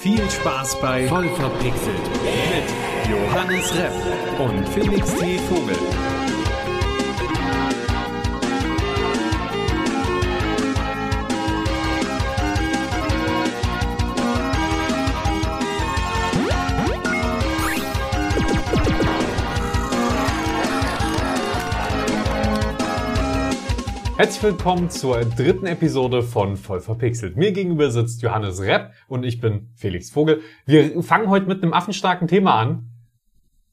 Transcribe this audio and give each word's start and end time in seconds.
Viel 0.00 0.30
Spaß 0.30 0.80
bei 0.80 1.08
Voll 1.08 1.28
verpixelt 1.30 1.98
mit 2.22 3.10
Johannes 3.10 3.74
Repp 3.74 3.92
und 4.38 4.68
Felix 4.68 5.12
T. 5.16 5.38
Vogel. 5.48 5.76
Herzlich 24.18 24.42
willkommen 24.42 24.90
zur 24.90 25.20
dritten 25.20 25.66
Episode 25.66 26.24
von 26.24 26.56
Voll 26.56 26.80
verpixelt. 26.80 27.36
Mir 27.36 27.52
gegenüber 27.52 27.88
sitzt 27.92 28.20
Johannes 28.20 28.60
Repp 28.60 28.90
und 29.06 29.22
ich 29.22 29.40
bin 29.40 29.70
Felix 29.76 30.10
Vogel. 30.10 30.40
Wir 30.66 31.04
fangen 31.04 31.30
heute 31.30 31.46
mit 31.46 31.62
einem 31.62 31.72
affenstarken 31.72 32.26
Thema 32.26 32.56
an. 32.56 32.90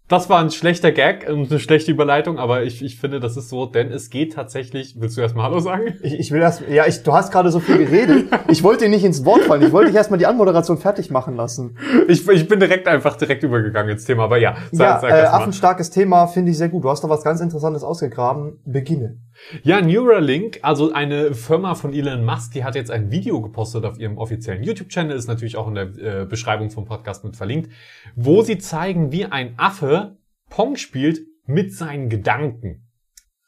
Das 0.07 0.29
war 0.29 0.39
ein 0.39 0.51
schlechter 0.51 0.91
Gag 0.91 1.27
und 1.27 1.49
eine 1.49 1.59
schlechte 1.59 1.89
Überleitung, 1.89 2.37
aber 2.37 2.61
ich, 2.61 2.83
ich 2.83 2.99
finde, 2.99 3.19
das 3.19 3.37
ist 3.37 3.49
so, 3.49 3.65
denn 3.65 3.91
es 3.91 4.11
geht 4.11 4.33
tatsächlich. 4.33 4.97
Willst 4.99 5.17
du 5.17 5.21
erstmal 5.21 5.45
Hallo 5.45 5.61
sagen? 5.61 5.95
Ich, 6.03 6.13
ich 6.13 6.31
will 6.31 6.41
erst, 6.41 6.61
ja, 6.69 6.85
ich, 6.85 7.01
du 7.01 7.11
hast 7.11 7.31
gerade 7.31 7.49
so 7.49 7.59
viel 7.59 7.79
geredet. 7.79 8.27
Ich 8.47 8.61
wollte 8.61 8.83
dir 8.83 8.91
nicht 8.91 9.03
ins 9.03 9.25
Wort 9.25 9.41
fallen. 9.41 9.63
Ich 9.63 9.71
wollte 9.71 9.89
dich 9.89 9.97
erstmal 9.97 10.19
die 10.19 10.27
Anmoderation 10.27 10.77
fertig 10.77 11.09
machen 11.09 11.35
lassen. 11.35 11.79
Ich, 12.07 12.27
ich 12.29 12.47
bin 12.47 12.59
direkt 12.59 12.87
einfach 12.87 13.15
direkt 13.15 13.41
übergegangen 13.41 13.93
ins 13.93 14.05
Thema, 14.05 14.25
aber 14.25 14.37
ja, 14.37 14.57
sag, 14.71 15.01
ja, 15.01 15.09
sag 15.09 15.09
äh, 15.09 15.25
affenstarkes 15.25 15.89
Thema 15.89 16.27
finde 16.27 16.51
ich 16.51 16.59
sehr 16.59 16.69
gut. 16.69 16.83
Du 16.83 16.89
hast 16.91 17.03
da 17.03 17.09
was 17.09 17.23
ganz 17.23 17.41
Interessantes 17.41 17.83
ausgegraben. 17.83 18.59
Beginne. 18.63 19.17
Ja, 19.63 19.81
Neuralink, 19.81 20.59
also 20.61 20.93
eine 20.93 21.33
Firma 21.33 21.75
von 21.75 21.93
Elon 21.93 22.23
Musk, 22.23 22.53
die 22.53 22.63
hat 22.63 22.75
jetzt 22.75 22.91
ein 22.91 23.11
Video 23.11 23.41
gepostet 23.41 23.85
auf 23.85 23.99
ihrem 23.99 24.17
offiziellen 24.17 24.63
YouTube-Channel, 24.63 25.15
ist 25.15 25.27
natürlich 25.27 25.57
auch 25.57 25.67
in 25.67 25.75
der 25.75 25.97
äh, 25.97 26.25
Beschreibung 26.25 26.69
vom 26.69 26.85
Podcast 26.85 27.23
mit 27.23 27.35
verlinkt, 27.35 27.71
wo 28.15 28.41
sie 28.41 28.57
zeigen, 28.57 29.11
wie 29.11 29.25
ein 29.25 29.53
Affe 29.57 30.17
Pong 30.49 30.75
spielt 30.75 31.21
mit 31.45 31.73
seinen 31.73 32.09
Gedanken. 32.09 32.87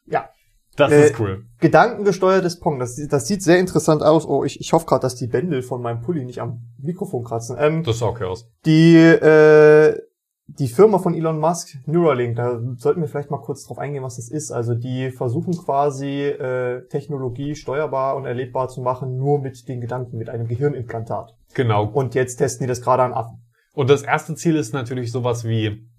Ja. 0.06 0.30
Das 0.76 0.92
äh, 0.92 1.08
ist 1.08 1.20
cool. 1.20 1.46
Gedankengesteuertes 1.60 2.60
Pong, 2.60 2.78
das, 2.78 2.96
das 3.10 3.28
sieht 3.28 3.42
sehr 3.42 3.58
interessant 3.58 4.04
aus. 4.04 4.28
Oh, 4.28 4.44
ich, 4.44 4.62
ich 4.62 4.74
hoffe 4.74 4.86
gerade, 4.86 5.02
dass 5.02 5.16
die 5.16 5.26
Bändel 5.26 5.64
von 5.64 5.82
meinem 5.82 6.02
Pulli 6.02 6.24
nicht 6.24 6.40
am 6.40 6.62
Mikrofon 6.78 7.24
kratzen. 7.24 7.58
Ähm, 7.60 7.84
das 7.84 7.98
sah 7.98 8.06
okay 8.06 8.26
aus. 8.26 8.48
Die, 8.66 8.96
äh, 8.96 10.00
die 10.48 10.70
Firma 10.70 10.98
von 10.98 11.14
Elon 11.14 11.40
Musk, 11.40 11.78
Neuralink, 11.86 12.38
da 12.38 12.62
sollten 12.78 13.02
wir 13.02 13.09
vielleicht 13.09 13.30
mal 13.30 13.42
kurz 13.42 13.66
drauf 13.66 13.80
eingehen, 13.80 14.03
was 14.03 14.16
das 14.16 14.30
ist. 14.30 14.52
Also 14.52 14.76
die 14.76 15.12
versuchen 15.12 15.54
quasi 15.54 16.23
äh, 16.23 16.88
Technologie 16.88 17.56
steuerbar 17.56 18.16
und 18.16 18.26
erlebbar 18.26 18.70
zu 18.70 18.81
machen, 18.81 19.17
nur 19.17 19.39
mit 19.39 19.67
den 19.67 19.81
Gedanken, 19.81 20.17
mit 20.17 20.30
einem 20.30 20.48
Gehirnimplantat. 20.48 21.36
Genau. 21.54 21.86
Und 21.86 22.16
jetzt 22.16 22.38
testen 22.38 22.66
die 22.66 22.70
das 22.70 22.81
gerade 22.81 23.04
an 23.04 23.14
Affen. 23.14 23.44
Und 23.73 23.89
das 23.89 24.04
erste 24.04 24.36
Ziel 24.36 24.56
ist 24.56 24.73
natürlich 24.73 25.12
sowas 25.12 25.44
wie 25.44 25.89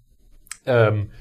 ähm, 0.65 1.11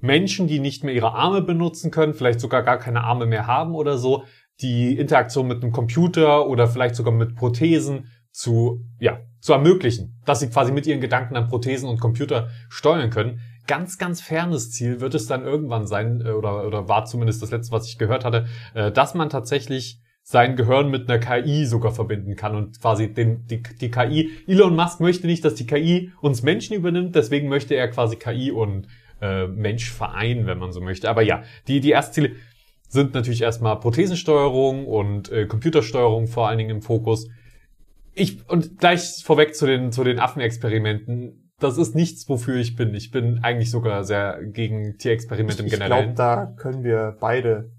Menschen, 0.00 0.46
die 0.46 0.58
nicht 0.58 0.82
mehr 0.82 0.94
ihre 0.94 1.12
Arme 1.12 1.42
benutzen 1.42 1.90
können, 1.90 2.14
vielleicht 2.14 2.40
sogar 2.40 2.62
gar 2.62 2.78
keine 2.78 3.04
Arme 3.04 3.26
mehr 3.26 3.46
haben 3.46 3.74
oder 3.74 3.98
so, 3.98 4.24
die 4.60 4.98
Interaktion 4.98 5.46
mit 5.46 5.62
einem 5.62 5.72
Computer 5.72 6.46
oder 6.46 6.66
vielleicht 6.66 6.96
sogar 6.96 7.12
mit 7.12 7.36
Prothesen 7.36 8.10
zu, 8.38 8.84
ja, 9.00 9.18
zu 9.40 9.52
ermöglichen, 9.52 10.20
dass 10.24 10.38
sie 10.38 10.48
quasi 10.48 10.70
mit 10.70 10.86
ihren 10.86 11.00
Gedanken 11.00 11.34
an 11.34 11.48
Prothesen 11.48 11.88
und 11.88 11.98
Computer 11.98 12.50
steuern 12.68 13.10
können. 13.10 13.40
Ganz, 13.66 13.98
ganz 13.98 14.20
fernes 14.20 14.70
Ziel 14.70 15.00
wird 15.00 15.16
es 15.16 15.26
dann 15.26 15.42
irgendwann 15.44 15.88
sein, 15.88 16.22
äh, 16.24 16.30
oder, 16.30 16.64
oder 16.64 16.88
war 16.88 17.04
zumindest 17.04 17.42
das 17.42 17.50
letzte, 17.50 17.72
was 17.72 17.88
ich 17.88 17.98
gehört 17.98 18.24
hatte, 18.24 18.46
äh, 18.74 18.92
dass 18.92 19.14
man 19.14 19.28
tatsächlich 19.28 20.00
sein 20.22 20.54
Gehirn 20.54 20.88
mit 20.88 21.10
einer 21.10 21.18
KI 21.18 21.66
sogar 21.66 21.90
verbinden 21.90 22.36
kann 22.36 22.54
und 22.54 22.80
quasi 22.80 23.12
den, 23.12 23.44
die, 23.46 23.60
die 23.60 23.90
KI. 23.90 24.30
Elon 24.46 24.76
Musk 24.76 25.00
möchte 25.00 25.26
nicht, 25.26 25.44
dass 25.44 25.56
die 25.56 25.66
KI 25.66 26.12
uns 26.20 26.44
Menschen 26.44 26.76
übernimmt, 26.76 27.16
deswegen 27.16 27.48
möchte 27.48 27.74
er 27.74 27.88
quasi 27.88 28.16
KI 28.16 28.52
und 28.52 28.86
äh, 29.20 29.48
Mensch 29.48 29.90
vereinen, 29.90 30.46
wenn 30.46 30.58
man 30.58 30.70
so 30.70 30.80
möchte. 30.80 31.10
Aber 31.10 31.22
ja, 31.22 31.42
die, 31.66 31.80
die 31.80 31.90
ersten 31.90 32.14
Ziele 32.14 32.32
sind 32.88 33.14
natürlich 33.14 33.42
erstmal 33.42 33.80
Prothesensteuerung 33.80 34.86
und 34.86 35.32
äh, 35.32 35.46
Computersteuerung 35.46 36.28
vor 36.28 36.46
allen 36.46 36.58
Dingen 36.58 36.70
im 36.70 36.82
Fokus. 36.82 37.26
Ich, 38.18 38.48
und 38.48 38.78
gleich 38.78 39.22
vorweg 39.24 39.54
zu 39.54 39.66
den, 39.66 39.92
zu 39.92 40.04
den 40.04 40.18
Affenexperimenten. 40.18 41.52
Das 41.60 41.76
ist 41.78 41.94
nichts, 41.94 42.28
wofür 42.28 42.56
ich 42.56 42.76
bin. 42.76 42.94
Ich 42.94 43.10
bin 43.10 43.40
eigentlich 43.42 43.70
sogar 43.70 44.04
sehr 44.04 44.40
gegen 44.44 44.96
Tierexperimente 44.96 45.62
im 45.62 45.68
Generellen. 45.68 46.10
Ich 46.10 46.14
glaube, 46.14 46.16
da 46.16 46.54
können 46.56 46.84
wir 46.84 47.16
beide 47.18 47.70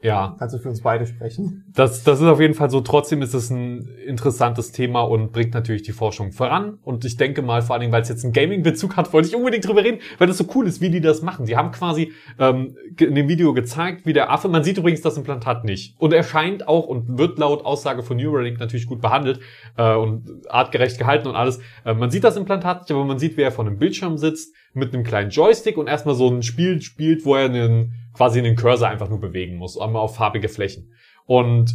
ja. 0.00 0.36
Kannst 0.38 0.54
du 0.54 0.58
für 0.58 0.68
uns 0.68 0.82
beide 0.82 1.06
sprechen? 1.06 1.64
Das, 1.74 2.04
das 2.04 2.20
ist 2.20 2.26
auf 2.26 2.40
jeden 2.40 2.54
Fall 2.54 2.70
so. 2.70 2.80
Trotzdem 2.80 3.20
ist 3.20 3.34
es 3.34 3.50
ein 3.50 3.88
interessantes 4.06 4.70
Thema 4.70 5.00
und 5.00 5.32
bringt 5.32 5.54
natürlich 5.54 5.82
die 5.82 5.92
Forschung 5.92 6.30
voran. 6.30 6.78
Und 6.82 7.04
ich 7.04 7.16
denke 7.16 7.42
mal, 7.42 7.62
vor 7.62 7.74
allen 7.74 7.80
Dingen, 7.80 7.92
weil 7.92 8.02
es 8.02 8.08
jetzt 8.08 8.22
einen 8.22 8.32
Gaming-Bezug 8.32 8.96
hat, 8.96 9.12
wollte 9.12 9.28
ich 9.28 9.34
unbedingt 9.34 9.66
drüber 9.66 9.82
reden, 9.82 9.98
weil 10.18 10.28
das 10.28 10.38
so 10.38 10.44
cool 10.54 10.68
ist, 10.68 10.80
wie 10.80 10.90
die 10.90 11.00
das 11.00 11.22
machen. 11.22 11.46
Die 11.46 11.56
haben 11.56 11.72
quasi 11.72 12.12
ähm, 12.38 12.76
in 12.98 13.16
dem 13.16 13.28
Video 13.28 13.52
gezeigt, 13.54 14.06
wie 14.06 14.12
der 14.12 14.30
Affe, 14.30 14.48
man 14.48 14.62
sieht 14.62 14.78
übrigens 14.78 15.00
das 15.00 15.16
Implantat 15.16 15.64
nicht. 15.64 15.96
Und 15.98 16.12
er 16.12 16.22
scheint 16.22 16.68
auch 16.68 16.86
und 16.86 17.18
wird 17.18 17.38
laut 17.38 17.64
Aussage 17.64 18.04
von 18.04 18.16
Neuralink 18.16 18.60
natürlich 18.60 18.86
gut 18.86 19.00
behandelt 19.00 19.40
äh, 19.76 19.94
und 19.94 20.48
artgerecht 20.48 20.98
gehalten 20.98 21.26
und 21.26 21.34
alles. 21.34 21.58
Äh, 21.84 21.94
man 21.94 22.10
sieht 22.10 22.22
das 22.22 22.36
Implantat 22.36 22.82
nicht, 22.82 22.92
aber 22.92 23.04
man 23.04 23.18
sieht, 23.18 23.36
wie 23.36 23.42
er 23.42 23.50
vor 23.50 23.66
einem 23.66 23.78
Bildschirm 23.78 24.16
sitzt 24.16 24.54
mit 24.74 24.94
einem 24.94 25.04
kleinen 25.04 25.30
Joystick 25.30 25.76
und 25.76 25.88
erstmal 25.88 26.14
so 26.14 26.28
ein 26.28 26.42
Spiel 26.42 26.80
spielt, 26.82 27.24
wo 27.24 27.34
er 27.34 27.46
einen 27.46 27.94
quasi 28.14 28.42
den 28.42 28.56
Cursor 28.56 28.88
einfach 28.88 29.08
nur 29.08 29.20
bewegen 29.20 29.56
muss, 29.56 29.78
einmal 29.78 30.02
auf 30.02 30.16
farbige 30.16 30.48
Flächen. 30.48 30.92
Und 31.26 31.74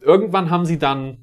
irgendwann 0.00 0.50
haben 0.50 0.64
sie 0.66 0.78
dann 0.78 1.18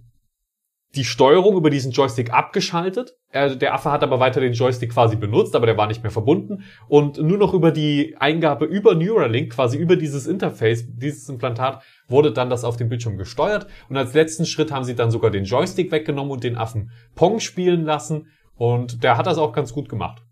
die 0.96 1.06
Steuerung 1.06 1.56
über 1.56 1.70
diesen 1.70 1.92
Joystick 1.92 2.34
abgeschaltet. 2.34 3.16
Er, 3.30 3.56
der 3.56 3.74
Affe 3.74 3.92
hat 3.92 4.04
aber 4.04 4.20
weiter 4.20 4.42
den 4.42 4.54
Joystick 4.54 4.92
quasi 4.92 5.16
benutzt, 5.16 5.56
aber 5.56 5.66
der 5.66 5.78
war 5.78 5.88
nicht 5.88 6.04
mehr 6.04 6.12
verbunden. 6.12 6.64
Und 6.90 7.18
nur 7.18 7.38
noch 7.38 7.54
über 7.54 7.72
die 7.72 8.16
Eingabe 8.20 8.66
über 8.66 8.94
Neuralink, 8.94 9.54
quasi 9.54 9.78
über 9.78 9.96
dieses 9.96 10.28
Interface, 10.28 10.86
dieses 10.90 11.30
Implantat, 11.30 11.82
wurde 12.10 12.34
dann 12.34 12.50
das 12.50 12.66
auf 12.66 12.76
dem 12.76 12.90
Bildschirm 12.90 13.18
gesteuert. 13.18 13.68
Und 13.88 13.96
als 13.96 14.14
letzten 14.14 14.46
Schritt 14.46 14.72
haben 14.72 14.84
sie 14.84 14.96
dann 14.96 15.12
sogar 15.12 15.32
den 15.32 15.46
Joystick 15.46 15.92
weggenommen 15.92 16.32
und 16.32 16.44
den 16.44 16.58
Affen 16.58 16.92
Pong 17.16 17.40
spielen 17.40 17.86
lassen. 17.86 18.28
Und 18.56 19.02
der 19.04 19.18
hat 19.18 19.28
das 19.28 19.38
auch 19.38 19.54
ganz 19.54 19.72
gut 19.72 19.88
gemacht. 19.88 20.24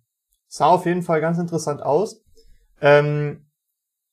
Sah 0.50 0.68
auf 0.68 0.86
jeden 0.86 1.04
Fall 1.04 1.22
ganz 1.22 1.38
interessant 1.38 1.84
aus. 1.84 2.22
Ähm, 2.82 3.46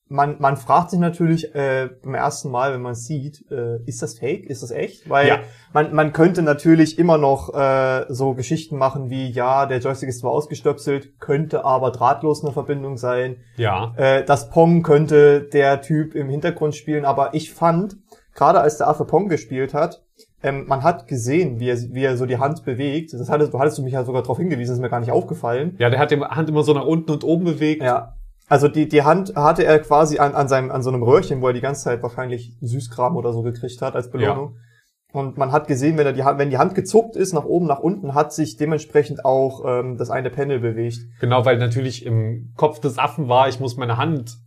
man, 0.09 0.37
man 0.39 0.55
fragt 0.55 0.91
sich 0.91 0.99
natürlich 0.99 1.53
äh, 1.55 1.89
beim 2.03 2.13
ersten 2.13 2.49
Mal, 2.49 2.73
wenn 2.73 2.81
man 2.81 2.95
sieht, 2.95 3.43
äh, 3.51 3.79
ist 3.85 4.01
das 4.01 4.19
fake, 4.19 4.45
ist 4.45 4.63
das 4.63 4.71
echt? 4.71 5.09
Weil 5.09 5.27
ja. 5.27 5.39
man, 5.73 5.93
man 5.93 6.13
könnte 6.13 6.43
natürlich 6.43 6.97
immer 6.97 7.17
noch 7.17 7.53
äh, 7.53 8.05
so 8.07 8.33
Geschichten 8.35 8.77
machen 8.77 9.09
wie, 9.09 9.29
ja, 9.29 9.65
der 9.65 9.79
Joystick 9.79 10.09
ist 10.09 10.19
zwar 10.19 10.31
ausgestöpselt, 10.31 11.19
könnte 11.19 11.65
aber 11.65 11.91
drahtlos 11.91 12.43
eine 12.43 12.53
Verbindung 12.53 12.97
sein. 12.97 13.37
Ja. 13.57 13.93
Äh, 13.97 14.23
das 14.23 14.49
Pong 14.49 14.83
könnte 14.83 15.41
der 15.41 15.81
Typ 15.81 16.15
im 16.15 16.29
Hintergrund 16.29 16.75
spielen, 16.75 17.03
aber 17.03 17.33
ich 17.33 17.51
fand, 17.51 17.97
gerade 18.33 18.61
als 18.61 18.77
der 18.77 18.87
Affe 18.87 19.05
Pong 19.05 19.27
gespielt 19.27 19.73
hat, 19.73 20.06
ähm, 20.43 20.65
man 20.67 20.83
hat 20.83 21.07
gesehen, 21.07 21.59
wie 21.59 21.69
er, 21.69 21.77
wie 21.77 22.03
er 22.03 22.17
so 22.17 22.25
die 22.25 22.37
Hand 22.37 22.63
bewegt. 22.63 23.13
Das 23.13 23.29
hattest, 23.29 23.53
du 23.53 23.59
hattest 23.59 23.77
du 23.77 23.83
mich 23.83 23.93
ja 23.93 24.03
sogar 24.03 24.21
darauf 24.21 24.37
hingewiesen, 24.37 24.73
ist 24.73 24.81
mir 24.81 24.89
gar 24.89 24.99
nicht 24.99 25.11
aufgefallen. 25.11 25.75
Ja, 25.79 25.89
der 25.89 25.99
hat 25.99 26.11
die 26.11 26.19
Hand 26.19 26.49
immer 26.49 26.63
so 26.63 26.73
nach 26.73 26.85
unten 26.85 27.11
und 27.11 27.23
oben 27.23 27.45
bewegt. 27.45 27.81
Ja. 27.81 28.13
Also 28.47 28.67
die, 28.67 28.87
die 28.87 29.03
Hand 29.03 29.35
hatte 29.35 29.65
er 29.65 29.79
quasi 29.79 30.19
an, 30.19 30.33
an, 30.33 30.47
seinem, 30.47 30.71
an 30.71 30.81
so 30.83 30.89
einem 30.89 31.03
Röhrchen, 31.03 31.41
wo 31.41 31.47
er 31.47 31.53
die 31.53 31.61
ganze 31.61 31.83
Zeit 31.83 32.01
wahrscheinlich 32.03 32.55
Süßkram 32.61 33.17
oder 33.17 33.33
so 33.33 33.41
gekriegt 33.41 33.81
hat 33.81 33.95
als 33.95 34.09
Belohnung. 34.09 34.53
Ja. 34.53 34.61
Und 35.19 35.37
man 35.37 35.51
hat 35.51 35.67
gesehen, 35.67 35.97
wenn, 35.97 36.05
er 36.05 36.13
die, 36.13 36.23
wenn 36.23 36.49
die 36.49 36.57
Hand 36.57 36.75
gezuckt 36.75 37.15
ist, 37.15 37.33
nach 37.33 37.45
oben, 37.45 37.65
nach 37.65 37.79
unten, 37.79 38.13
hat 38.13 38.33
sich 38.33 38.57
dementsprechend 38.57 39.25
auch 39.25 39.63
ähm, 39.65 39.97
das 39.97 40.09
eine 40.09 40.29
Panel 40.29 40.59
bewegt. 40.59 40.99
Genau, 41.19 41.45
weil 41.45 41.57
natürlich 41.57 42.05
im 42.05 42.53
Kopf 42.55 42.79
des 42.79 42.99
Affen 42.99 43.27
war, 43.27 43.47
ich 43.49 43.59
muss 43.59 43.77
meine 43.77 43.97
Hand 43.97 44.37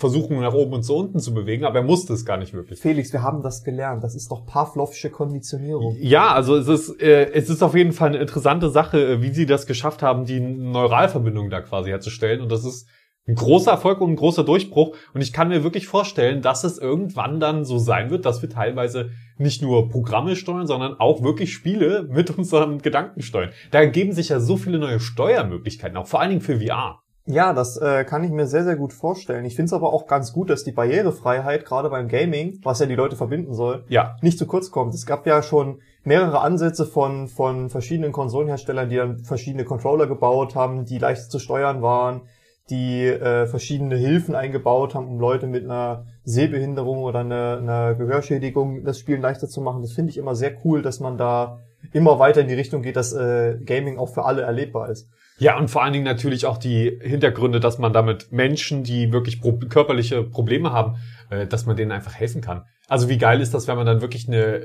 versuchen, 0.00 0.40
nach 0.40 0.54
oben 0.54 0.72
und 0.72 0.82
zu 0.82 0.96
unten 0.96 1.20
zu 1.20 1.34
bewegen, 1.34 1.64
aber 1.64 1.80
er 1.80 1.84
musste 1.84 2.14
es 2.14 2.24
gar 2.24 2.38
nicht 2.38 2.54
wirklich. 2.54 2.80
Felix, 2.80 3.12
wir 3.12 3.22
haben 3.22 3.42
das 3.42 3.62
gelernt. 3.62 4.02
Das 4.02 4.14
ist 4.14 4.30
doch 4.30 4.46
Pavlovsche 4.46 5.10
Konditionierung. 5.10 5.94
Ja, 6.00 6.32
also 6.32 6.56
es 6.56 6.68
ist, 6.68 7.02
äh, 7.02 7.30
es 7.32 7.50
ist 7.50 7.62
auf 7.62 7.76
jeden 7.76 7.92
Fall 7.92 8.08
eine 8.08 8.18
interessante 8.18 8.70
Sache, 8.70 8.98
äh, 8.98 9.22
wie 9.22 9.32
sie 9.32 9.44
das 9.44 9.66
geschafft 9.66 10.02
haben, 10.02 10.24
die 10.24 10.40
Neuralverbindung 10.40 11.50
da 11.50 11.60
quasi 11.60 11.90
herzustellen. 11.90 12.40
Und 12.40 12.50
das 12.50 12.64
ist 12.64 12.88
ein 13.28 13.34
großer 13.34 13.72
Erfolg 13.72 14.00
und 14.00 14.12
ein 14.12 14.16
großer 14.16 14.42
Durchbruch. 14.42 14.96
Und 15.12 15.20
ich 15.20 15.34
kann 15.34 15.48
mir 15.48 15.62
wirklich 15.62 15.86
vorstellen, 15.86 16.40
dass 16.40 16.64
es 16.64 16.78
irgendwann 16.78 17.38
dann 17.38 17.66
so 17.66 17.76
sein 17.76 18.08
wird, 18.08 18.24
dass 18.24 18.40
wir 18.40 18.48
teilweise 18.48 19.10
nicht 19.36 19.60
nur 19.60 19.90
Programme 19.90 20.34
steuern, 20.34 20.66
sondern 20.66 20.98
auch 20.98 21.22
wirklich 21.22 21.52
Spiele 21.52 22.08
mit 22.10 22.30
unseren 22.38 22.78
Gedanken 22.78 23.20
steuern. 23.20 23.50
Da 23.70 23.80
ergeben 23.80 24.12
sich 24.12 24.30
ja 24.30 24.40
so 24.40 24.56
viele 24.56 24.78
neue 24.78 24.98
Steuermöglichkeiten, 24.98 25.98
auch 25.98 26.06
vor 26.06 26.20
allen 26.20 26.30
Dingen 26.30 26.40
für 26.40 26.58
VR. 26.58 27.02
Ja, 27.26 27.52
das 27.52 27.76
äh, 27.76 28.04
kann 28.04 28.24
ich 28.24 28.30
mir 28.30 28.46
sehr, 28.46 28.64
sehr 28.64 28.76
gut 28.76 28.92
vorstellen. 28.92 29.44
Ich 29.44 29.54
finde 29.54 29.66
es 29.66 29.72
aber 29.72 29.92
auch 29.92 30.06
ganz 30.06 30.32
gut, 30.32 30.50
dass 30.50 30.64
die 30.64 30.72
Barrierefreiheit, 30.72 31.64
gerade 31.64 31.90
beim 31.90 32.08
Gaming, 32.08 32.60
was 32.62 32.80
ja 32.80 32.86
die 32.86 32.94
Leute 32.94 33.16
verbinden 33.16 33.54
soll, 33.54 33.84
ja. 33.88 34.16
nicht 34.22 34.38
zu 34.38 34.46
kurz 34.46 34.70
kommt. 34.70 34.94
Es 34.94 35.06
gab 35.06 35.26
ja 35.26 35.42
schon 35.42 35.80
mehrere 36.02 36.40
Ansätze 36.40 36.86
von, 36.86 37.28
von 37.28 37.68
verschiedenen 37.68 38.12
Konsolenherstellern, 38.12 38.88
die 38.88 38.96
dann 38.96 39.18
verschiedene 39.18 39.64
Controller 39.64 40.06
gebaut 40.06 40.54
haben, 40.54 40.86
die 40.86 40.98
leicht 40.98 41.30
zu 41.30 41.38
steuern 41.38 41.82
waren, 41.82 42.22
die 42.70 43.04
äh, 43.06 43.46
verschiedene 43.46 43.96
Hilfen 43.96 44.34
eingebaut 44.34 44.94
haben, 44.94 45.08
um 45.08 45.20
Leute 45.20 45.46
mit 45.46 45.64
einer 45.64 46.06
Sehbehinderung 46.24 47.02
oder 47.02 47.20
einer, 47.20 47.58
einer 47.58 47.94
Gehörschädigung 47.94 48.84
das 48.84 48.98
Spielen 48.98 49.20
leichter 49.20 49.48
zu 49.48 49.60
machen. 49.60 49.82
Das 49.82 49.92
finde 49.92 50.10
ich 50.10 50.16
immer 50.16 50.34
sehr 50.34 50.52
cool, 50.64 50.80
dass 50.80 51.00
man 51.00 51.18
da 51.18 51.58
immer 51.92 52.18
weiter 52.18 52.40
in 52.40 52.48
die 52.48 52.54
Richtung 52.54 52.82
geht, 52.82 52.96
dass 52.96 53.12
äh, 53.12 53.58
Gaming 53.64 53.98
auch 53.98 54.08
für 54.08 54.24
alle 54.24 54.42
erlebbar 54.42 54.88
ist. 54.88 55.08
Ja, 55.40 55.58
und 55.58 55.68
vor 55.68 55.82
allen 55.82 55.94
Dingen 55.94 56.04
natürlich 56.04 56.44
auch 56.44 56.58
die 56.58 57.00
Hintergründe, 57.02 57.60
dass 57.60 57.78
man 57.78 57.94
damit 57.94 58.30
Menschen, 58.30 58.84
die 58.84 59.10
wirklich 59.10 59.40
pro 59.40 59.58
körperliche 59.58 60.22
Probleme 60.22 60.70
haben, 60.70 60.98
äh, 61.30 61.46
dass 61.46 61.64
man 61.64 61.76
denen 61.76 61.92
einfach 61.92 62.14
helfen 62.14 62.42
kann. 62.42 62.64
Also 62.88 63.08
wie 63.08 63.18
geil 63.18 63.40
ist 63.40 63.54
das, 63.54 63.66
wenn 63.66 63.76
man 63.76 63.86
dann 63.86 64.02
wirklich 64.02 64.28
eine 64.28 64.62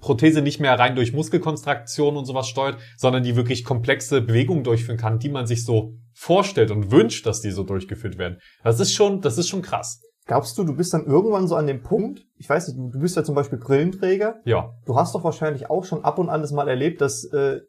Prothese 0.00 0.40
nicht 0.40 0.60
mehr 0.60 0.78
rein 0.78 0.96
durch 0.96 1.12
Muskelkonstraktion 1.12 2.16
und 2.16 2.24
sowas 2.24 2.48
steuert, 2.48 2.78
sondern 2.96 3.22
die 3.22 3.36
wirklich 3.36 3.64
komplexe 3.64 4.22
Bewegungen 4.22 4.64
durchführen 4.64 4.96
kann, 4.96 5.18
die 5.18 5.28
man 5.28 5.46
sich 5.46 5.64
so 5.64 5.94
vorstellt 6.14 6.70
und 6.70 6.90
wünscht, 6.90 7.26
dass 7.26 7.40
die 7.40 7.50
so 7.50 7.62
durchgeführt 7.62 8.16
werden. 8.16 8.38
Das 8.62 8.80
ist 8.80 8.92
schon, 8.92 9.20
das 9.20 9.36
ist 9.36 9.48
schon 9.48 9.60
krass. 9.60 10.00
Glaubst 10.26 10.56
du, 10.56 10.64
du 10.64 10.74
bist 10.74 10.94
dann 10.94 11.04
irgendwann 11.04 11.48
so 11.48 11.54
an 11.54 11.66
dem 11.66 11.82
Punkt, 11.82 12.24
ich 12.38 12.48
weiß 12.48 12.68
nicht, 12.68 12.78
du 12.78 12.98
bist 12.98 13.14
ja 13.14 13.24
zum 13.24 13.34
Beispiel 13.34 13.58
Brillenträger. 13.58 14.36
Ja. 14.46 14.72
Du 14.86 14.96
hast 14.96 15.14
doch 15.14 15.22
wahrscheinlich 15.22 15.68
auch 15.68 15.84
schon 15.84 16.02
ab 16.02 16.18
und 16.18 16.30
an 16.30 16.40
das 16.40 16.50
mal 16.50 16.66
erlebt, 16.66 17.02
dass 17.02 17.24
äh, 17.24 17.60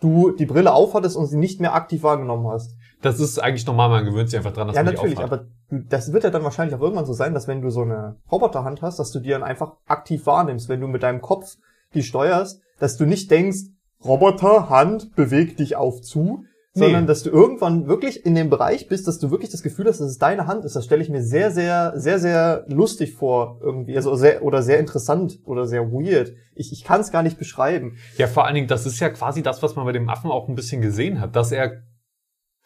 du 0.00 0.32
die 0.32 0.46
Brille 0.46 0.72
aufhattest 0.72 1.16
und 1.16 1.26
sie 1.26 1.36
nicht 1.36 1.60
mehr 1.60 1.74
aktiv 1.74 2.02
wahrgenommen 2.02 2.46
hast. 2.48 2.76
Das 3.02 3.20
ist 3.20 3.38
eigentlich 3.38 3.66
normal, 3.66 3.90
man 3.90 4.04
gewöhnt 4.04 4.30
sich 4.30 4.36
einfach 4.36 4.52
dran, 4.52 4.66
dass 4.66 4.76
ja, 4.76 4.82
man 4.82 4.94
natürlich, 4.94 5.16
die 5.16 5.22
aufhat. 5.22 5.40
aber 5.40 5.48
du, 5.68 5.78
das 5.88 6.12
wird 6.12 6.24
ja 6.24 6.30
dann 6.30 6.44
wahrscheinlich 6.44 6.74
auch 6.76 6.80
irgendwann 6.80 7.06
so 7.06 7.12
sein, 7.12 7.34
dass 7.34 7.48
wenn 7.48 7.62
du 7.62 7.70
so 7.70 7.82
eine 7.82 8.16
Roboterhand 8.30 8.82
hast, 8.82 8.98
dass 8.98 9.10
du 9.12 9.20
die 9.20 9.30
dann 9.30 9.42
einfach 9.42 9.74
aktiv 9.86 10.26
wahrnimmst, 10.26 10.68
wenn 10.68 10.80
du 10.80 10.88
mit 10.88 11.02
deinem 11.02 11.20
Kopf 11.20 11.56
die 11.94 12.02
steuerst, 12.02 12.60
dass 12.78 12.96
du 12.96 13.04
nicht 13.04 13.30
denkst, 13.30 13.70
Roboterhand 14.04 15.14
bewegt 15.14 15.60
dich 15.60 15.76
auf 15.76 16.00
zu, 16.00 16.44
Nee. 16.76 16.86
sondern 16.86 17.06
dass 17.06 17.22
du 17.22 17.30
irgendwann 17.30 17.86
wirklich 17.86 18.26
in 18.26 18.34
dem 18.34 18.50
Bereich 18.50 18.88
bist, 18.88 19.06
dass 19.06 19.20
du 19.20 19.30
wirklich 19.30 19.50
das 19.50 19.62
Gefühl 19.62 19.86
hast, 19.86 20.00
dass 20.00 20.10
es 20.10 20.18
deine 20.18 20.48
Hand 20.48 20.64
ist. 20.64 20.74
Das 20.74 20.84
stelle 20.84 21.02
ich 21.02 21.08
mir 21.08 21.22
sehr, 21.22 21.52
sehr, 21.52 21.92
sehr, 21.94 22.18
sehr 22.18 22.64
lustig 22.68 23.14
vor 23.14 23.60
irgendwie, 23.62 23.94
also 23.96 24.16
sehr 24.16 24.42
oder 24.42 24.60
sehr 24.60 24.80
interessant 24.80 25.38
oder 25.44 25.66
sehr 25.66 25.92
weird. 25.92 26.32
Ich, 26.56 26.72
ich 26.72 26.82
kann 26.82 27.00
es 27.00 27.12
gar 27.12 27.22
nicht 27.22 27.38
beschreiben. 27.38 27.96
Ja, 28.18 28.26
vor 28.26 28.44
allen 28.44 28.56
Dingen, 28.56 28.66
das 28.66 28.86
ist 28.86 28.98
ja 28.98 29.08
quasi 29.10 29.42
das, 29.42 29.62
was 29.62 29.76
man 29.76 29.84
bei 29.84 29.92
dem 29.92 30.08
Affen 30.08 30.32
auch 30.32 30.48
ein 30.48 30.56
bisschen 30.56 30.82
gesehen 30.82 31.20
hat, 31.20 31.36
dass 31.36 31.52
er 31.52 31.82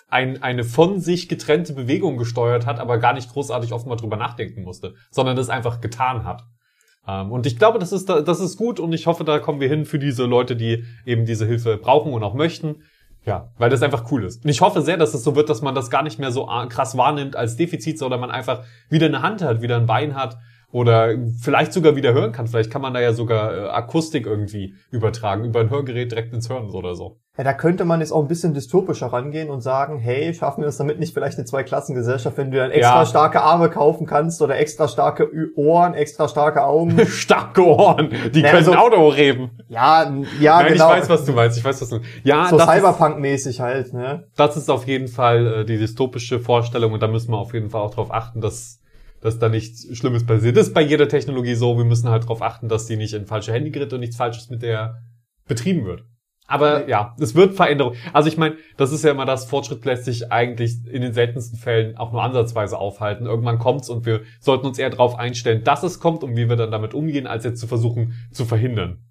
ein, 0.09 0.43
eine 0.43 0.65
von 0.65 1.01
sich 1.01 1.29
getrennte 1.29 1.75
Bewegung 1.75 2.17
gesteuert 2.17 2.65
hat, 2.65 2.81
aber 2.81 2.97
gar 2.97 3.13
nicht 3.13 3.31
großartig 3.31 3.75
offenbar 3.75 3.99
drüber 3.99 4.17
nachdenken 4.17 4.63
musste, 4.63 4.95
sondern 5.11 5.37
das 5.37 5.51
einfach 5.51 5.83
getan 5.83 6.25
hat. 6.25 6.45
Ähm, 7.07 7.31
und 7.31 7.45
ich 7.45 7.59
glaube, 7.59 7.79
das 7.79 7.93
ist, 7.93 8.09
da- 8.09 8.23
das 8.23 8.41
ist 8.41 8.57
gut 8.57 8.81
und 8.81 8.95
ich 8.95 9.07
hoffe, 9.07 9.25
da 9.25 9.39
kommen 9.39 9.61
wir 9.61 9.69
hin 9.69 9.85
für 9.85 9.99
diese 9.99 10.25
Leute, 10.25 10.57
die 10.57 10.85
eben 11.05 11.27
diese 11.27 11.45
Hilfe 11.45 11.77
brauchen 11.77 12.15
und 12.15 12.23
auch 12.23 12.33
möchten. 12.35 12.77
Ja, 13.29 13.51
weil 13.59 13.69
das 13.69 13.83
einfach 13.83 14.11
cool 14.11 14.25
ist. 14.25 14.43
Und 14.43 14.51
ich 14.51 14.63
hoffe 14.63 14.81
sehr, 14.81 14.97
dass 14.97 15.13
es 15.13 15.23
so 15.23 15.37
wird, 15.37 15.51
dass 15.51 15.61
man 15.61 15.75
das 15.75 15.91
gar 15.91 16.03
nicht 16.03 16.19
mehr 16.19 16.33
so 16.33 16.47
krass 16.71 16.97
wahrnimmt 16.97 17.37
als 17.37 17.57
Defizit, 17.57 17.99
sondern 17.99 18.21
man 18.21 18.31
einfach 18.31 18.65
wieder 18.89 19.05
eine 19.05 19.21
Hand 19.21 19.43
hat, 19.43 19.61
wieder 19.61 19.77
ein 19.77 19.85
Bein 19.85 20.15
hat 20.15 20.39
oder 20.73 21.15
vielleicht 21.39 21.75
sogar 21.75 21.95
wieder 21.95 22.15
hören 22.15 22.33
kann. 22.33 22.47
Vielleicht 22.47 22.71
kann 22.71 22.81
man 22.81 22.95
da 22.95 23.01
ja 23.01 23.13
sogar 23.13 23.55
äh, 23.55 23.69
Akustik 23.69 24.25
irgendwie 24.25 24.77
übertragen, 24.91 25.45
über 25.45 25.61
ein 25.61 25.69
Hörgerät 25.69 26.11
direkt 26.11 26.33
ins 26.33 26.49
Hören 26.49 26.71
oder 26.71 26.95
so. 26.95 27.21
Ja, 27.39 27.45
da 27.45 27.53
könnte 27.55 27.85
man 27.85 28.01
jetzt 28.01 28.11
auch 28.11 28.21
ein 28.21 28.27
bisschen 28.27 28.53
dystopischer 28.53 29.07
rangehen 29.07 29.49
und 29.49 29.61
sagen, 29.61 30.01
hey, 30.01 30.35
schaffen 30.35 30.63
wir 30.63 30.67
uns 30.67 30.77
damit 30.77 30.99
nicht 30.99 31.15
vielleicht 31.15 31.39
eine 31.39 31.45
Zweiklassengesellschaft, 31.45 32.37
wenn 32.37 32.51
du 32.51 32.57
dann 32.59 32.73
extra 32.73 32.99
Ja. 33.03 33.07
starke 33.07 33.41
Arme 33.43 33.71
kaufen 33.71 34.07
kannst 34.09 34.43
oder 34.43 34.59
extra 34.59 34.89
starke 34.89 35.31
Ohren, 35.55 35.95
extra 35.95 36.27
starke 36.27 36.65
Augen. 36.65 36.99
Starke 37.07 37.65
Ohren, 37.65 38.11
die 38.35 38.41
Ja, 38.41 38.51
können 38.51 38.67
also- 38.69 38.75
Auto 38.75 39.07
reden. 39.11 39.51
ja, 39.69 40.13
ja, 40.41 40.63
Nein, 40.63 40.73
genau. 40.73 40.93
ich 40.93 41.01
weiß, 41.03 41.09
was 41.11 41.25
du 41.27 41.33
meinst. 41.33 41.57
Ich 41.59 41.65
weiß, 41.65 41.81
was 41.81 41.91
du 41.91 42.01
Ja, 42.25 42.49
so 42.49 42.59
Cyberpunk-mäßig 42.59 43.61
halt, 43.61 43.93
ne? 43.95 44.25
das 44.37 44.57
ist 44.57 44.69
auf 44.69 44.89
jeden 44.89 45.07
Fall 45.07 45.47
äh, 45.61 45.65
die 45.65 45.79
dystopische 45.79 46.41
Vorstellung 46.41 46.93
und 46.93 47.01
da 47.03 47.07
müssen 47.07 47.31
wir 47.31 47.39
auf 47.39 47.55
jeden 47.55 47.71
Fall 47.71 47.83
auch 47.83 47.91
darauf 47.91 48.13
achten, 48.13 48.41
dass, 48.41 48.81
dass 49.21 49.39
da 49.39 49.49
nichts 49.49 49.87
Schlimmes 49.97 50.27
passiert. 50.27 50.57
Das 50.57 50.67
ist 50.69 50.75
bei 50.75 50.81
jeder 50.83 51.09
Technologie 51.09 51.55
so. 51.55 51.79
Wir 51.79 51.85
müssen 51.85 52.09
halt 52.09 52.25
darauf 52.25 52.43
achten, 52.43 52.69
dass 52.69 52.87
die 52.87 52.97
nicht 52.97 53.15
in 53.15 53.27
falsche 53.27 53.53
Hände 53.53 53.71
gerät 53.71 53.93
und 53.93 54.01
nichts 54.01 54.17
Falsches 54.17 54.51
mit 54.51 54.63
der 54.63 55.03
betrieben 55.47 55.85
wird. 55.87 56.03
Aber 56.49 56.89
ja, 56.89 57.15
es 57.21 57.35
wird 57.35 57.55
Veränderung. 57.55 57.95
Also 58.13 58.29
ich 58.29 58.39
meine, 58.39 58.57
das 58.79 58.91
ist 58.91 59.05
ja 59.05 59.11
immer 59.11 59.27
das, 59.27 59.45
Fortschritt 59.45 59.85
lässt 59.85 60.07
sich 60.07 60.33
eigentlich 60.33 60.79
in 60.91 61.03
den 61.03 61.13
seltensten 61.13 61.59
Fällen 61.59 61.97
auch 61.99 62.11
nur 62.11 62.23
ansatzweise 62.23 62.79
aufhalten. 62.79 63.27
Irgendwann 63.27 63.59
kommt's 63.59 63.91
und 63.91 64.07
wir 64.07 64.23
sollten 64.41 64.67
uns 64.67 64.79
eher 64.79 64.89
darauf 64.89 65.19
einstellen, 65.19 65.63
dass 65.63 65.83
es 65.83 66.01
kommt 66.01 66.25
und 66.25 66.37
wie 66.37 66.49
wir 66.49 66.57
dann 66.57 66.71
damit 66.71 66.95
umgehen, 66.95 67.27
als 67.27 67.45
jetzt 67.45 67.61
zu 67.61 67.67
versuchen 67.67 68.15
zu 68.33 68.47
verhindern. 68.47 69.05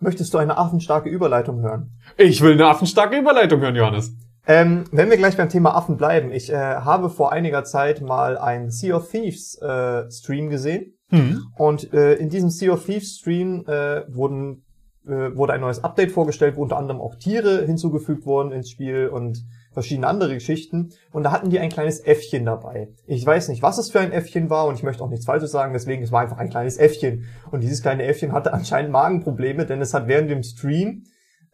Möchtest 0.00 0.32
du 0.32 0.38
eine 0.38 0.56
affenstarke 0.56 1.10
Überleitung 1.10 1.60
hören? 1.60 1.98
Ich 2.16 2.40
will 2.40 2.54
eine 2.54 2.66
affenstarke 2.66 3.16
Überleitung 3.16 3.60
hören, 3.60 3.76
Johannes. 3.76 4.16
Ähm, 4.46 4.84
wenn 4.90 5.08
wir 5.08 5.16
gleich 5.16 5.36
beim 5.36 5.48
Thema 5.48 5.74
Affen 5.74 5.96
bleiben, 5.96 6.32
ich 6.32 6.50
äh, 6.50 6.56
habe 6.56 7.08
vor 7.08 7.32
einiger 7.32 7.64
Zeit 7.64 8.00
mal 8.00 8.36
einen 8.36 8.70
Sea 8.70 8.96
of 8.96 9.10
Thieves 9.10 9.60
äh, 9.62 10.10
Stream 10.10 10.50
gesehen 10.50 10.94
und 11.56 11.92
äh, 11.92 12.14
in 12.14 12.28
diesem 12.28 12.50
Sea 12.50 12.72
of 12.72 12.84
Thieves 12.84 13.18
Stream 13.18 13.64
äh, 13.66 14.02
wurden, 14.08 14.63
äh, 15.06 15.36
wurde 15.36 15.52
ein 15.52 15.60
neues 15.60 15.84
Update 15.84 16.12
vorgestellt, 16.12 16.56
wo 16.56 16.62
unter 16.62 16.76
anderem 16.76 17.00
auch 17.00 17.14
Tiere 17.16 17.64
hinzugefügt 17.66 18.26
wurden 18.26 18.52
ins 18.52 18.70
Spiel 18.70 19.08
und 19.08 19.44
verschiedene 19.72 20.06
andere 20.06 20.34
Geschichten. 20.34 20.90
Und 21.12 21.24
da 21.24 21.32
hatten 21.32 21.50
die 21.50 21.58
ein 21.58 21.68
kleines 21.68 22.00
Äffchen 22.00 22.44
dabei. 22.46 22.88
Ich 23.06 23.24
weiß 23.26 23.48
nicht, 23.48 23.62
was 23.62 23.78
es 23.78 23.90
für 23.90 24.00
ein 24.00 24.12
Äffchen 24.12 24.48
war 24.48 24.66
und 24.66 24.76
ich 24.76 24.82
möchte 24.82 25.02
auch 25.02 25.10
nichts 25.10 25.26
Falsches 25.26 25.50
sagen, 25.50 25.72
deswegen 25.72 26.02
es 26.02 26.12
war 26.12 26.22
einfach 26.22 26.38
ein 26.38 26.48
kleines 26.48 26.78
Äffchen. 26.78 27.26
Und 27.50 27.62
dieses 27.62 27.82
kleine 27.82 28.04
Äffchen 28.04 28.32
hatte 28.32 28.52
anscheinend 28.52 28.92
Magenprobleme, 28.92 29.66
denn 29.66 29.82
es 29.82 29.92
hat 29.92 30.08
während 30.08 30.30
dem 30.30 30.42
Stream 30.42 31.04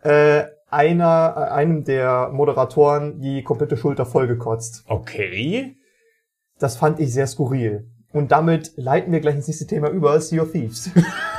äh, 0.03 0.45
einer, 0.69 1.35
äh, 1.37 1.53
einem 1.53 1.85
der 1.85 2.31
Moderatoren 2.33 3.21
die 3.21 3.43
komplette 3.43 3.77
Schulter 3.77 4.07
vollgekotzt. 4.07 4.85
Okay. 4.87 5.77
Das 6.59 6.77
fand 6.77 7.01
ich 7.01 7.13
sehr 7.13 7.27
skurril. 7.27 7.91
Und 8.13 8.33
damit 8.33 8.73
leiten 8.77 9.13
wir 9.13 9.21
gleich 9.21 9.37
ins 9.37 9.49
nächste 9.49 9.67
Thema 9.67 9.89
über, 9.89 10.21
Sea 10.21 10.43
of 10.43 10.53
Thieves. 10.53 10.91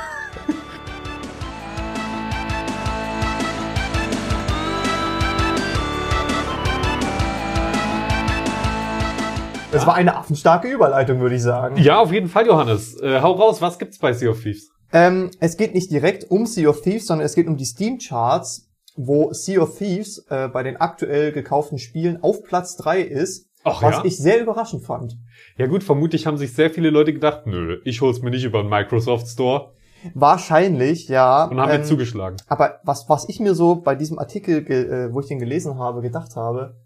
Das 9.72 9.86
war 9.86 9.94
eine 9.94 10.16
affenstarke 10.16 10.68
Überleitung, 10.68 11.20
würde 11.20 11.34
ich 11.34 11.42
sagen. 11.42 11.76
Ja, 11.78 12.00
auf 12.00 12.12
jeden 12.12 12.28
Fall, 12.28 12.46
Johannes. 12.46 13.00
Äh, 13.00 13.20
hau 13.20 13.32
raus, 13.32 13.60
was 13.60 13.78
gibt's 13.78 13.98
bei 13.98 14.12
Sea 14.12 14.30
of 14.30 14.42
Thieves? 14.42 14.70
Ähm, 14.92 15.30
es 15.40 15.56
geht 15.56 15.74
nicht 15.74 15.90
direkt 15.90 16.30
um 16.30 16.46
Sea 16.46 16.68
of 16.68 16.82
Thieves, 16.82 17.06
sondern 17.06 17.24
es 17.24 17.34
geht 17.34 17.46
um 17.46 17.56
die 17.56 17.64
Steam-Charts, 17.64 18.68
wo 18.96 19.32
Sea 19.32 19.62
of 19.62 19.78
Thieves 19.78 20.26
äh, 20.28 20.48
bei 20.48 20.62
den 20.62 20.76
aktuell 20.76 21.32
gekauften 21.32 21.78
Spielen 21.78 22.22
auf 22.22 22.42
Platz 22.44 22.76
3 22.76 23.00
ist, 23.00 23.48
Ach 23.64 23.82
was 23.82 23.96
ja? 23.96 24.04
ich 24.04 24.18
sehr 24.18 24.40
überraschend 24.40 24.84
fand. 24.84 25.16
Ja 25.56 25.66
gut, 25.66 25.82
vermutlich 25.82 26.26
haben 26.26 26.36
sich 26.36 26.52
sehr 26.52 26.68
viele 26.68 26.90
Leute 26.90 27.12
gedacht, 27.12 27.46
nö, 27.46 27.80
ich 27.84 28.00
hol's 28.00 28.20
mir 28.20 28.30
nicht 28.30 28.44
über 28.44 28.62
den 28.62 28.68
Microsoft 28.68 29.28
Store 29.28 29.72
Wahrscheinlich, 30.14 31.08
ja. 31.08 31.44
und 31.44 31.60
haben 31.60 31.70
ähm, 31.70 31.80
mir 31.80 31.86
zugeschlagen. 31.86 32.36
Aber 32.48 32.80
was, 32.84 33.08
was 33.08 33.28
ich 33.28 33.40
mir 33.40 33.54
so 33.54 33.76
bei 33.76 33.94
diesem 33.94 34.18
Artikel, 34.18 34.66
äh, 34.70 35.12
wo 35.12 35.20
ich 35.20 35.28
den 35.28 35.38
gelesen 35.38 35.78
habe, 35.78 36.02
gedacht 36.02 36.34
habe, 36.36 36.76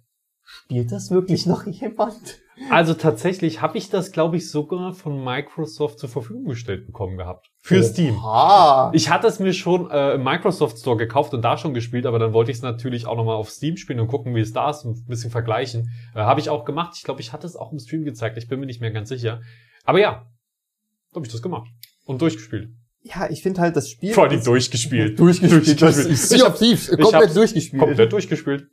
spielt 0.44 0.92
das 0.92 1.10
wirklich 1.10 1.46
noch 1.46 1.66
jemand? 1.66 2.40
Also 2.70 2.94
tatsächlich 2.94 3.60
habe 3.60 3.76
ich 3.76 3.90
das, 3.90 4.12
glaube 4.12 4.38
ich, 4.38 4.50
sogar 4.50 4.94
von 4.94 5.22
Microsoft 5.22 5.98
zur 5.98 6.08
Verfügung 6.08 6.46
gestellt 6.46 6.86
bekommen 6.86 7.18
gehabt. 7.18 7.50
Für 7.60 7.82
Steam. 7.82 8.16
Ah, 8.24 8.90
Ich 8.94 9.10
hatte 9.10 9.26
es 9.26 9.38
mir 9.38 9.52
schon 9.52 9.90
äh, 9.90 10.14
im 10.14 10.24
Microsoft 10.24 10.78
Store 10.78 10.96
gekauft 10.96 11.34
und 11.34 11.42
da 11.42 11.58
schon 11.58 11.74
gespielt, 11.74 12.06
aber 12.06 12.18
dann 12.18 12.32
wollte 12.32 12.50
ich 12.50 12.56
es 12.56 12.62
natürlich 12.62 13.06
auch 13.06 13.16
nochmal 13.16 13.36
auf 13.36 13.50
Steam 13.50 13.76
spielen 13.76 14.00
und 14.00 14.08
gucken, 14.08 14.34
wie 14.34 14.40
es 14.40 14.52
da 14.52 14.70
ist 14.70 14.84
und 14.84 14.96
ein 14.96 15.06
bisschen 15.06 15.30
vergleichen. 15.30 15.90
Äh, 16.14 16.20
habe 16.20 16.40
ich 16.40 16.48
auch 16.48 16.64
gemacht. 16.64 16.94
Ich 16.96 17.02
glaube, 17.02 17.20
ich 17.20 17.32
hatte 17.32 17.46
es 17.46 17.56
auch 17.56 17.72
im 17.72 17.78
Stream 17.78 18.04
gezeigt. 18.04 18.38
Ich 18.38 18.48
bin 18.48 18.58
mir 18.58 18.66
nicht 18.66 18.80
mehr 18.80 18.90
ganz 18.90 19.10
sicher. 19.10 19.42
Aber 19.84 20.00
ja, 20.00 20.26
habe 21.14 21.26
ich 21.26 21.32
das 21.32 21.42
gemacht. 21.42 21.68
Und 22.04 22.22
durchgespielt. 22.22 22.70
ja, 23.02 23.28
ich 23.28 23.42
finde 23.42 23.60
halt 23.60 23.76
das 23.76 23.90
Spiel. 23.90 24.12
Vor 24.14 24.24
allem 24.28 24.42
durchgespielt. 24.42 25.18
Durchgespielt. 25.18 25.82
Das 25.82 25.96
Durchgespielt. 25.96 26.12
ist 26.12 26.32
Ich 26.32 26.42
of 26.44 26.58
Thieves, 26.58 26.88
ich 26.88 26.98
komplett 26.98 27.36
durchgespielt. 27.36 27.82
Komplett 27.82 28.12
durchgespielt. 28.12 28.68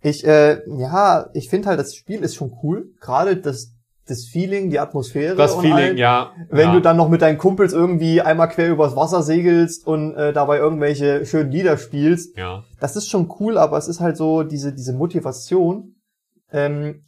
Ich, 0.00 0.26
äh, 0.26 0.60
ja, 0.78 1.28
ich 1.34 1.48
finde 1.48 1.68
halt, 1.68 1.78
das 1.78 1.94
Spiel 1.94 2.22
ist 2.22 2.34
schon 2.34 2.52
cool. 2.62 2.90
Gerade 3.00 3.36
das, 3.36 3.72
das 4.06 4.24
Feeling, 4.24 4.70
die 4.70 4.78
Atmosphäre. 4.78 5.34
Das 5.36 5.54
und 5.54 5.62
Feeling, 5.62 5.76
all. 5.90 5.98
ja. 5.98 6.32
Wenn 6.50 6.68
ja. 6.68 6.74
du 6.74 6.80
dann 6.80 6.96
noch 6.96 7.08
mit 7.08 7.22
deinen 7.22 7.38
Kumpels 7.38 7.72
irgendwie 7.72 8.20
einmal 8.20 8.48
quer 8.48 8.68
übers 8.70 8.94
Wasser 8.96 9.22
segelst 9.22 9.86
und 9.86 10.14
äh, 10.14 10.32
dabei 10.32 10.58
irgendwelche 10.58 11.26
schönen 11.26 11.50
Lieder 11.50 11.76
spielst, 11.76 12.36
Ja. 12.36 12.64
das 12.80 12.96
ist 12.96 13.08
schon 13.08 13.32
cool, 13.40 13.58
aber 13.58 13.78
es 13.78 13.88
ist 13.88 14.00
halt 14.00 14.16
so 14.16 14.42
diese, 14.42 14.72
diese 14.72 14.92
Motivation, 14.92 15.96
ähm, 16.52 17.02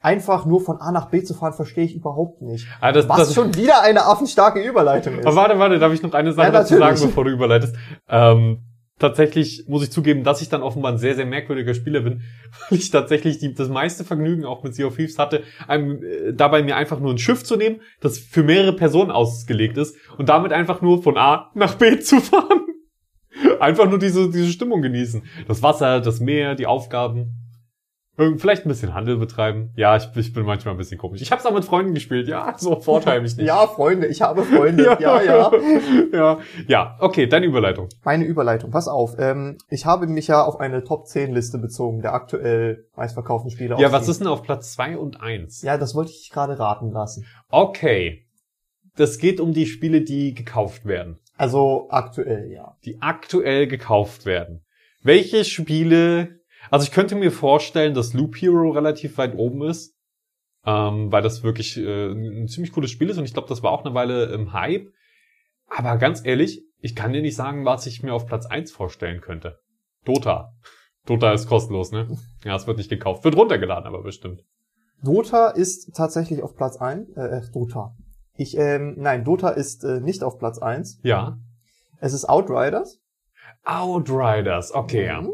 einfach 0.00 0.46
nur 0.46 0.60
von 0.60 0.80
A 0.80 0.92
nach 0.92 1.10
B 1.10 1.22
zu 1.22 1.34
fahren, 1.34 1.52
verstehe 1.52 1.84
ich 1.84 1.94
überhaupt 1.96 2.42
nicht. 2.42 2.66
Ah, 2.80 2.92
das, 2.92 3.08
Was 3.08 3.18
das, 3.18 3.34
schon 3.34 3.54
wieder 3.56 3.82
eine 3.82 4.04
affenstarke 4.06 4.60
Überleitung 4.62 5.18
ist. 5.18 5.26
Aber 5.26 5.36
warte, 5.36 5.58
warte, 5.58 5.78
darf 5.78 5.92
ich 5.92 6.02
noch 6.02 6.12
eine 6.12 6.32
Sache 6.32 6.46
Ja, 6.48 6.52
dazu 6.52 6.76
sagen, 6.76 6.98
bevor 7.00 7.24
du 7.24 7.30
überleitest? 7.30 7.74
Ähm, 8.08 8.60
tatsächlich 8.98 9.64
muss 9.68 9.82
ich 9.82 9.90
zugeben, 9.90 10.24
dass 10.24 10.42
ich 10.42 10.48
dann 10.48 10.62
offenbar 10.62 10.92
ein 10.92 10.98
sehr, 10.98 11.14
sehr 11.14 11.26
merkwürdiger 11.26 11.74
Spieler 11.74 12.00
bin, 12.00 12.22
weil 12.68 12.78
ich 12.78 12.90
tatsächlich 12.90 13.38
die, 13.38 13.54
das 13.54 13.68
meiste 13.68 14.04
Vergnügen 14.04 14.44
auch 14.44 14.62
mit 14.62 14.74
Sea 14.74 14.86
of 14.86 14.96
Thieves 14.96 15.18
hatte, 15.18 15.42
einem, 15.68 16.02
äh, 16.02 16.32
dabei 16.32 16.62
mir 16.62 16.76
einfach 16.76 17.00
nur 17.00 17.12
ein 17.12 17.18
Schiff 17.18 17.44
zu 17.44 17.56
nehmen, 17.56 17.80
das 18.00 18.18
für 18.18 18.42
mehrere 18.42 18.74
Personen 18.74 19.10
ausgelegt 19.10 19.76
ist 19.76 19.96
und 20.16 20.28
damit 20.28 20.52
einfach 20.52 20.82
nur 20.82 21.02
von 21.02 21.16
A 21.16 21.50
nach 21.54 21.74
B 21.74 21.98
zu 22.00 22.20
fahren. 22.20 22.62
Einfach 23.60 23.88
nur 23.88 23.98
diese, 23.98 24.30
diese 24.30 24.50
Stimmung 24.50 24.80
genießen. 24.80 25.22
Das 25.46 25.62
Wasser, 25.62 26.00
das 26.00 26.20
Meer, 26.20 26.54
die 26.54 26.66
Aufgaben. 26.66 27.45
Vielleicht 28.16 28.64
ein 28.64 28.68
bisschen 28.68 28.94
Handel 28.94 29.18
betreiben. 29.18 29.72
Ja, 29.76 29.94
ich, 29.96 30.08
ich 30.14 30.32
bin 30.32 30.46
manchmal 30.46 30.74
ein 30.74 30.78
bisschen 30.78 30.96
komisch. 30.96 31.20
Ich 31.20 31.30
habe 31.30 31.40
es 31.40 31.46
auch 31.46 31.52
mit 31.52 31.66
Freunden 31.66 31.92
gespielt. 31.92 32.28
Ja, 32.28 32.54
so 32.56 32.80
vorteilmäßig 32.80 33.38
nicht. 33.38 33.46
ja, 33.46 33.66
Freunde, 33.66 34.06
ich 34.06 34.22
habe 34.22 34.42
Freunde. 34.42 34.84
ja, 35.00 35.20
ja. 35.20 35.22
Ja, 35.22 35.50
ja. 36.12 36.38
ja 36.66 36.96
okay, 37.00 37.26
deine 37.26 37.44
Überleitung. 37.44 37.88
Meine 38.04 38.24
Überleitung, 38.24 38.70
pass 38.70 38.88
auf. 38.88 39.16
Ähm, 39.18 39.58
ich 39.68 39.84
habe 39.84 40.06
mich 40.06 40.28
ja 40.28 40.42
auf 40.42 40.60
eine 40.60 40.82
Top 40.82 41.06
10 41.06 41.34
Liste 41.34 41.58
bezogen, 41.58 42.00
der 42.00 42.14
aktuell 42.14 42.86
meistverkauften 42.96 43.50
Spiele. 43.50 43.76
Ja, 43.78 43.92
was 43.92 44.08
ist 44.08 44.20
denn 44.20 44.28
auf 44.28 44.42
Platz 44.42 44.72
2 44.72 44.96
und 44.96 45.20
1? 45.20 45.60
Ja, 45.60 45.76
das 45.76 45.94
wollte 45.94 46.12
ich 46.12 46.30
gerade 46.30 46.58
raten 46.58 46.90
lassen. 46.92 47.26
Okay. 47.50 48.26
Das 48.96 49.18
geht 49.18 49.40
um 49.40 49.52
die 49.52 49.66
Spiele, 49.66 50.00
die 50.00 50.32
gekauft 50.32 50.86
werden. 50.86 51.18
Also 51.36 51.88
aktuell, 51.90 52.50
ja. 52.50 52.76
Die 52.86 53.02
aktuell 53.02 53.66
gekauft 53.66 54.24
werden. 54.24 54.64
Welche 55.02 55.44
Spiele 55.44 56.40
also 56.70 56.84
ich 56.84 56.92
könnte 56.92 57.14
mir 57.14 57.30
vorstellen, 57.30 57.94
dass 57.94 58.14
Loop 58.14 58.36
Hero 58.36 58.70
relativ 58.70 59.18
weit 59.18 59.36
oben 59.36 59.62
ist, 59.62 59.96
ähm, 60.64 61.12
weil 61.12 61.22
das 61.22 61.42
wirklich 61.42 61.76
äh, 61.76 62.12
ein 62.12 62.48
ziemlich 62.48 62.72
cooles 62.72 62.90
Spiel 62.90 63.10
ist 63.10 63.18
und 63.18 63.24
ich 63.24 63.32
glaube, 63.32 63.48
das 63.48 63.62
war 63.62 63.72
auch 63.72 63.84
eine 63.84 63.94
Weile 63.94 64.26
im 64.26 64.52
Hype. 64.52 64.88
Aber 65.68 65.96
ganz 65.96 66.24
ehrlich, 66.24 66.62
ich 66.80 66.94
kann 66.94 67.12
dir 67.12 67.22
nicht 67.22 67.36
sagen, 67.36 67.64
was 67.64 67.86
ich 67.86 68.02
mir 68.02 68.14
auf 68.14 68.26
Platz 68.26 68.46
eins 68.46 68.70
vorstellen 68.70 69.20
könnte. 69.20 69.58
Dota. 70.04 70.52
Dota 71.06 71.32
ist 71.32 71.48
kostenlos, 71.48 71.92
ne? 71.92 72.08
Ja, 72.44 72.56
es 72.56 72.66
wird 72.66 72.78
nicht 72.78 72.90
gekauft. 72.90 73.24
Wird 73.24 73.36
runtergeladen, 73.36 73.86
aber 73.86 74.02
bestimmt. 74.02 74.44
Dota 75.02 75.48
ist 75.48 75.94
tatsächlich 75.94 76.42
auf 76.42 76.56
Platz 76.56 76.76
ein. 76.76 77.06
Äh, 77.16 77.38
äh, 77.38 77.42
Dota. 77.52 77.94
Ich, 78.34 78.56
ähm, 78.56 78.94
nein, 78.98 79.24
Dota 79.24 79.50
ist 79.50 79.84
äh, 79.84 80.00
nicht 80.00 80.22
auf 80.22 80.38
Platz 80.38 80.58
eins. 80.58 80.98
Ja. 81.02 81.38
Es 82.00 82.12
ist 82.12 82.28
Outriders. 82.28 83.00
Outriders, 83.64 84.72
okay, 84.74 85.06
ja. 85.06 85.22
Mhm. 85.22 85.32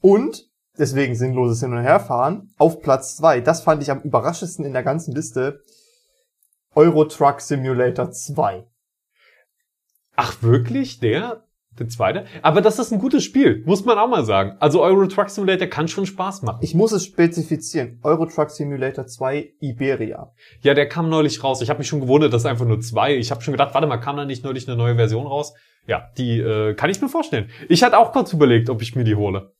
Und 0.00 0.48
deswegen 0.78 1.14
sinnloses 1.14 1.60
Hin- 1.60 1.72
und 1.72 1.82
Herfahren, 1.82 2.50
auf 2.58 2.80
Platz 2.80 3.16
zwei. 3.16 3.40
Das 3.40 3.62
fand 3.62 3.82
ich 3.82 3.90
am 3.90 4.02
überraschendsten 4.02 4.64
in 4.64 4.72
der 4.72 4.82
ganzen 4.82 5.14
Liste. 5.14 5.62
Euro 6.74 7.04
Truck 7.04 7.40
Simulator 7.40 8.10
2. 8.10 8.64
Ach, 10.16 10.42
wirklich? 10.42 11.00
Der? 11.00 11.44
Der 11.78 11.88
zweite? 11.88 12.24
Aber 12.42 12.60
das 12.60 12.78
ist 12.78 12.92
ein 12.92 12.98
gutes 12.98 13.22
Spiel, 13.22 13.62
muss 13.64 13.84
man 13.84 13.98
auch 13.98 14.08
mal 14.08 14.24
sagen. 14.24 14.56
Also 14.58 14.82
Euro 14.82 15.06
Truck 15.06 15.30
Simulator 15.30 15.68
kann 15.68 15.86
schon 15.86 16.06
Spaß 16.06 16.42
machen. 16.42 16.58
Ich 16.62 16.74
muss 16.74 16.92
es 16.92 17.04
spezifizieren. 17.04 18.00
Euro 18.02 18.26
Truck 18.26 18.50
Simulator 18.50 19.06
2 19.06 19.54
Iberia. 19.60 20.32
Ja, 20.62 20.74
der 20.74 20.88
kam 20.88 21.08
neulich 21.08 21.42
raus. 21.42 21.62
Ich 21.62 21.70
habe 21.70 21.78
mich 21.78 21.88
schon 21.88 22.00
gewundert, 22.00 22.32
dass 22.32 22.46
einfach 22.46 22.66
nur 22.66 22.80
zwei. 22.80 23.16
Ich 23.16 23.30
habe 23.30 23.42
schon 23.42 23.52
gedacht, 23.52 23.74
warte 23.74 23.86
mal, 23.86 23.98
kam 23.98 24.16
da 24.16 24.24
nicht 24.24 24.44
neulich 24.44 24.66
eine 24.66 24.76
neue 24.76 24.96
Version 24.96 25.26
raus? 25.26 25.54
Ja, 25.86 26.10
die 26.18 26.40
äh, 26.40 26.74
kann 26.74 26.90
ich 26.90 27.00
mir 27.00 27.08
vorstellen. 27.08 27.48
Ich 27.68 27.82
hatte 27.82 27.98
auch 27.98 28.12
kurz 28.12 28.32
überlegt, 28.32 28.70
ob 28.70 28.82
ich 28.82 28.96
mir 28.96 29.04
die 29.04 29.14
hole. 29.14 29.52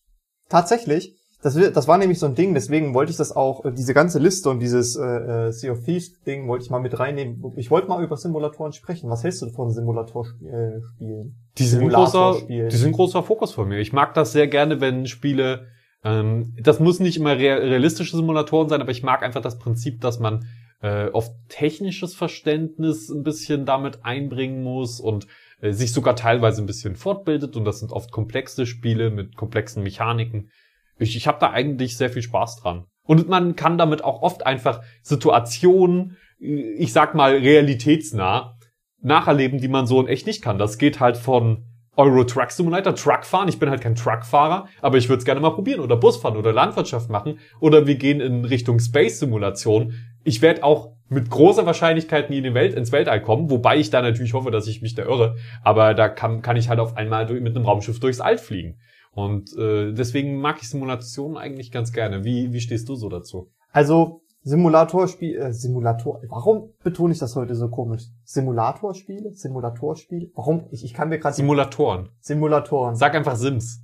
Tatsächlich. 0.48 1.14
Das, 1.40 1.54
das 1.54 1.86
war 1.86 1.98
nämlich 1.98 2.18
so 2.18 2.26
ein 2.26 2.34
Ding, 2.34 2.52
deswegen 2.52 2.94
wollte 2.94 3.12
ich 3.12 3.16
das 3.16 3.30
auch, 3.30 3.64
äh, 3.64 3.70
diese 3.70 3.94
ganze 3.94 4.18
Liste 4.18 4.50
und 4.50 4.58
dieses 4.58 4.96
äh, 4.96 5.04
äh, 5.04 5.52
Sea 5.52 5.70
of 5.70 5.84
Thieves 5.84 6.20
Ding 6.26 6.48
wollte 6.48 6.64
ich 6.64 6.70
mal 6.70 6.80
mit 6.80 6.98
reinnehmen. 6.98 7.52
Ich 7.56 7.70
wollte 7.70 7.86
mal 7.86 8.02
über 8.02 8.16
Simulatoren 8.16 8.72
sprechen. 8.72 9.08
Was 9.08 9.22
hältst 9.22 9.42
du 9.42 9.50
von 9.50 9.70
Simulatorspielen? 9.70 10.82
Äh, 11.00 11.30
die 11.56 11.64
sind 11.64 11.88
großer, 11.90 12.38
die 12.48 12.76
sind 12.76 12.90
großer 12.92 13.22
Fokus 13.22 13.52
von 13.52 13.68
mir. 13.68 13.78
Ich 13.78 13.92
mag 13.92 14.14
das 14.14 14.32
sehr 14.32 14.48
gerne, 14.48 14.80
wenn 14.80 15.06
Spiele, 15.06 15.68
ähm, 16.02 16.56
das 16.60 16.80
muss 16.80 16.98
nicht 16.98 17.18
immer 17.18 17.36
realistische 17.36 18.16
Simulatoren 18.16 18.68
sein, 18.68 18.80
aber 18.80 18.90
ich 18.90 19.04
mag 19.04 19.22
einfach 19.22 19.42
das 19.42 19.58
Prinzip, 19.58 20.00
dass 20.00 20.18
man 20.18 20.44
äh, 20.80 21.06
oft 21.08 21.32
technisches 21.48 22.16
Verständnis 22.16 23.10
ein 23.10 23.22
bisschen 23.22 23.64
damit 23.64 24.04
einbringen 24.04 24.62
muss 24.64 24.98
und 25.00 25.28
äh, 25.60 25.72
sich 25.72 25.92
sogar 25.92 26.16
teilweise 26.16 26.62
ein 26.62 26.66
bisschen 26.66 26.96
fortbildet 26.96 27.56
und 27.56 27.64
das 27.64 27.80
sind 27.80 27.92
oft 27.92 28.10
komplexe 28.10 28.66
Spiele 28.66 29.10
mit 29.10 29.36
komplexen 29.36 29.82
Mechaniken. 29.82 30.50
Ich, 30.98 31.16
ich 31.16 31.26
habe 31.26 31.38
da 31.40 31.50
eigentlich 31.50 31.96
sehr 31.96 32.10
viel 32.10 32.22
Spaß 32.22 32.56
dran. 32.56 32.84
Und 33.04 33.28
man 33.28 33.56
kann 33.56 33.78
damit 33.78 34.04
auch 34.04 34.22
oft 34.22 34.44
einfach 34.44 34.82
Situationen, 35.02 36.16
ich 36.38 36.92
sag 36.92 37.14
mal 37.14 37.36
realitätsnah, 37.36 38.56
nacherleben, 39.00 39.60
die 39.60 39.68
man 39.68 39.86
so 39.86 40.00
in 40.00 40.08
echt 40.08 40.26
nicht 40.26 40.42
kann. 40.42 40.58
Das 40.58 40.78
geht 40.78 41.00
halt 41.00 41.16
von 41.16 41.64
Euro 41.96 42.22
Truck 42.22 42.52
Simulator, 42.52 42.94
Truck 42.94 43.24
fahren. 43.24 43.48
Ich 43.48 43.58
bin 43.58 43.70
halt 43.70 43.80
kein 43.80 43.96
Truckfahrer, 43.96 44.68
aber 44.80 44.98
ich 44.98 45.08
würde 45.08 45.18
es 45.18 45.24
gerne 45.24 45.40
mal 45.40 45.50
probieren 45.50 45.80
oder 45.80 45.96
Bus 45.96 46.16
fahren 46.16 46.36
oder 46.36 46.52
Landwirtschaft 46.52 47.10
machen 47.10 47.40
oder 47.60 47.86
wir 47.88 47.96
gehen 47.96 48.20
in 48.20 48.44
Richtung 48.44 48.78
Space 48.78 49.18
Simulation. 49.18 49.94
Ich 50.28 50.42
werde 50.42 50.62
auch 50.62 50.92
mit 51.08 51.30
großer 51.30 51.64
Wahrscheinlichkeit 51.64 52.28
nie 52.28 52.36
in 52.36 52.44
die 52.44 52.52
Welt, 52.52 52.74
ins 52.74 52.92
Weltall 52.92 53.22
kommen, 53.22 53.50
wobei 53.50 53.78
ich 53.78 53.88
da 53.88 54.02
natürlich 54.02 54.34
hoffe, 54.34 54.50
dass 54.50 54.66
ich 54.66 54.82
mich 54.82 54.94
da 54.94 55.04
irre. 55.04 55.36
Aber 55.64 55.94
da 55.94 56.10
kann, 56.10 56.42
kann 56.42 56.56
ich 56.56 56.68
halt 56.68 56.80
auf 56.80 56.98
einmal 56.98 57.32
mit 57.40 57.56
einem 57.56 57.64
Raumschiff 57.64 57.98
durchs 57.98 58.20
All 58.20 58.36
fliegen. 58.36 58.78
Und 59.12 59.56
äh, 59.56 59.94
deswegen 59.94 60.38
mag 60.38 60.58
ich 60.60 60.68
Simulationen 60.68 61.38
eigentlich 61.38 61.72
ganz 61.72 61.94
gerne. 61.94 62.24
Wie, 62.24 62.52
wie 62.52 62.60
stehst 62.60 62.90
du 62.90 62.94
so 62.94 63.08
dazu? 63.08 63.50
Also 63.72 64.20
Simulatorspiel, 64.42 65.38
äh, 65.38 65.52
Simulator. 65.54 66.20
Warum 66.28 66.74
betone 66.84 67.14
ich 67.14 67.18
das 67.18 67.34
heute 67.34 67.54
so 67.54 67.70
komisch? 67.70 68.02
Simulatorspiele, 68.24 69.32
Simulatorspiele. 69.32 70.28
Warum? 70.34 70.66
Ich, 70.70 70.84
ich 70.84 70.92
kann 70.92 71.08
mir 71.08 71.18
gerade 71.18 71.34
Simulatoren. 71.34 72.10
Simulatoren. 72.20 72.96
Sag 72.96 73.14
einfach 73.14 73.36
Sims. 73.36 73.80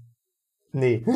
Nee. 0.73 1.07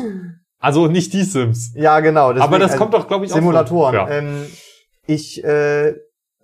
Also 0.57 0.87
nicht 0.87 1.13
die 1.13 1.23
Sims. 1.23 1.73
Ja, 1.75 1.99
genau. 1.99 2.33
Deswegen, 2.33 2.43
Aber 2.43 2.57
das 2.57 2.71
also, 2.71 2.83
kommt 2.83 2.95
doch, 2.95 3.07
glaube 3.07 3.25
ich, 3.25 3.31
auch 3.31 3.35
Simulatoren. 3.35 3.93
Ja. 3.93 4.09
Ähm, 4.09 4.45
ich 5.09 5.43
äh, 5.43 5.95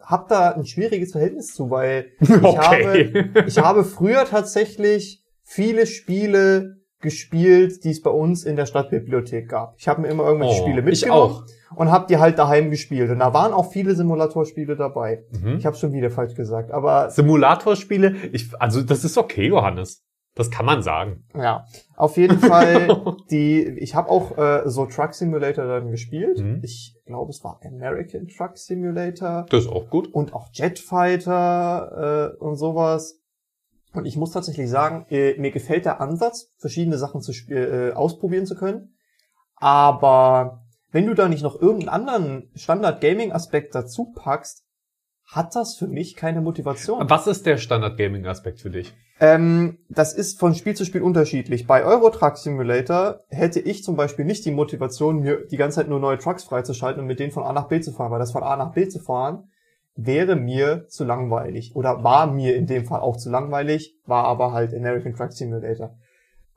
habe 0.02 0.26
da 0.28 0.52
ein 0.52 0.66
schwieriges 0.66 1.12
Verhältnis 1.12 1.54
zu, 1.54 1.70
weil 1.70 2.08
ich 2.20 2.30
okay. 2.30 3.14
habe 3.30 3.44
ich 3.48 3.58
habe 3.60 3.84
früher 3.84 4.26
tatsächlich 4.26 5.24
viele 5.44 5.86
Spiele 5.86 6.78
gespielt, 7.00 7.84
die 7.84 7.92
es 7.92 8.02
bei 8.02 8.10
uns 8.10 8.44
in 8.44 8.56
der 8.56 8.66
Stadtbibliothek 8.66 9.50
gab. 9.50 9.76
Ich 9.78 9.88
habe 9.88 10.02
mir 10.02 10.08
immer 10.08 10.24
irgendwelche 10.24 10.62
oh, 10.62 10.64
Spiele 10.66 10.82
mitgenommen 10.82 11.44
und 11.76 11.92
habe 11.92 12.08
die 12.08 12.18
halt 12.18 12.40
daheim 12.40 12.72
gespielt. 12.72 13.12
Und 13.12 13.20
da 13.20 13.34
waren 13.34 13.54
auch 13.54 13.72
viele 13.72 13.94
Simulatorspiele 13.94 14.76
dabei. 14.76 15.24
Mhm. 15.32 15.58
Ich 15.58 15.68
habe 15.68 15.76
schon 15.76 15.94
wieder 15.94 16.10
falsch 16.10 16.34
gesagt, 16.34 16.72
aber 16.72 17.12
Simulatorspiele, 17.12 18.16
ich, 18.32 18.50
also 18.60 18.82
das 18.82 19.04
ist 19.04 19.20
okay, 19.20 19.48
Johannes. 19.48 20.04
Das 20.34 20.50
kann 20.50 20.66
man 20.66 20.82
sagen. 20.82 21.24
Ja, 21.36 21.66
auf 21.96 22.18
jeden 22.18 22.40
Fall 22.40 23.16
die. 23.32 23.64
Ich 23.80 23.94
habe 23.96 24.10
auch 24.10 24.38
äh, 24.38 24.64
so 24.66 24.86
Truck 24.86 25.14
Simulator 25.14 25.66
dann 25.66 25.92
gespielt. 25.92 26.40
Mhm. 26.40 26.60
Ich 26.64 26.95
glaube, 27.06 27.32
es 27.32 27.44
war 27.44 27.60
American 27.64 28.28
Truck 28.28 28.58
Simulator. 28.58 29.46
Das 29.50 29.66
ist 29.66 29.70
auch 29.70 29.90
gut. 29.90 30.14
Und 30.14 30.34
auch 30.34 30.50
Jetfighter 30.52 32.34
äh, 32.34 32.44
und 32.44 32.56
sowas. 32.56 33.20
Und 33.94 34.06
ich 34.06 34.18
muss 34.18 34.32
tatsächlich 34.32 34.70
sagen, 34.70 35.06
äh, 35.10 35.40
mir 35.40 35.52
gefällt 35.52 35.86
der 35.86 36.02
Ansatz, 36.02 36.52
verschiedene 36.58 36.98
Sachen 36.98 37.22
zu 37.22 37.32
äh, 37.50 37.94
ausprobieren 37.94 38.46
zu 38.46 38.56
können. 38.56 38.98
Aber 39.56 40.66
wenn 40.92 41.06
du 41.06 41.14
da 41.14 41.30
nicht 41.30 41.44
noch 41.44 41.62
irgendeinen 41.62 41.90
anderen 41.90 42.52
Standard-Gaming-Aspekt 42.56 43.74
dazu 43.74 44.12
packst, 44.16 44.66
hat 45.26 45.56
das 45.56 45.76
für 45.76 45.88
mich 45.88 46.16
keine 46.16 46.42
Motivation. 46.42 47.10
Was 47.10 47.28
ist 47.28 47.46
der 47.46 47.58
Standard-Gaming-Aspekt 47.58 48.62
für 48.62 48.70
dich? 48.70 48.94
Ähm, 49.20 49.78
das 49.88 50.14
ist 50.14 50.40
von 50.40 50.56
Spiel 50.56 50.76
zu 50.76 50.84
Spiel 50.84 51.02
unterschiedlich. 51.02 51.68
Bei 51.68 51.86
Euro 51.86 52.10
Truck 52.10 52.38
Simulator 52.38 53.22
hätte 53.30 53.60
ich 53.60 53.84
zum 53.84 53.96
Beispiel 53.96 54.26
nicht 54.26 54.44
die 54.46 54.52
Motivation, 54.52 55.22
mir 55.22 55.46
die 55.46 55.58
ganze 55.58 55.78
Zeit 55.78 55.88
nur 55.88 56.00
neue 56.00 56.18
Trucks 56.18 56.44
freizuschalten 56.44 57.02
und 57.02 57.08
mit 57.08 57.20
denen 57.20 57.32
von 57.32 57.44
A 57.44 57.54
nach 57.54 57.68
B 57.68 57.80
zu 57.80 57.94
fahren, 57.94 58.12
weil 58.12 58.20
das 58.20 58.34
von 58.34 58.44
A 58.44 58.58
nach 58.58 58.74
B 58.74 58.88
zu 58.88 59.00
fahren 59.00 59.50
wäre 59.96 60.36
mir 60.36 60.88
zu 60.88 61.06
langweilig 61.06 61.76
oder 61.76 62.04
war 62.04 62.28
mir 62.28 62.56
in 62.56 62.68
dem 62.68 62.86
Fall 62.86 63.00
auch 63.00 63.18
zu 63.18 63.30
langweilig, 63.30 63.96
war 64.06 64.26
aber 64.26 64.52
halt 64.52 64.74
American 64.74 65.14
Truck 65.14 65.32
Simulator. 65.32 65.96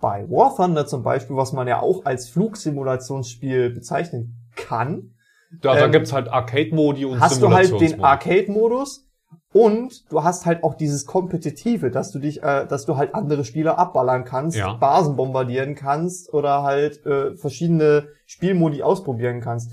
Bei 0.00 0.28
War 0.28 0.54
Thunder 0.54 0.86
zum 0.86 1.02
Beispiel, 1.02 1.36
was 1.36 1.52
man 1.52 1.66
ja 1.66 1.80
auch 1.80 2.04
als 2.04 2.28
Flugsimulationsspiel 2.28 3.70
bezeichnen 3.70 4.48
kann. 4.54 5.14
Da, 5.60 5.74
ähm, 5.74 5.80
da 5.80 5.88
gibt's 5.88 6.12
halt 6.12 6.28
Arcade-Modi 6.28 7.04
und 7.04 7.20
Hast 7.20 7.42
du 7.42 7.50
halt 7.50 7.80
den 7.80 8.02
Arcade-Modus 8.02 9.07
und 9.52 10.10
du 10.12 10.22
hast 10.22 10.44
halt 10.44 10.62
auch 10.62 10.74
dieses 10.74 11.06
Kompetitive, 11.06 11.90
dass 11.90 12.10
du 12.10 12.18
dich, 12.18 12.42
äh, 12.42 12.66
dass 12.66 12.84
du 12.84 12.96
halt 12.96 13.14
andere 13.14 13.44
Spieler 13.44 13.78
abballern 13.78 14.24
kannst, 14.24 14.58
ja. 14.58 14.74
Basen 14.74 15.16
bombardieren 15.16 15.74
kannst 15.74 16.32
oder 16.34 16.62
halt 16.62 17.04
äh, 17.06 17.34
verschiedene 17.34 18.08
Spielmodi 18.26 18.82
ausprobieren 18.82 19.40
kannst. 19.40 19.70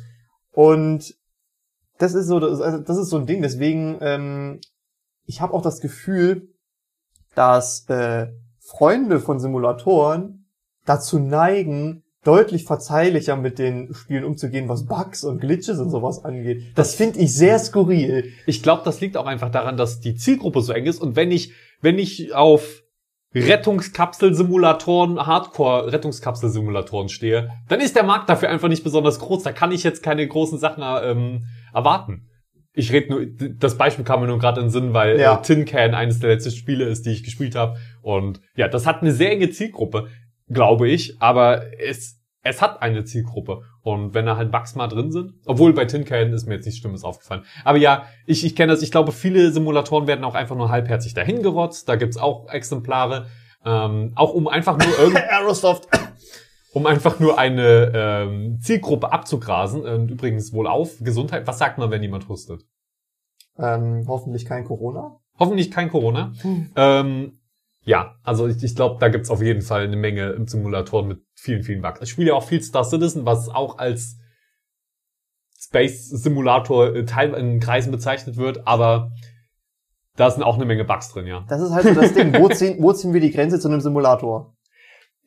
Und 0.53 1.15
das 1.97 2.13
ist 2.13 2.27
so, 2.27 2.39
das, 2.39 2.61
also 2.61 2.79
das 2.79 2.97
ist 2.97 3.09
so 3.09 3.17
ein 3.17 3.25
Ding. 3.25 3.41
Deswegen, 3.41 3.97
ähm, 3.99 4.61
ich 5.25 5.41
habe 5.41 5.53
auch 5.53 5.61
das 5.61 5.81
Gefühl, 5.81 6.47
dass 7.35 7.85
äh, 7.89 8.27
Freunde 8.59 9.19
von 9.19 9.39
Simulatoren 9.39 10.47
dazu 10.85 11.19
neigen, 11.19 12.04
deutlich 12.25 12.65
verzeihlicher 12.65 13.37
mit 13.37 13.59
den 13.59 13.93
Spielen 13.93 14.25
umzugehen, 14.25 14.67
was 14.67 14.85
Bugs 14.85 15.23
und 15.23 15.39
Glitches 15.39 15.79
und 15.79 15.89
sowas 15.89 16.25
angeht. 16.25 16.63
Das, 16.75 16.95
finde 16.95 17.19
ich 17.19 17.33
sehr 17.33 17.59
skurril. 17.59 18.33
Ich 18.45 18.63
glaube, 18.63 18.81
das 18.83 18.99
liegt 18.99 19.15
auch 19.15 19.25
einfach 19.25 19.51
daran, 19.51 19.77
dass 19.77 19.99
die 19.99 20.15
Zielgruppe 20.15 20.61
so 20.61 20.73
eng 20.73 20.85
ist 20.85 21.01
und 21.01 21.15
wenn 21.15 21.31
ich 21.31 21.53
wenn 21.81 21.99
ich 21.99 22.33
auf 22.33 22.83
Rettungskapselsimulatoren, 23.35 25.25
Hardcore-Rettungskapselsimulatoren 25.25 27.09
stehe, 27.09 27.51
dann 27.67 27.81
ist 27.81 27.95
der 27.95 28.03
Markt 28.03 28.29
dafür 28.29 28.49
einfach 28.49 28.69
nicht 28.69 28.83
besonders 28.83 29.19
groß. 29.19 29.43
Da 29.43 29.51
kann 29.51 29.71
ich 29.71 29.83
jetzt 29.83 30.01
keine 30.01 30.25
großen 30.25 30.57
Sachen 30.57 30.83
ähm, 31.03 31.45
erwarten. 31.73 32.29
Ich 32.73 32.91
rede 32.91 33.09
nur, 33.09 33.25
das 33.25 33.77
Beispiel 33.77 34.05
kam 34.05 34.21
mir 34.21 34.27
nur 34.27 34.39
gerade 34.39 34.61
in 34.61 34.67
den 34.67 34.71
Sinn, 34.71 34.93
weil 34.93 35.19
ja. 35.19 35.35
äh, 35.35 35.41
Tin 35.41 35.65
Can 35.65 35.93
eines 35.93 36.19
der 36.19 36.29
letzten 36.31 36.51
Spiele 36.51 36.85
ist, 36.85 37.05
die 37.05 37.11
ich 37.11 37.23
gespielt 37.23 37.55
habe. 37.55 37.77
Und 38.01 38.41
ja, 38.55 38.67
das 38.67 38.85
hat 38.87 39.01
eine 39.01 39.11
sehr 39.11 39.31
enge 39.31 39.49
Zielgruppe, 39.49 40.07
glaube 40.47 40.89
ich. 40.89 41.21
Aber 41.21 41.63
es, 41.79 42.19
es 42.41 42.61
hat 42.61 42.81
eine 42.81 43.03
Zielgruppe. 43.03 43.61
Und 43.81 44.13
wenn 44.13 44.25
da 44.25 44.37
halt 44.37 44.51
Bugs 44.51 44.75
mal 44.75 44.87
drin 44.87 45.11
sind, 45.11 45.33
obwohl 45.45 45.73
bei 45.73 45.85
Tin 45.85 46.05
Can 46.05 46.33
ist 46.33 46.47
mir 46.47 46.55
jetzt 46.55 46.65
nichts 46.65 46.79
Schlimmes 46.79 47.03
aufgefallen. 47.03 47.43
Aber 47.63 47.77
ja, 47.77 48.05
ich, 48.25 48.45
ich 48.45 48.55
kenne 48.55 48.71
das, 48.71 48.81
ich 48.81 48.91
glaube, 48.91 49.11
viele 49.11 49.51
Simulatoren 49.51 50.07
werden 50.07 50.23
auch 50.23 50.35
einfach 50.35 50.55
nur 50.55 50.69
halbherzig 50.69 51.13
dahingerotzt. 51.13 51.87
Da 51.87 51.95
gibt's 51.95 52.17
auch 52.17 52.49
Exemplare, 52.49 53.27
ähm, 53.63 54.13
auch 54.15 54.33
um 54.33 54.47
einfach 54.47 54.77
nur 54.77 54.97
irgendwie. 54.97 55.21
Aerosoft. 55.29 55.87
um 56.73 56.85
einfach 56.85 57.19
nur 57.19 57.39
eine 57.39 57.91
ähm, 57.95 58.59
Zielgruppe 58.59 59.11
abzugrasen. 59.11 59.83
Und 59.83 60.11
übrigens 60.11 60.51
wohl 60.53 60.67
auf 60.67 60.99
Gesundheit. 60.99 61.47
Was 61.47 61.57
sagt 61.57 61.77
man, 61.77 61.89
wenn 61.91 62.01
jemand 62.01 62.27
hustet? 62.27 62.63
Ähm, 63.57 64.05
hoffentlich 64.07 64.45
kein 64.45 64.65
Corona. 64.65 65.19
Hoffentlich 65.39 65.71
kein 65.71 65.89
Corona. 65.89 66.33
Hm. 66.41 66.71
Ähm, 66.75 67.39
ja, 67.85 68.15
also 68.23 68.47
ich, 68.47 68.61
ich 68.63 68.75
glaube, 68.75 68.97
da 68.99 69.09
gibt's 69.09 69.29
auf 69.29 69.41
jeden 69.41 69.61
Fall 69.61 69.83
eine 69.83 69.95
Menge 69.95 70.31
im 70.31 70.47
Simulator 70.47 71.05
mit 71.05 71.23
vielen, 71.35 71.63
vielen 71.63 71.81
Bugs. 71.81 72.01
Ich 72.01 72.09
spiele 72.09 72.29
ja 72.29 72.33
auch 72.33 72.43
viel 72.43 72.61
Star 72.61 72.83
Citizen, 72.83 73.25
was 73.25 73.47
auch 73.47 73.77
als 73.77 74.17
Space 75.57 76.09
Simulator 76.09 76.95
äh, 76.95 77.05
Teil 77.05 77.33
in 77.35 77.59
Kreisen 77.59 77.91
bezeichnet 77.91 78.37
wird, 78.37 78.67
aber 78.67 79.11
da 80.15 80.31
sind 80.31 80.43
auch 80.43 80.55
eine 80.55 80.65
Menge 80.65 80.83
Bugs 80.83 81.09
drin, 81.11 81.27
ja. 81.27 81.45
Das 81.47 81.61
ist 81.61 81.71
halt 81.71 81.85
so 81.85 81.93
das 81.93 82.13
Ding. 82.13 82.33
Wo 82.39 82.49
ziehen, 82.49 82.77
wo 82.79 82.93
ziehen 82.93 83.13
wir 83.13 83.21
die 83.21 83.31
Grenze 83.31 83.59
zu 83.59 83.67
einem 83.67 83.81
Simulator? 83.81 84.55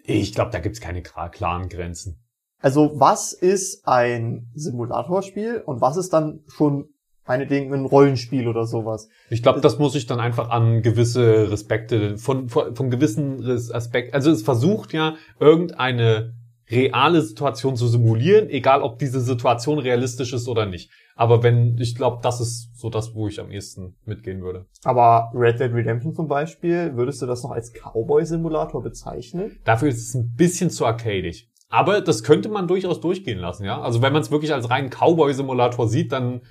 Ich 0.02 0.34
glaube, 0.34 0.50
da 0.50 0.58
gibt's 0.58 0.80
keine 0.80 1.02
klaren 1.02 1.68
Grenzen. 1.68 2.24
Also 2.60 2.98
was 2.98 3.32
ist 3.32 3.86
ein 3.86 4.50
Simulatorspiel 4.54 5.62
und 5.64 5.80
was 5.80 5.96
ist 5.96 6.12
dann 6.12 6.40
schon 6.48 6.88
meinetwegen 7.28 7.72
ein 7.72 7.84
Rollenspiel 7.84 8.48
oder 8.48 8.64
sowas. 8.64 9.08
Ich 9.30 9.42
glaube, 9.42 9.60
das 9.60 9.78
muss 9.78 9.94
ich 9.94 10.06
dann 10.06 10.18
einfach 10.18 10.50
an 10.50 10.82
gewisse 10.82 11.50
Respekte, 11.50 12.18
von, 12.18 12.48
von, 12.48 12.74
von 12.74 12.90
gewissen 12.90 13.44
Aspekten, 13.72 14.14
also 14.14 14.30
es 14.30 14.42
versucht 14.42 14.92
ja 14.92 15.14
irgendeine 15.38 16.34
reale 16.70 17.22
Situation 17.22 17.76
zu 17.76 17.86
simulieren, 17.86 18.50
egal 18.50 18.82
ob 18.82 18.98
diese 18.98 19.20
Situation 19.20 19.78
realistisch 19.78 20.32
ist 20.32 20.48
oder 20.48 20.66
nicht. 20.66 20.90
Aber 21.16 21.42
wenn, 21.42 21.76
ich 21.78 21.96
glaube, 21.96 22.18
das 22.22 22.40
ist 22.40 22.78
so 22.78 22.90
das, 22.90 23.14
wo 23.14 23.26
ich 23.26 23.40
am 23.40 23.50
ehesten 23.50 23.96
mitgehen 24.04 24.42
würde. 24.42 24.66
Aber 24.84 25.32
Red 25.34 25.58
Dead 25.58 25.72
Redemption 25.72 26.14
zum 26.14 26.28
Beispiel, 26.28 26.94
würdest 26.94 27.20
du 27.22 27.26
das 27.26 27.42
noch 27.42 27.50
als 27.50 27.72
Cowboy-Simulator 27.72 28.82
bezeichnen? 28.82 29.58
Dafür 29.64 29.88
ist 29.88 30.08
es 30.08 30.14
ein 30.14 30.34
bisschen 30.36 30.70
zu 30.70 30.86
arcadig. 30.86 31.48
Aber 31.70 32.00
das 32.00 32.22
könnte 32.22 32.48
man 32.48 32.66
durchaus 32.66 33.00
durchgehen 33.00 33.38
lassen, 33.38 33.64
ja. 33.64 33.80
Also 33.80 34.00
wenn 34.00 34.12
man 34.12 34.22
es 34.22 34.30
wirklich 34.30 34.54
als 34.54 34.70
reinen 34.70 34.90
Cowboy-Simulator 34.90 35.88
sieht, 35.88 36.12
dann 36.12 36.42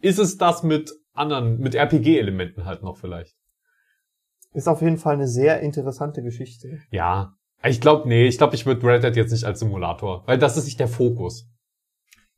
ist 0.00 0.18
es 0.18 0.36
das 0.36 0.62
mit 0.62 0.92
anderen, 1.12 1.58
mit 1.58 1.74
RPG-Elementen 1.74 2.64
halt 2.64 2.82
noch 2.82 2.96
vielleicht. 2.96 3.34
Ist 4.52 4.68
auf 4.68 4.82
jeden 4.82 4.96
Fall 4.96 5.14
eine 5.14 5.28
sehr 5.28 5.60
interessante 5.60 6.22
Geschichte. 6.22 6.78
Ja. 6.90 7.34
Ich 7.62 7.80
glaube, 7.80 8.08
nee, 8.08 8.26
ich 8.26 8.38
glaube, 8.38 8.54
ich 8.54 8.64
würde 8.64 8.86
Red 8.86 9.04
Dead 9.04 9.16
jetzt 9.16 9.32
nicht 9.32 9.44
als 9.44 9.60
Simulator, 9.60 10.22
weil 10.26 10.38
das 10.38 10.56
ist 10.56 10.64
nicht 10.64 10.80
der 10.80 10.88
Fokus. 10.88 11.46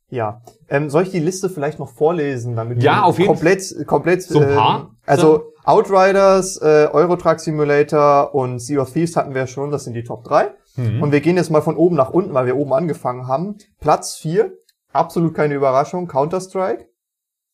Ja. 0.09 0.41
Ähm, 0.69 0.89
soll 0.89 1.03
ich 1.03 1.11
die 1.11 1.19
Liste 1.19 1.49
vielleicht 1.49 1.79
noch 1.79 1.89
vorlesen, 1.89 2.55
damit 2.55 2.83
ja, 2.83 3.03
auf 3.03 3.17
jeden 3.17 3.29
komplett, 3.29 3.73
komplett, 3.87 4.21
so 4.21 4.39
ein 4.39 4.53
paar? 4.53 4.79
Ähm, 4.81 4.97
also 5.05 5.53
Outriders, 5.63 6.61
äh, 6.61 6.89
Euro 6.91 7.15
Truck 7.15 7.39
Simulator 7.39 8.35
und 8.35 8.59
Sea 8.59 8.81
of 8.81 8.91
Thieves 8.91 9.15
hatten 9.15 9.33
wir 9.33 9.47
schon, 9.47 9.71
das 9.71 9.85
sind 9.85 9.93
die 9.93 10.03
Top 10.03 10.23
3. 10.25 10.53
Mhm. 10.75 11.01
Und 11.01 11.11
wir 11.11 11.21
gehen 11.21 11.37
jetzt 11.37 11.49
mal 11.49 11.61
von 11.61 11.77
oben 11.77 11.95
nach 11.95 12.09
unten, 12.09 12.33
weil 12.33 12.45
wir 12.45 12.57
oben 12.57 12.73
angefangen 12.73 13.27
haben. 13.27 13.57
Platz 13.79 14.15
4, 14.17 14.51
absolut 14.91 15.33
keine 15.33 15.55
Überraschung, 15.55 16.07
Counter-Strike. 16.07 16.85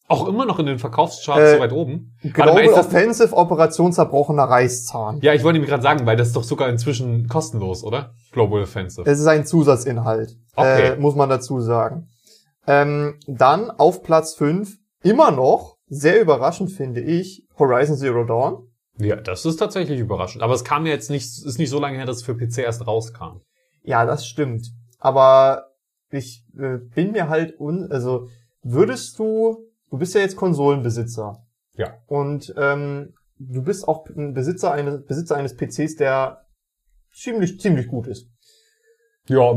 Auch 0.10 0.28
immer 0.28 0.46
noch 0.46 0.58
in 0.58 0.66
den 0.66 0.80
Verkaufscharts 0.80 1.40
äh, 1.40 1.54
so 1.54 1.60
weit 1.60 1.72
oben. 1.72 2.18
Global 2.34 2.68
Offensive 2.70 3.32
Operation 3.36 3.94
zerbrochener 3.94 4.46
Reißzahn. 4.46 5.20
Ja, 5.22 5.36
ich 5.36 5.44
wollte 5.44 5.54
nämlich 5.54 5.70
gerade 5.70 5.84
sagen, 5.84 6.08
weil 6.08 6.18
das 6.18 6.30
ist 6.30 6.36
doch 6.36 6.44
sogar 6.44 6.68
inzwischen 6.68 7.28
kostenlos, 7.28 7.84
oder? 7.84 8.16
Global 8.32 8.64
Offensive. 8.64 9.08
Es 9.08 9.20
ist 9.20 9.28
ein 9.28 9.46
Zusatzinhalt. 9.46 10.36
Okay. 10.56 10.94
Äh, 10.94 10.96
muss 10.98 11.16
man 11.16 11.30
dazu 11.30 11.62
sagen. 11.62 12.08
Ähm, 12.66 13.20
dann 13.28 13.70
auf 13.70 14.02
Platz 14.02 14.34
5, 14.34 14.78
immer 15.04 15.30
noch, 15.30 15.78
sehr 15.88 16.20
überraschend 16.20 16.72
finde 16.72 17.02
ich, 17.02 17.46
Horizon 17.58 17.96
Zero 17.96 18.24
Dawn. 18.24 18.68
Ja, 18.98 19.16
das 19.16 19.46
ist 19.46 19.58
tatsächlich 19.58 20.00
überraschend. 20.00 20.42
Aber 20.42 20.56
es 20.56 20.64
kam 20.64 20.88
ja 20.88 20.92
jetzt 20.92 21.12
nicht, 21.12 21.26
ist 21.26 21.60
nicht 21.60 21.70
so 21.70 21.80
lange 21.80 21.98
her, 21.98 22.08
dass 22.08 22.18
es 22.18 22.24
für 22.24 22.36
PC 22.36 22.60
erst 22.60 22.86
rauskam. 22.86 23.42
Ja, 23.84 24.06
das 24.06 24.26
stimmt. 24.26 24.72
Aber 24.98 25.68
ich 26.10 26.44
äh, 26.58 26.78
bin 26.78 27.12
mir 27.12 27.30
halt 27.30 27.60
un, 27.60 27.92
also 27.92 28.28
würdest 28.64 29.18
du 29.20 29.69
du 29.90 29.98
bist 29.98 30.16
ja 30.16 30.22
jetzt 30.22 30.36
Konsolenbesitzer. 30.36 31.46
Ja. 31.76 31.94
Und 32.08 32.54
ähm, 32.58 33.14
du 33.38 33.64
bist 33.64 33.88
auch 33.88 34.08
ein 34.10 34.34
Besitzer 34.34 34.72
eines, 34.72 35.06
Besitzer 35.06 35.36
eines 35.36 35.56
PCs, 35.56 35.96
der 35.96 36.46
ziemlich, 37.14 37.60
ziemlich 37.60 37.88
gut 37.88 38.08
ist. 38.08 38.28
Ja, 39.28 39.54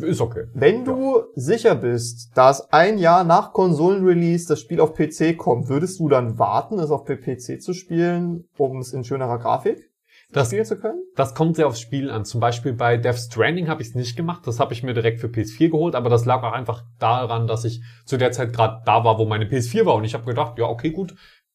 ist 0.00 0.22
okay. 0.22 0.46
Wenn 0.54 0.86
du 0.86 1.18
ja. 1.18 1.24
sicher 1.34 1.74
bist, 1.74 2.30
dass 2.34 2.72
ein 2.72 2.96
Jahr 2.96 3.22
nach 3.22 3.52
Konsolenrelease 3.52 4.48
das 4.48 4.60
Spiel 4.60 4.80
auf 4.80 4.94
PC 4.94 5.36
kommt, 5.36 5.68
würdest 5.68 6.00
du 6.00 6.08
dann 6.08 6.38
warten, 6.38 6.78
es 6.78 6.90
auf 6.90 7.04
PC 7.04 7.60
zu 7.60 7.74
spielen, 7.74 8.48
um 8.56 8.78
es 8.78 8.94
in 8.94 9.04
schönerer 9.04 9.38
Grafik 9.38 9.89
das, 10.32 10.48
spielen 10.48 10.64
zu 10.64 10.78
können? 10.78 11.02
Das 11.16 11.34
kommt 11.34 11.56
sehr 11.56 11.66
aufs 11.66 11.80
Spiel 11.80 12.10
an. 12.10 12.24
Zum 12.24 12.40
Beispiel 12.40 12.72
bei 12.72 12.96
Death 12.96 13.18
Stranding 13.18 13.68
habe 13.68 13.82
ich 13.82 13.88
es 13.88 13.94
nicht 13.94 14.16
gemacht. 14.16 14.46
Das 14.46 14.60
habe 14.60 14.72
ich 14.72 14.82
mir 14.82 14.94
direkt 14.94 15.20
für 15.20 15.26
PS4 15.26 15.70
geholt, 15.70 15.94
aber 15.94 16.08
das 16.08 16.24
lag 16.24 16.42
auch 16.42 16.52
einfach 16.52 16.84
daran, 16.98 17.46
dass 17.46 17.64
ich 17.64 17.82
zu 18.04 18.16
der 18.16 18.32
Zeit 18.32 18.52
gerade 18.52 18.82
da 18.84 19.04
war, 19.04 19.18
wo 19.18 19.26
meine 19.26 19.46
PS4 19.46 19.86
war. 19.86 19.94
Und 19.94 20.04
ich 20.04 20.14
habe 20.14 20.24
gedacht, 20.24 20.58
ja, 20.58 20.66
okay, 20.66 20.90
gut, 20.90 21.14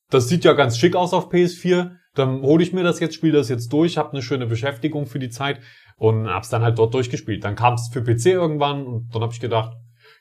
das 0.09 0.27
sieht 0.27 0.43
ja 0.43 0.53
ganz 0.53 0.77
schick 0.77 0.95
aus 0.95 1.13
auf 1.13 1.31
PS4. 1.31 1.91
Dann 2.15 2.41
hole 2.41 2.63
ich 2.63 2.73
mir 2.73 2.83
das 2.83 2.99
jetzt, 2.99 3.15
spiele 3.15 3.38
das 3.38 3.49
jetzt 3.49 3.71
durch, 3.71 3.97
habe 3.97 4.11
eine 4.11 4.21
schöne 4.21 4.45
Beschäftigung 4.45 5.05
für 5.05 5.19
die 5.19 5.29
Zeit 5.29 5.59
und 5.97 6.27
hab's 6.27 6.49
dann 6.49 6.63
halt 6.63 6.77
dort 6.77 6.93
durchgespielt. 6.93 7.43
Dann 7.43 7.55
kam 7.55 7.73
es 7.73 7.89
für 7.91 8.03
PC 8.03 8.27
irgendwann 8.27 8.85
und 8.85 9.13
dann 9.13 9.21
habe 9.21 9.33
ich 9.33 9.39
gedacht, 9.39 9.73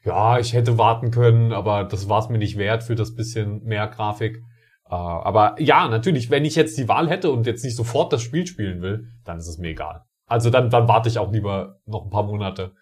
ja, 0.04 0.38
ich 0.38 0.52
hätte 0.52 0.78
warten 0.78 1.10
können, 1.10 1.52
aber 1.52 1.84
das 1.84 2.08
war 2.08 2.20
es 2.20 2.28
mir 2.28 2.38
nicht 2.38 2.58
wert 2.58 2.82
für 2.82 2.94
das 2.94 3.14
bisschen 3.14 3.62
mehr 3.64 3.86
Grafik. 3.88 4.42
Äh, 4.86 4.94
aber 4.94 5.60
ja, 5.60 5.88
natürlich, 5.88 6.30
wenn 6.30 6.44
ich 6.44 6.56
jetzt 6.56 6.76
die 6.78 6.88
Wahl 6.88 7.08
hätte 7.08 7.30
und 7.30 7.46
jetzt 7.46 7.64
nicht 7.64 7.76
sofort 7.76 8.12
das 8.12 8.22
Spiel 8.22 8.46
spielen 8.46 8.82
will, 8.82 9.08
dann 9.24 9.38
ist 9.38 9.48
es 9.48 9.58
mir 9.58 9.68
egal. 9.68 10.04
Also 10.26 10.50
dann, 10.50 10.70
dann 10.70 10.88
warte 10.88 11.08
ich 11.08 11.18
auch 11.18 11.32
lieber 11.32 11.76
noch 11.86 12.04
ein 12.04 12.10
paar 12.10 12.22
Monate, 12.22 12.72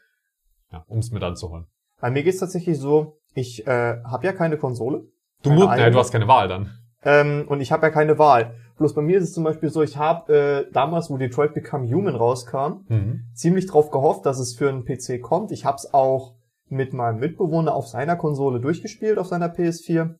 ja, 0.70 0.84
um 0.86 0.98
es 0.98 1.10
mir 1.10 1.20
dann 1.20 1.36
zu 1.36 1.50
holen. 1.50 1.66
Bei 2.00 2.10
mir 2.10 2.22
geht's 2.22 2.38
tatsächlich 2.38 2.78
so, 2.78 3.18
ich 3.34 3.66
äh, 3.66 4.02
habe 4.04 4.26
ja 4.26 4.32
keine 4.32 4.58
Konsole. 4.58 5.04
Du 5.42 5.50
musst, 5.50 5.76
ja, 5.78 5.90
du 5.90 5.98
hast 5.98 6.12
keine 6.12 6.28
Wahl 6.28 6.48
dann. 6.48 6.70
Ähm, 7.04 7.44
und 7.48 7.60
ich 7.60 7.72
habe 7.72 7.86
ja 7.86 7.90
keine 7.90 8.18
Wahl. 8.18 8.54
Bloß 8.78 8.94
bei 8.94 9.02
mir 9.02 9.18
ist 9.18 9.24
es 9.24 9.32
zum 9.32 9.44
Beispiel 9.44 9.70
so, 9.70 9.82
ich 9.82 9.96
habe 9.96 10.66
äh, 10.68 10.72
damals, 10.72 11.10
wo 11.10 11.16
Detroit 11.16 11.54
Become 11.54 11.88
Human 11.88 12.14
rauskam, 12.14 12.84
mhm. 12.88 13.24
ziemlich 13.34 13.66
drauf 13.66 13.90
gehofft, 13.90 14.26
dass 14.26 14.38
es 14.38 14.54
für 14.54 14.68
einen 14.68 14.84
PC 14.84 15.20
kommt. 15.20 15.52
Ich 15.52 15.64
habe 15.64 15.76
es 15.76 15.92
auch 15.92 16.34
mit 16.68 16.92
meinem 16.92 17.18
Mitbewohner 17.18 17.74
auf 17.74 17.86
seiner 17.86 18.16
Konsole 18.16 18.60
durchgespielt, 18.60 19.18
auf 19.18 19.26
seiner 19.26 19.48
PS4. 19.48 20.14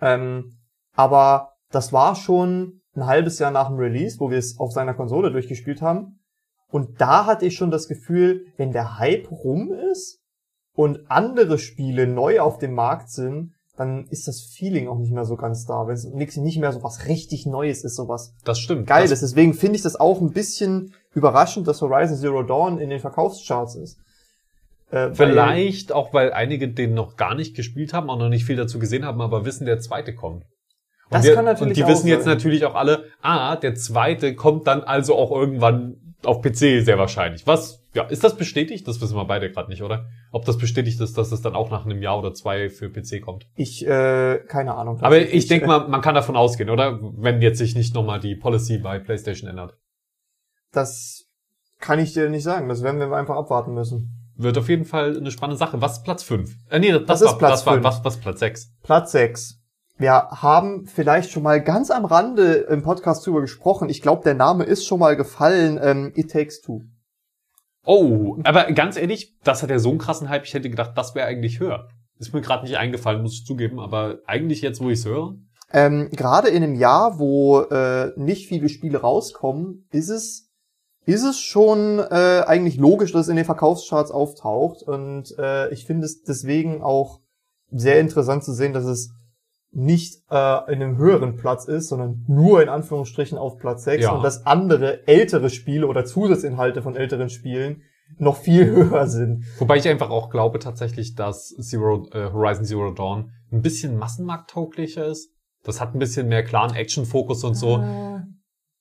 Ähm, 0.00 0.56
aber 0.94 1.54
das 1.70 1.92
war 1.92 2.14
schon 2.14 2.80
ein 2.94 3.06
halbes 3.06 3.38
Jahr 3.38 3.50
nach 3.50 3.68
dem 3.68 3.76
Release, 3.76 4.18
wo 4.20 4.30
wir 4.30 4.38
es 4.38 4.58
auf 4.58 4.72
seiner 4.72 4.94
Konsole 4.94 5.30
durchgespielt 5.30 5.82
haben. 5.82 6.20
Und 6.70 7.00
da 7.00 7.26
hatte 7.26 7.46
ich 7.46 7.56
schon 7.56 7.70
das 7.70 7.88
Gefühl, 7.88 8.46
wenn 8.56 8.72
der 8.72 8.98
Hype 8.98 9.30
rum 9.30 9.72
ist 9.92 10.20
und 10.74 11.10
andere 11.10 11.58
Spiele 11.58 12.06
neu 12.06 12.40
auf 12.40 12.58
dem 12.58 12.74
Markt 12.74 13.10
sind, 13.10 13.54
dann 13.78 14.06
ist 14.08 14.26
das 14.26 14.40
Feeling 14.40 14.88
auch 14.88 14.98
nicht 14.98 15.12
mehr 15.12 15.24
so 15.24 15.36
ganz 15.36 15.64
da. 15.64 15.86
Wenn 15.86 15.94
es 15.94 16.36
nicht 16.36 16.58
mehr 16.58 16.72
so 16.72 16.82
was 16.82 17.06
richtig 17.06 17.46
Neues 17.46 17.84
ist, 17.84 17.94
sowas 17.94 18.34
das 18.44 18.58
stimmt, 18.58 18.86
geil 18.86 19.10
ist. 19.10 19.22
Deswegen 19.22 19.54
finde 19.54 19.76
ich 19.76 19.82
das 19.82 19.96
auch 19.96 20.20
ein 20.20 20.32
bisschen 20.32 20.94
überraschend, 21.14 21.68
dass 21.68 21.80
Horizon 21.80 22.16
Zero 22.16 22.42
Dawn 22.42 22.78
in 22.78 22.90
den 22.90 23.00
Verkaufscharts 23.00 23.76
ist. 23.76 23.98
Äh, 24.90 25.10
Vielleicht 25.12 25.92
auch, 25.92 26.14
weil 26.14 26.32
einige 26.32 26.68
den 26.68 26.94
noch 26.94 27.16
gar 27.16 27.34
nicht 27.34 27.54
gespielt 27.54 27.92
haben, 27.92 28.08
auch 28.08 28.18
noch 28.18 28.28
nicht 28.28 28.44
viel 28.44 28.56
dazu 28.56 28.78
gesehen 28.78 29.04
haben, 29.04 29.20
aber 29.20 29.44
wissen, 29.44 29.66
der 29.66 29.80
zweite 29.80 30.14
kommt. 30.14 30.44
Und 30.44 31.14
das 31.14 31.24
wir, 31.24 31.34
kann 31.34 31.44
natürlich 31.44 31.78
Und 31.78 31.86
die 31.86 31.90
wissen 31.90 32.02
sein. 32.02 32.12
jetzt 32.12 32.26
natürlich 32.26 32.64
auch 32.64 32.74
alle, 32.74 33.04
ah, 33.22 33.56
der 33.56 33.74
zweite 33.74 34.34
kommt 34.34 34.66
dann 34.66 34.82
also 34.82 35.14
auch 35.16 35.30
irgendwann 35.30 35.96
auf 36.24 36.42
PC 36.42 36.82
sehr 36.82 36.98
wahrscheinlich. 36.98 37.46
Was, 37.46 37.82
ja, 37.94 38.04
ist 38.04 38.24
das 38.24 38.36
bestätigt? 38.36 38.88
Das 38.88 39.00
wissen 39.00 39.16
wir 39.16 39.24
beide 39.24 39.50
gerade 39.50 39.70
nicht, 39.70 39.82
oder? 39.82 40.06
Ob 40.32 40.44
das 40.44 40.58
bestätigt 40.58 41.00
ist, 41.00 41.16
dass 41.16 41.32
es 41.32 41.42
dann 41.42 41.54
auch 41.54 41.70
nach 41.70 41.84
einem 41.84 42.02
Jahr 42.02 42.18
oder 42.18 42.34
zwei 42.34 42.68
für 42.68 42.90
PC 42.90 43.22
kommt. 43.22 43.46
Ich, 43.54 43.86
äh, 43.86 44.38
keine 44.48 44.74
Ahnung. 44.74 45.00
Aber 45.00 45.18
ich 45.18 45.46
denke 45.46 45.66
mal, 45.66 45.86
man 45.88 46.00
kann 46.00 46.14
davon 46.14 46.36
ausgehen, 46.36 46.70
oder? 46.70 46.98
Wenn 47.00 47.40
jetzt 47.40 47.58
sich 47.58 47.74
nicht 47.74 47.94
nochmal 47.94 48.20
die 48.20 48.34
Policy 48.34 48.78
bei 48.78 48.98
PlayStation 48.98 49.48
ändert. 49.48 49.76
Das 50.72 51.26
kann 51.78 51.98
ich 51.98 52.12
dir 52.12 52.28
nicht 52.28 52.42
sagen. 52.42 52.68
Das 52.68 52.82
werden 52.82 53.00
wir 53.00 53.10
einfach 53.12 53.36
abwarten 53.36 53.72
müssen. 53.72 54.17
Wird 54.38 54.56
auf 54.56 54.68
jeden 54.68 54.84
Fall 54.84 55.16
eine 55.16 55.32
spannende 55.32 55.58
Sache. 55.58 55.80
Was 55.80 55.98
ist 55.98 56.04
Platz 56.04 56.22
5? 56.22 56.54
Äh, 56.70 56.78
nee, 56.78 56.92
das, 56.92 57.04
das 57.06 57.20
war, 57.22 57.32
ist 57.32 57.38
Platz 57.38 57.50
das 57.50 57.66
war, 57.66 57.82
was, 57.82 58.04
was 58.04 58.16
Platz 58.18 58.38
6? 58.38 58.72
Platz 58.84 59.12
6. 59.12 59.58
Wir 59.98 60.12
haben 60.12 60.86
vielleicht 60.86 61.32
schon 61.32 61.42
mal 61.42 61.60
ganz 61.60 61.90
am 61.90 62.04
Rande 62.04 62.52
im 62.70 62.82
Podcast 62.82 63.26
drüber 63.26 63.40
gesprochen. 63.40 63.88
Ich 63.88 64.00
glaube, 64.00 64.22
der 64.22 64.34
Name 64.34 64.62
ist 64.62 64.86
schon 64.86 65.00
mal 65.00 65.16
gefallen. 65.16 65.80
Ähm, 65.82 66.12
It 66.14 66.30
Takes 66.30 66.60
Two. 66.60 66.82
Oh, 67.84 68.38
aber 68.44 68.70
ganz 68.72 68.96
ehrlich, 68.96 69.36
das 69.42 69.64
hat 69.64 69.70
ja 69.70 69.80
so 69.80 69.90
einen 69.90 69.98
krassen 69.98 70.28
Hype. 70.28 70.44
Ich 70.44 70.54
hätte 70.54 70.70
gedacht, 70.70 70.92
das 70.94 71.16
wäre 71.16 71.26
eigentlich 71.26 71.58
höher. 71.58 71.88
Ist 72.20 72.32
mir 72.32 72.40
gerade 72.40 72.62
nicht 72.62 72.76
eingefallen, 72.76 73.22
muss 73.22 73.34
ich 73.34 73.44
zugeben. 73.44 73.80
Aber 73.80 74.18
eigentlich 74.24 74.62
jetzt, 74.62 74.80
wo 74.80 74.88
ich 74.88 75.00
es 75.00 75.04
höre. 75.04 75.34
Ähm, 75.72 76.10
gerade 76.12 76.48
in 76.48 76.62
einem 76.62 76.76
Jahr, 76.76 77.18
wo 77.18 77.62
äh, 77.62 78.12
nicht 78.14 78.46
viele 78.46 78.68
Spiele 78.68 79.00
rauskommen, 79.00 79.88
ist 79.90 80.10
es 80.10 80.47
ist 81.08 81.24
es 81.24 81.40
schon 81.40 82.00
äh, 82.00 82.42
eigentlich 82.46 82.76
logisch, 82.76 83.12
dass 83.12 83.22
es 83.22 83.28
in 83.28 83.36
den 83.36 83.46
Verkaufscharts 83.46 84.10
auftaucht. 84.10 84.82
Und 84.82 85.34
äh, 85.38 85.70
ich 85.70 85.86
finde 85.86 86.04
es 86.04 86.22
deswegen 86.22 86.82
auch 86.82 87.20
sehr 87.70 87.98
interessant 87.98 88.44
zu 88.44 88.52
sehen, 88.52 88.74
dass 88.74 88.84
es 88.84 89.10
nicht 89.70 90.16
äh, 90.30 90.70
in 90.72 90.82
einem 90.82 90.98
höheren 90.98 91.36
Platz 91.36 91.64
ist, 91.64 91.88
sondern 91.88 92.26
nur 92.28 92.62
in 92.62 92.68
Anführungsstrichen 92.68 93.38
auf 93.38 93.56
Platz 93.56 93.84
6 93.84 94.02
Ja. 94.04 94.12
und 94.12 94.22
dass 94.22 94.44
andere 94.44 95.06
ältere 95.08 95.48
Spiele 95.48 95.86
oder 95.86 96.04
Zusatzinhalte 96.04 96.82
von 96.82 96.94
älteren 96.94 97.30
Spielen 97.30 97.84
noch 98.18 98.36
viel 98.36 98.66
höher 98.70 99.06
sind. 99.06 99.44
Wobei 99.58 99.78
ich 99.78 99.88
einfach 99.88 100.10
auch 100.10 100.28
glaube 100.28 100.58
tatsächlich, 100.58 101.14
dass 101.14 101.54
Zero, 101.58 102.06
äh, 102.12 102.30
Horizon 102.34 102.66
Zero 102.66 102.90
Dawn 102.92 103.30
ein 103.50 103.62
bisschen 103.62 103.96
massenmarkttauglicher 103.96 105.06
ist. 105.06 105.30
Das 105.64 105.80
hat 105.80 105.94
ein 105.94 105.98
bisschen 106.00 106.28
mehr 106.28 106.44
klaren 106.44 106.74
Action-Fokus 106.74 107.44
und 107.44 107.54
so. 107.54 107.78
Äh, 107.78 108.17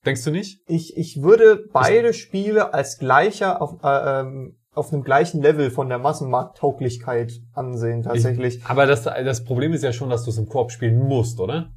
Denkst 0.07 0.23
du 0.23 0.31
nicht? 0.31 0.61
Ich, 0.67 0.95
ich 0.95 1.21
würde 1.21 1.65
beide 1.73 2.13
Spiele 2.13 2.73
als 2.73 2.97
gleicher 2.97 3.61
auf, 3.61 3.83
äh, 3.83 4.21
ähm, 4.21 4.55
auf 4.73 4.93
einem 4.93 5.03
gleichen 5.03 5.41
Level 5.41 5.69
von 5.69 5.89
der 5.89 5.97
Massenmarkttauglichkeit 5.97 7.33
ansehen, 7.53 8.03
tatsächlich. 8.03 8.61
Aber 8.65 8.85
das, 8.85 9.03
das 9.03 9.43
Problem 9.43 9.73
ist 9.73 9.83
ja 9.83 9.91
schon, 9.91 10.09
dass 10.09 10.23
du 10.23 10.29
es 10.29 10.37
im 10.37 10.47
Koop 10.47 10.71
spielen 10.71 10.97
musst, 10.97 11.41
oder? 11.41 11.73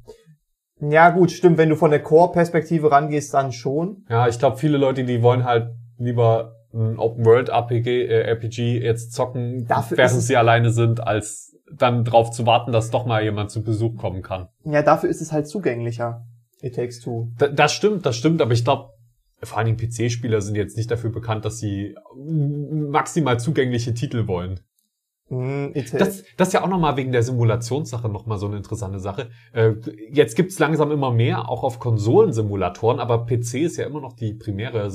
Ja, 0.79 1.09
gut, 1.09 1.31
stimmt. 1.31 1.57
Wenn 1.57 1.67
du 1.67 1.75
von 1.75 1.91
der 1.91 2.01
Core-Perspektive 2.01 2.89
rangehst, 2.89 3.33
dann 3.33 3.51
schon. 3.51 4.05
Ja, 4.09 4.29
ich 4.29 4.39
glaube, 4.39 4.55
viele 4.55 4.77
Leute, 4.77 5.03
die 5.03 5.21
wollen 5.21 5.43
halt 5.43 5.71
lieber 5.97 6.55
ein 6.73 6.97
Open-World-RPG 6.97 8.05
äh, 8.05 8.21
RPG 8.21 8.81
jetzt 8.81 9.11
zocken, 9.11 9.67
Dafür 9.67 9.97
während 9.97 10.21
sie 10.21 10.37
alleine 10.37 10.71
sind, 10.71 11.05
als 11.05 11.57
dann 11.69 12.05
drauf 12.05 12.31
zu 12.31 12.45
warten, 12.45 12.71
dass 12.71 12.91
doch 12.91 13.05
mal 13.05 13.23
jemand 13.23 13.51
zu 13.51 13.61
Besuch 13.61 13.97
kommen 13.97 14.21
kann. 14.21 14.47
Ja, 14.63 14.83
dafür 14.83 15.09
ist 15.09 15.19
es 15.19 15.33
halt 15.33 15.47
zugänglicher. 15.47 16.25
It 16.61 16.75
Takes 16.75 16.99
Two. 16.99 17.29
Da, 17.37 17.47
das 17.47 17.73
stimmt, 17.73 18.05
das 18.05 18.15
stimmt, 18.15 18.41
aber 18.41 18.53
ich 18.53 18.63
glaube, 18.63 18.91
vor 19.43 19.57
allen 19.57 19.75
Dingen 19.75 19.77
PC-Spieler 19.77 20.41
sind 20.41 20.55
jetzt 20.55 20.77
nicht 20.77 20.91
dafür 20.91 21.11
bekannt, 21.11 21.45
dass 21.45 21.59
sie 21.59 21.95
maximal 22.15 23.39
zugängliche 23.39 23.93
Titel 23.93 24.27
wollen. 24.27 24.59
Mm, 25.29 25.73
Das, 25.73 26.23
das 26.37 26.47
ist 26.49 26.53
ja 26.53 26.63
auch 26.63 26.67
nochmal 26.69 26.97
wegen 26.97 27.11
der 27.11 27.23
Simulationssache 27.23 28.09
nochmal 28.09 28.37
so 28.37 28.47
eine 28.47 28.57
interessante 28.57 28.99
Sache. 28.99 29.29
Äh, 29.53 29.73
jetzt 30.11 30.35
gibt's 30.35 30.59
langsam 30.59 30.91
immer 30.91 31.11
mehr, 31.11 31.49
auch 31.49 31.63
auf 31.63 31.79
Konsolensimulatoren, 31.79 32.99
aber 32.99 33.25
PC 33.25 33.55
ist 33.55 33.77
ja 33.77 33.85
immer 33.87 34.01
noch 34.01 34.13
die 34.13 34.33
primäre 34.33 34.91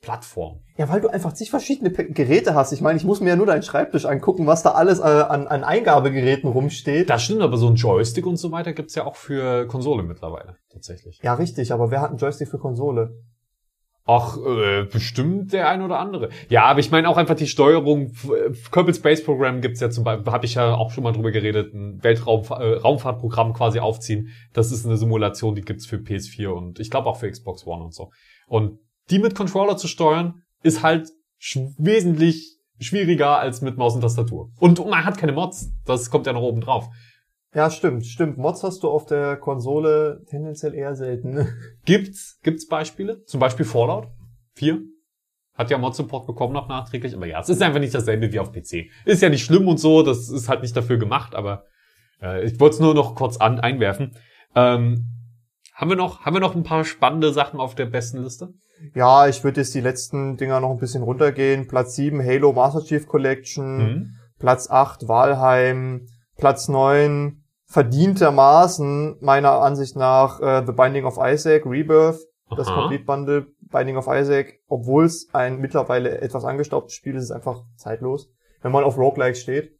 Simulatoren-Plattform. 0.00 0.60
ja, 0.76 0.88
weil 0.88 1.00
du 1.00 1.08
einfach 1.08 1.32
zig 1.32 1.50
verschiedene 1.50 1.90
Geräte 1.90 2.54
hast. 2.54 2.72
Ich 2.72 2.80
meine, 2.80 2.96
ich 2.98 3.04
muss 3.04 3.20
mir 3.20 3.30
ja 3.30 3.36
nur 3.36 3.46
deinen 3.46 3.62
Schreibtisch 3.62 4.04
angucken, 4.04 4.46
was 4.46 4.62
da 4.62 4.70
alles 4.70 4.98
äh, 4.98 5.02
an, 5.02 5.46
an 5.46 5.64
Eingabegeräten 5.64 6.50
rumsteht. 6.50 7.10
Das 7.10 7.22
stimmt, 7.22 7.42
aber 7.42 7.56
so 7.56 7.68
ein 7.68 7.76
Joystick 7.76 8.26
und 8.26 8.36
so 8.36 8.50
weiter 8.52 8.72
gibt's 8.72 8.94
ja 8.94 9.04
auch 9.04 9.16
für 9.16 9.66
Konsole 9.66 10.02
mittlerweile, 10.02 10.56
tatsächlich. 10.72 11.20
Ja, 11.22 11.34
richtig, 11.34 11.72
aber 11.72 11.90
wer 11.90 12.00
hat 12.00 12.10
einen 12.10 12.18
Joystick 12.18 12.48
für 12.48 12.58
Konsole? 12.58 13.14
Ach, 14.06 14.38
äh, 14.38 14.84
bestimmt 14.84 15.52
der 15.52 15.68
ein 15.68 15.82
oder 15.82 15.98
andere. 16.00 16.30
Ja, 16.48 16.64
aber 16.64 16.80
ich 16.80 16.90
meine 16.90 17.08
auch 17.08 17.18
einfach 17.18 17.36
die 17.36 17.46
Steuerung. 17.46 18.12
Kerbal 18.72 18.94
Space 18.94 19.22
Program 19.22 19.60
gibt's 19.60 19.78
ja 19.78 19.90
zum 19.90 20.04
Beispiel, 20.04 20.32
habe 20.32 20.46
ich 20.46 20.54
ja 20.54 20.74
auch 20.74 20.90
schon 20.90 21.04
mal 21.04 21.12
drüber 21.12 21.30
geredet, 21.30 21.74
ein 21.74 22.02
Weltraum 22.02 22.40
äh, 22.40 23.52
quasi 23.52 23.78
aufziehen. 23.78 24.30
Das 24.52 24.72
ist 24.72 24.86
eine 24.86 24.96
Simulation, 24.96 25.54
die 25.54 25.60
gibt's 25.60 25.86
für 25.86 25.96
PS4 25.96 26.48
und 26.48 26.80
ich 26.80 26.90
glaube 26.90 27.08
auch 27.08 27.18
für 27.18 27.30
Xbox 27.30 27.66
One 27.66 27.84
und 27.84 27.94
so. 27.94 28.10
Und 28.48 28.80
die 29.10 29.18
mit 29.18 29.34
Controller 29.34 29.76
zu 29.76 29.88
steuern, 29.88 30.42
ist 30.62 30.82
halt 30.82 31.10
sch 31.38 31.58
wesentlich 31.78 32.58
schwieriger 32.78 33.38
als 33.38 33.60
mit 33.60 33.76
Maus 33.76 33.94
und 33.94 34.00
Tastatur. 34.00 34.50
Und 34.58 34.84
man 34.86 35.04
hat 35.04 35.18
keine 35.18 35.32
Mods. 35.32 35.70
Das 35.84 36.10
kommt 36.10 36.26
ja 36.26 36.32
noch 36.32 36.42
oben 36.42 36.60
drauf. 36.60 36.88
Ja, 37.54 37.70
stimmt, 37.70 38.06
stimmt. 38.06 38.38
Mods 38.38 38.62
hast 38.62 38.82
du 38.82 38.88
auf 38.88 39.06
der 39.06 39.36
Konsole 39.36 40.22
tendenziell 40.28 40.74
eher 40.74 40.94
selten. 40.94 41.48
Gibt's, 41.84 42.38
gibt's 42.42 42.68
Beispiele? 42.68 43.24
Zum 43.24 43.40
Beispiel 43.40 43.66
Fallout 43.66 44.08
4. 44.54 44.80
Hat 45.54 45.70
ja 45.70 45.76
Mod-Support 45.76 46.26
bekommen 46.26 46.54
noch 46.54 46.68
nachträglich, 46.68 47.14
aber 47.14 47.26
ja, 47.26 47.40
es 47.40 47.50
ist 47.50 47.60
einfach 47.60 47.80
nicht 47.80 47.94
dasselbe 47.94 48.32
wie 48.32 48.38
auf 48.38 48.52
PC. 48.52 48.88
Ist 49.04 49.20
ja 49.20 49.28
nicht 49.28 49.44
schlimm 49.44 49.68
und 49.68 49.78
so, 49.78 50.02
das 50.02 50.30
ist 50.30 50.48
halt 50.48 50.62
nicht 50.62 50.74
dafür 50.74 50.96
gemacht, 50.96 51.34
aber 51.34 51.64
äh, 52.22 52.44
ich 52.46 52.58
wollte 52.60 52.74
es 52.74 52.80
nur 52.80 52.94
noch 52.94 53.14
kurz 53.14 53.36
an, 53.36 53.60
einwerfen. 53.60 54.16
Ähm, 54.54 55.06
haben 55.74 55.90
wir 55.90 55.96
noch, 55.96 56.20
haben 56.20 56.34
wir 56.34 56.40
noch 56.40 56.54
ein 56.54 56.62
paar 56.62 56.84
spannende 56.84 57.32
Sachen 57.32 57.60
auf 57.60 57.74
der 57.74 57.86
besten 57.86 58.22
Liste? 58.22 58.54
Ja, 58.94 59.28
ich 59.28 59.44
würde 59.44 59.60
jetzt 59.60 59.74
die 59.74 59.80
letzten 59.80 60.36
Dinger 60.36 60.60
noch 60.60 60.70
ein 60.70 60.78
bisschen 60.78 61.02
runtergehen. 61.02 61.68
Platz 61.68 61.94
7 61.96 62.24
Halo 62.24 62.52
Master 62.52 62.82
Chief 62.82 63.06
Collection. 63.06 63.76
Mhm. 63.78 64.14
Platz 64.38 64.70
8 64.70 65.08
Walheim. 65.08 66.06
Platz 66.36 66.68
9 66.68 67.44
verdientermaßen 67.66 69.18
meiner 69.20 69.60
Ansicht 69.60 69.96
nach 69.96 70.40
äh, 70.40 70.64
The 70.66 70.72
Binding 70.72 71.04
of 71.04 71.18
Isaac 71.22 71.64
Rebirth. 71.66 72.18
Das 72.56 72.66
Aha. 72.66 72.80
Complete 72.80 73.04
Bundle 73.04 73.46
Binding 73.60 73.96
of 73.96 74.08
Isaac. 74.08 74.58
Obwohl 74.66 75.04
es 75.04 75.28
ein 75.32 75.60
mittlerweile 75.60 76.20
etwas 76.20 76.44
angestaubtes 76.44 76.94
Spiel 76.94 77.14
ist, 77.14 77.24
ist 77.24 77.30
es 77.30 77.36
einfach 77.36 77.62
zeitlos. 77.76 78.28
Wenn 78.62 78.72
man 78.72 78.84
auf 78.84 78.98
Roguelike 78.98 79.36
steht. 79.36 79.78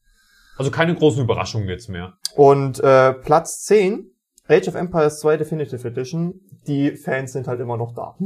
Also 0.56 0.70
keine 0.70 0.94
großen 0.94 1.24
Überraschungen 1.24 1.68
jetzt 1.68 1.88
mehr. 1.88 2.14
Und 2.36 2.80
äh, 2.80 3.14
Platz 3.14 3.64
10 3.64 4.09
Age 4.50 4.68
of 4.68 4.74
Empires 4.74 5.20
2 5.20 5.36
Definitive 5.36 5.86
Edition. 5.86 6.40
Die 6.66 6.90
Fans 6.96 7.32
sind 7.32 7.46
halt 7.46 7.60
immer 7.60 7.76
noch 7.76 7.94
da. 7.94 8.16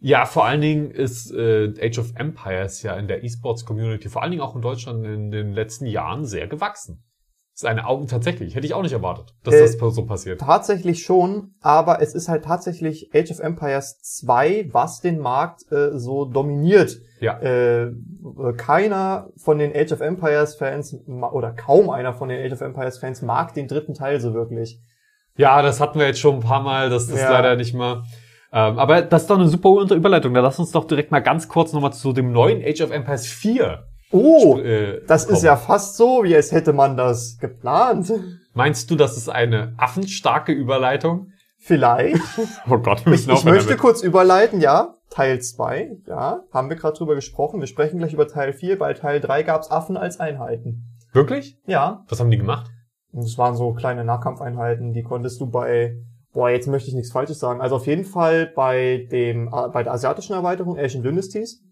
Ja, 0.00 0.24
vor 0.26 0.44
allen 0.46 0.60
Dingen 0.60 0.90
ist 0.90 1.32
äh, 1.32 1.72
Age 1.80 1.98
of 1.98 2.12
Empires 2.16 2.82
ja 2.82 2.94
in 2.94 3.06
der 3.06 3.22
E-Sports-Community, 3.22 4.08
vor 4.08 4.22
allen 4.22 4.30
Dingen 4.32 4.42
auch 4.42 4.56
in 4.56 4.62
Deutschland 4.62 5.04
in 5.04 5.30
den 5.30 5.52
letzten 5.52 5.86
Jahren 5.86 6.24
sehr 6.24 6.46
gewachsen. 6.46 7.02
Das 7.56 7.62
ist 7.62 7.68
eine 7.70 7.86
Augen 7.86 8.06
tatsächlich, 8.06 8.54
hätte 8.54 8.66
ich 8.66 8.74
auch 8.74 8.82
nicht 8.82 8.92
erwartet, 8.92 9.34
dass 9.42 9.54
Äh, 9.54 9.60
das 9.60 9.94
so 9.94 10.04
passiert. 10.04 10.40
Tatsächlich 10.40 11.02
schon, 11.04 11.54
aber 11.62 12.02
es 12.02 12.14
ist 12.14 12.28
halt 12.28 12.44
tatsächlich 12.44 13.10
Age 13.14 13.30
of 13.30 13.38
Empires 13.38 13.98
2, 14.02 14.68
was 14.72 15.00
den 15.00 15.18
Markt 15.18 15.62
äh, 15.72 15.98
so 15.98 16.26
dominiert. 16.26 17.00
Ja. 17.18 17.40
Äh, 17.40 17.92
keiner 18.58 19.30
von 19.38 19.56
den 19.56 19.74
Age 19.74 19.92
of 19.92 20.02
Empires 20.02 20.56
Fans 20.56 20.98
oder 21.06 21.52
kaum 21.52 21.88
einer 21.88 22.12
von 22.12 22.28
den 22.28 22.44
Age 22.44 22.52
of 22.52 22.60
Empires 22.60 22.98
Fans 22.98 23.22
mag 23.22 23.54
den 23.54 23.68
dritten 23.68 23.94
Teil 23.94 24.20
so 24.20 24.34
wirklich. 24.34 24.78
Ja, 25.36 25.62
das 25.62 25.80
hatten 25.80 25.98
wir 25.98 26.06
jetzt 26.06 26.20
schon 26.20 26.36
ein 26.36 26.40
paar 26.40 26.62
Mal, 26.62 26.90
das 26.90 27.08
ist 27.08 27.18
Ja. 27.20 27.30
leider 27.30 27.56
nicht 27.56 27.74
mehr. 27.74 28.02
Ähm, 28.52 28.78
aber 28.78 29.02
das 29.02 29.22
ist 29.22 29.30
doch 29.30 29.38
eine 29.38 29.48
super 29.48 29.68
Überleitung. 29.94 30.32
Da 30.34 30.40
lass 30.40 30.58
uns 30.58 30.70
doch 30.70 30.84
direkt 30.86 31.10
mal 31.10 31.20
ganz 31.20 31.48
kurz 31.48 31.72
nochmal 31.72 31.92
zu 31.92 32.12
dem 32.12 32.32
neuen 32.32 32.62
Age 32.64 32.80
of 32.82 32.90
Empires 32.90 33.26
4. 33.26 33.84
Oh, 34.12 34.58
äh, 34.58 35.02
das 35.06 35.24
ist 35.24 35.28
kommen. 35.34 35.44
ja 35.44 35.56
fast 35.56 35.96
so, 35.96 36.22
wie 36.24 36.34
als 36.34 36.52
hätte 36.52 36.72
man 36.72 36.96
das 36.96 37.38
geplant. 37.40 38.10
Meinst 38.54 38.90
du, 38.90 38.96
das 38.96 39.16
ist 39.16 39.28
eine 39.28 39.74
affenstarke 39.76 40.52
Überleitung? 40.52 41.32
Vielleicht. 41.58 42.22
Oh 42.70 42.78
Gott, 42.78 43.04
wir 43.04 43.12
Ich, 43.12 43.26
müssen 43.26 43.30
ich 43.30 43.36
aufhören 43.36 43.54
möchte 43.54 43.68
damit. 43.70 43.80
kurz 43.80 44.02
überleiten, 44.02 44.60
ja. 44.60 44.94
Teil 45.10 45.40
2, 45.40 45.90
ja, 46.06 46.40
haben 46.52 46.68
wir 46.68 46.76
gerade 46.76 46.96
drüber 46.96 47.14
gesprochen. 47.14 47.60
Wir 47.60 47.66
sprechen 47.68 47.98
gleich 47.98 48.12
über 48.12 48.26
Teil 48.28 48.52
4. 48.52 48.78
Bei 48.78 48.92
Teil 48.92 49.20
3 49.20 49.42
gab's 49.44 49.70
Affen 49.70 49.96
als 49.96 50.18
Einheiten. 50.20 50.84
Wirklich? 51.12 51.58
Ja, 51.66 52.04
Was 52.08 52.20
haben 52.20 52.30
die 52.30 52.38
gemacht? 52.38 52.70
Das 53.16 53.38
waren 53.38 53.56
so 53.56 53.72
kleine 53.72 54.04
Nahkampfeinheiten, 54.04 54.92
die 54.92 55.02
konntest 55.02 55.40
du 55.40 55.46
bei, 55.46 55.96
boah, 56.32 56.50
jetzt 56.50 56.68
möchte 56.68 56.88
ich 56.88 56.94
nichts 56.94 57.12
Falsches 57.12 57.38
sagen. 57.38 57.60
Also 57.60 57.76
auf 57.76 57.86
jeden 57.86 58.04
Fall 58.04 58.52
bei 58.54 59.08
dem, 59.10 59.48
äh, 59.48 59.68
bei 59.72 59.82
der 59.82 59.92
asiatischen 59.92 60.34
Erweiterung 60.34 60.78
Asian 60.78 61.02
Dynasties 61.02 61.62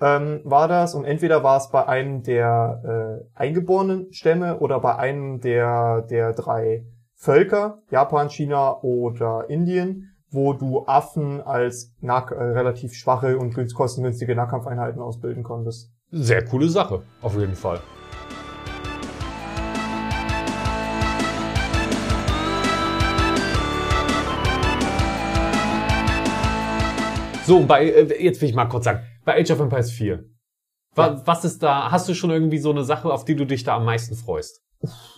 ähm, 0.00 0.40
war 0.44 0.68
das 0.68 0.94
und 0.94 1.04
entweder 1.04 1.42
war 1.42 1.56
es 1.56 1.70
bei 1.70 1.86
einem 1.86 2.22
der 2.22 3.22
äh, 3.34 3.38
eingeborenen 3.38 4.12
Stämme 4.12 4.58
oder 4.58 4.80
bei 4.80 4.96
einem 4.96 5.40
der 5.40 6.02
der 6.02 6.32
drei 6.32 6.84
Völker, 7.14 7.78
Japan, 7.90 8.28
China 8.28 8.80
oder 8.82 9.48
Indien, 9.48 10.10
wo 10.30 10.52
du 10.52 10.84
Affen 10.86 11.40
als 11.40 11.94
nah, 12.00 12.28
äh, 12.30 12.34
relativ 12.34 12.92
schwache 12.92 13.38
und 13.38 13.54
günst- 13.54 13.74
kostengünstige 13.74 14.34
Nahkampfeinheiten 14.34 15.00
ausbilden 15.00 15.42
konntest. 15.42 15.90
Sehr 16.10 16.44
coole 16.44 16.68
Sache, 16.68 17.02
auf 17.22 17.38
jeden 17.38 17.54
Fall. 17.54 17.80
So, 27.46 27.60
bei, 27.66 27.90
äh, 27.90 28.22
jetzt 28.22 28.40
will 28.40 28.48
ich 28.48 28.54
mal 28.54 28.64
kurz 28.66 28.84
sagen, 28.84 29.00
bei 29.24 29.38
Age 29.38 29.50
of 29.50 29.60
Empires 29.60 29.90
4. 29.90 30.24
Wa 30.94 31.08
Ja. 31.08 31.22
Was 31.26 31.44
ist 31.44 31.62
da, 31.62 31.90
hast 31.90 32.08
du 32.08 32.14
schon 32.14 32.30
irgendwie 32.30 32.58
so 32.58 32.70
eine 32.70 32.84
Sache, 32.84 33.12
auf 33.12 33.24
die 33.24 33.36
du 33.36 33.44
dich 33.44 33.64
da 33.64 33.76
am 33.76 33.84
meisten 33.84 34.14
freust? 34.14 34.62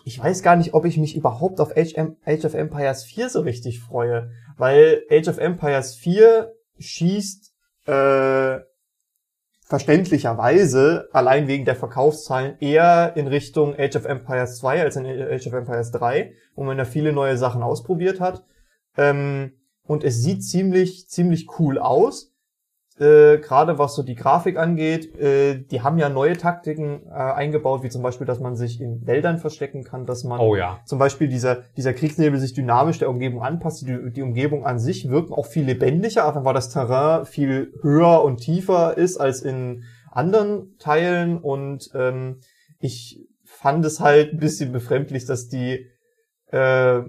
Ich 0.05 0.19
weiß 0.19 0.43
gar 0.43 0.57
nicht, 0.57 0.75
ob 0.75 0.85
ich 0.85 0.97
mich 0.97 1.17
überhaupt 1.17 1.61
auf 1.61 1.77
Age, 1.77 1.95
Age 2.25 2.45
of 2.45 2.55
Empires 2.55 3.05
4 3.05 3.31
so 3.31 3.41
richtig 3.41 3.81
freue, 3.81 4.31
weil 4.57 5.03
Age 5.11 5.29
of 5.29 5.39
Empires 5.39 5.97
4 5.97 6.53
schießt 6.79 7.53
äh, 7.87 8.59
verständlicherweise 9.65 11.09
allein 11.13 11.49
wegen 11.49 11.65
der 11.65 11.75
Verkaufszahlen 11.75 12.57
eher 12.61 13.17
in 13.17 13.27
Richtung 13.27 13.75
Age 13.77 13.97
of 13.97 14.05
Empires 14.05 14.59
2 14.59 14.83
als 14.83 14.97
in 14.97 15.07
Age 15.07 15.47
of 15.47 15.53
Empires 15.53 15.91
3, 15.91 16.33
wo 16.55 16.65
man 16.65 16.79
da 16.79 16.85
viele 16.85 17.13
neue 17.13 17.37
Sachen 17.37 17.63
ausprobiert 17.63 18.21
hat. 18.21 18.45
Ähm, 18.97 19.53
und 19.87 20.05
es 20.05 20.23
sieht 20.23 20.45
ziemlich, 20.45 21.09
ziemlich 21.09 21.47
cool 21.59 21.79
aus. 21.79 22.33
äh, 22.99 23.39
gerade 23.39 23.79
was 23.79 23.95
so 23.95 24.03
die 24.03 24.15
Grafik 24.15 24.57
angeht, 24.57 25.15
äh, 25.19 25.63
die 25.71 25.83
haben 25.83 25.99
ja 25.99 26.09
neue 26.09 26.37
Taktiken 26.39 27.03
äh, 27.09 27.13
eingebaut, 27.13 27.83
wie 27.83 27.91
zum 27.91 28.03
Beispiel, 28.03 28.27
dass 28.27 28.41
man 28.41 28.57
sich 28.57 28.81
in 28.81 29.07
Wäldern 29.07 29.37
verstecken 29.37 29.85
kann, 29.85 30.07
dass 30.07 30.25
man 30.25 30.41
Oh 30.41 30.57
ja. 30.57 30.81
zum 30.87 30.99
Beispiel 30.99 31.29
dieser, 31.29 31.65
dieser 31.77 31.93
Kriegsnebel 31.93 32.41
sich 32.41 32.55
dynamisch 32.55 32.99
der 32.99 33.11
Umgebung 33.11 33.43
anpasst. 33.43 33.87
Die, 33.87 34.13
die 34.13 34.23
Umgebung 34.23 34.65
an 34.65 34.79
sich 34.79 35.11
wirkt 35.11 35.31
auch 35.31 35.45
viel 35.45 35.67
lebendiger, 35.67 36.27
einfach 36.27 36.45
weil 36.47 36.55
das 36.55 36.71
Terrain 36.71 37.27
viel 37.27 37.71
höher 37.83 38.25
und 38.25 38.39
tiefer 38.39 38.97
ist 38.97 39.19
als 39.19 39.43
in 39.43 39.85
anderen 40.11 40.79
Teilen. 40.79 41.37
Und 41.37 41.91
ähm, 41.95 42.41
ich 42.81 43.21
fand 43.45 43.85
es 43.85 44.01
halt 44.01 44.33
ein 44.33 44.39
bisschen 44.39 44.73
befremdlich, 44.73 45.27
dass 45.27 45.49
die 45.49 45.87
äh, 46.47 47.01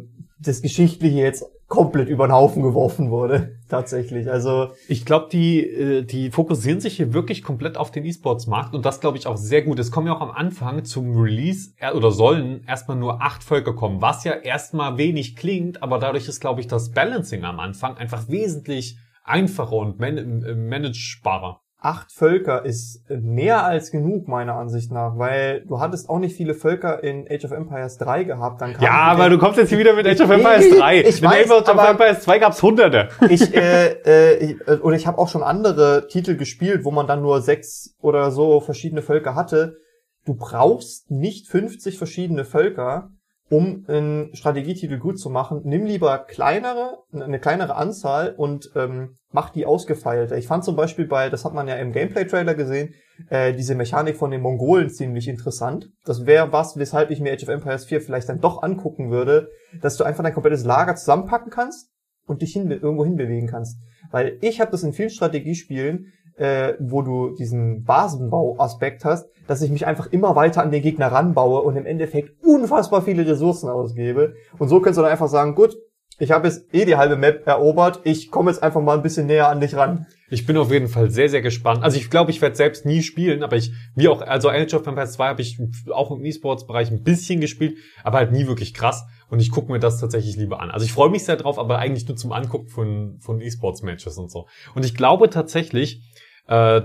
das 0.41 0.61
Geschichtliche 0.61 1.17
jetzt 1.19 1.45
komplett 1.67 2.07
über 2.07 2.27
den 2.27 2.33
Haufen 2.33 2.63
geworfen 2.63 3.11
wurde. 3.11 3.57
Tatsächlich. 3.69 4.31
Also 4.31 4.69
Ich 4.87 5.05
glaube, 5.05 5.27
die, 5.31 5.59
äh, 5.59 6.03
die 6.03 6.31
fokussieren 6.31 6.79
sich 6.79 6.95
hier 6.95 7.13
wirklich 7.13 7.43
komplett 7.43 7.77
auf 7.77 7.91
den 7.91 8.05
E-Sports-Markt 8.05 8.73
und 8.73 8.85
das 8.85 9.01
glaube 9.01 9.17
ich 9.17 9.27
auch 9.27 9.37
sehr 9.37 9.61
gut. 9.61 9.77
Es 9.79 9.91
kommen 9.91 10.07
ja 10.07 10.15
auch 10.15 10.21
am 10.21 10.31
Anfang 10.31 10.85
zum 10.85 11.19
Release 11.19 11.71
äh, 11.79 11.91
oder 11.91 12.11
sollen 12.11 12.63
erstmal 12.65 12.97
nur 12.97 13.21
acht 13.21 13.43
Völker 13.43 13.73
kommen, 13.73 14.01
was 14.01 14.23
ja 14.23 14.31
erstmal 14.33 14.97
wenig 14.97 15.35
klingt, 15.35 15.83
aber 15.83 15.99
dadurch 15.99 16.27
ist, 16.27 16.39
glaube 16.39 16.61
ich, 16.61 16.67
das 16.67 16.91
Balancing 16.91 17.43
am 17.43 17.59
Anfang 17.59 17.97
einfach 17.97 18.29
wesentlich 18.29 18.97
einfacher 19.23 19.73
und 19.73 19.99
man 19.99 20.17
äh, 20.17 20.55
managebarer. 20.55 21.61
Acht 21.87 22.11
Völker 22.11 22.65
ist 22.65 23.01
mehr 23.09 23.63
als 23.63 23.91
genug, 23.91 24.27
meiner 24.27 24.55
Ansicht 24.55 24.91
nach, 24.91 25.17
weil 25.17 25.61
du 25.61 25.79
hattest 25.79 26.09
auch 26.09 26.19
nicht 26.19 26.35
viele 26.35 26.53
Völker 26.53 27.01
in 27.01 27.25
Age 27.31 27.45
of 27.45 27.51
Empires 27.51 27.97
3 27.97 28.25
gehabt. 28.25 28.59
Dann 28.59 28.75
Ja, 28.81 28.91
aber 28.91 29.29
du 29.29 29.37
kommst 29.37 29.57
jetzt 29.57 29.69
hier 29.69 29.77
wieder 29.77 29.93
mit 29.93 30.05
Age 30.05 30.19
of 30.19 30.29
Empires 30.29 30.69
3. 30.69 30.99
ich 30.99 31.21
in 31.21 31.29
weiß, 31.29 31.49
Age 31.49 31.69
of 31.69 31.89
Empires 31.89 32.21
2 32.23 32.39
gab's 32.39 32.61
hunderte. 32.61 33.07
ich, 33.29 33.55
äh, 33.55 33.93
äh, 34.05 34.35
ich, 34.37 34.67
äh, 34.67 34.79
oder 34.81 34.97
ich 34.97 35.07
habe 35.07 35.17
auch 35.17 35.29
schon 35.29 35.43
andere 35.43 36.07
Titel 36.09 36.35
gespielt, 36.35 36.83
wo 36.83 36.91
man 36.91 37.07
dann 37.07 37.21
nur 37.21 37.41
sechs 37.41 37.95
oder 38.01 38.31
so 38.31 38.59
verschiedene 38.59 39.01
Völker 39.01 39.35
hatte. 39.35 39.77
Du 40.25 40.35
brauchst 40.35 41.09
nicht 41.09 41.47
50 41.47 41.97
verschiedene 41.97 42.43
Völker, 42.43 43.11
um 43.49 43.85
einen 43.87 44.35
Strategietitel 44.35 44.97
gut 44.97 45.19
zu 45.19 45.29
machen. 45.29 45.61
Nimm 45.63 45.85
lieber 45.85 46.17
kleinere, 46.19 47.03
eine 47.13 47.39
kleinere 47.39 47.75
Anzahl 47.75 48.33
und 48.35 48.71
ähm, 48.75 49.17
mach 49.31 49.51
die 49.51 49.65
ausgefeilter. 49.65 50.37
Ich 50.37 50.47
fand 50.47 50.65
zum 50.65 50.75
Beispiel 50.75 51.05
bei, 51.05 51.29
das 51.29 51.45
hat 51.45 51.53
man 51.53 51.67
ja 51.67 51.75
im 51.75 51.93
Gameplay-Trailer 51.93 52.55
gesehen, 52.55 52.93
äh, 53.29 53.53
diese 53.53 53.75
Mechanik 53.75 54.17
von 54.17 54.31
den 54.31 54.41
Mongolen 54.41 54.89
ziemlich 54.89 55.27
interessant. 55.27 55.89
Das 56.05 56.25
wäre 56.25 56.51
was, 56.51 56.77
weshalb 56.77 57.09
ich 57.09 57.19
mir 57.19 57.33
Age 57.33 57.43
of 57.43 57.49
Empires 57.49 57.85
4 57.85 58.01
vielleicht 58.01 58.29
dann 58.29 58.41
doch 58.41 58.63
angucken 58.63 59.11
würde, 59.11 59.49
dass 59.81 59.95
du 59.97 60.03
einfach 60.03 60.23
dein 60.23 60.33
komplettes 60.33 60.65
Lager 60.65 60.95
zusammenpacken 60.95 61.51
kannst 61.51 61.89
und 62.25 62.41
dich 62.41 62.51
hin, 62.51 62.69
irgendwo 62.69 63.05
hinbewegen 63.05 63.47
kannst. 63.47 63.77
Weil 64.11 64.37
ich 64.41 64.59
habe 64.61 64.71
das 64.71 64.83
in 64.83 64.93
vielen 64.93 65.09
Strategiespielen, 65.09 66.13
äh, 66.37 66.73
wo 66.79 67.01
du 67.01 67.35
diesen 67.35 67.83
Basenbau-Aspekt 67.83 69.05
hast, 69.05 69.27
dass 69.47 69.61
ich 69.61 69.71
mich 69.71 69.85
einfach 69.85 70.07
immer 70.07 70.35
weiter 70.35 70.61
an 70.61 70.71
den 70.71 70.81
Gegner 70.81 71.07
ranbaue 71.07 71.61
und 71.61 71.75
im 71.75 71.85
Endeffekt 71.85 72.43
unfassbar 72.43 73.01
viele 73.01 73.27
Ressourcen 73.27 73.69
ausgebe. 73.69 74.35
Und 74.57 74.69
so 74.69 74.79
kannst 74.79 74.97
du 74.97 75.01
dann 75.01 75.11
einfach 75.11 75.29
sagen, 75.29 75.55
gut, 75.55 75.75
ich 76.19 76.31
habe 76.31 76.47
jetzt 76.47 76.73
eh 76.73 76.85
die 76.85 76.95
halbe 76.95 77.15
Map 77.15 77.45
erobert, 77.45 78.01
ich 78.03 78.31
komme 78.31 78.49
jetzt 78.49 78.63
einfach 78.63 78.81
mal 78.81 78.97
ein 78.97 79.03
bisschen 79.03 79.27
näher 79.27 79.49
an 79.49 79.61
dich 79.61 79.75
ran. 79.75 80.07
Ich 80.29 80.45
bin 80.45 80.57
auf 80.57 80.71
jeden 80.71 80.87
Fall 80.87 81.09
sehr, 81.11 81.29
sehr 81.29 81.41
gespannt. 81.41 81.83
Also 81.83 81.97
ich 81.97 82.09
glaube, 82.09 82.31
ich 82.31 82.41
werde 82.41 82.55
selbst 82.55 82.85
nie 82.85 83.03
spielen, 83.03 83.43
aber 83.43 83.55
ich, 83.55 83.71
wie 83.95 84.07
auch, 84.07 84.21
also 84.21 84.49
Age 84.49 84.73
of 84.73 84.85
Empires 84.87 85.13
2 85.13 85.27
habe 85.27 85.41
ich 85.41 85.59
auch 85.93 86.11
im 86.11 86.25
E-Sports-Bereich 86.25 86.91
ein 86.91 87.03
bisschen 87.03 87.39
gespielt, 87.39 87.77
aber 88.03 88.17
halt 88.17 88.31
nie 88.31 88.47
wirklich 88.47 88.73
krass. 88.73 89.05
Und 89.29 89.39
ich 89.39 89.51
gucke 89.51 89.71
mir 89.71 89.79
das 89.79 89.99
tatsächlich 89.99 90.35
lieber 90.35 90.59
an. 90.59 90.71
Also 90.71 90.85
ich 90.85 90.91
freue 90.91 91.09
mich 91.09 91.23
sehr 91.23 91.37
drauf, 91.37 91.59
aber 91.59 91.79
eigentlich 91.79 92.07
nur 92.07 92.17
zum 92.17 92.31
Angucken 92.31 92.67
von, 92.67 93.17
von 93.19 93.39
E-Sports-Matches 93.39 94.17
und 94.17 94.31
so. 94.31 94.47
Und 94.73 94.85
ich 94.85 94.95
glaube 94.95 95.29
tatsächlich, 95.29 96.01
äh, 96.47 96.81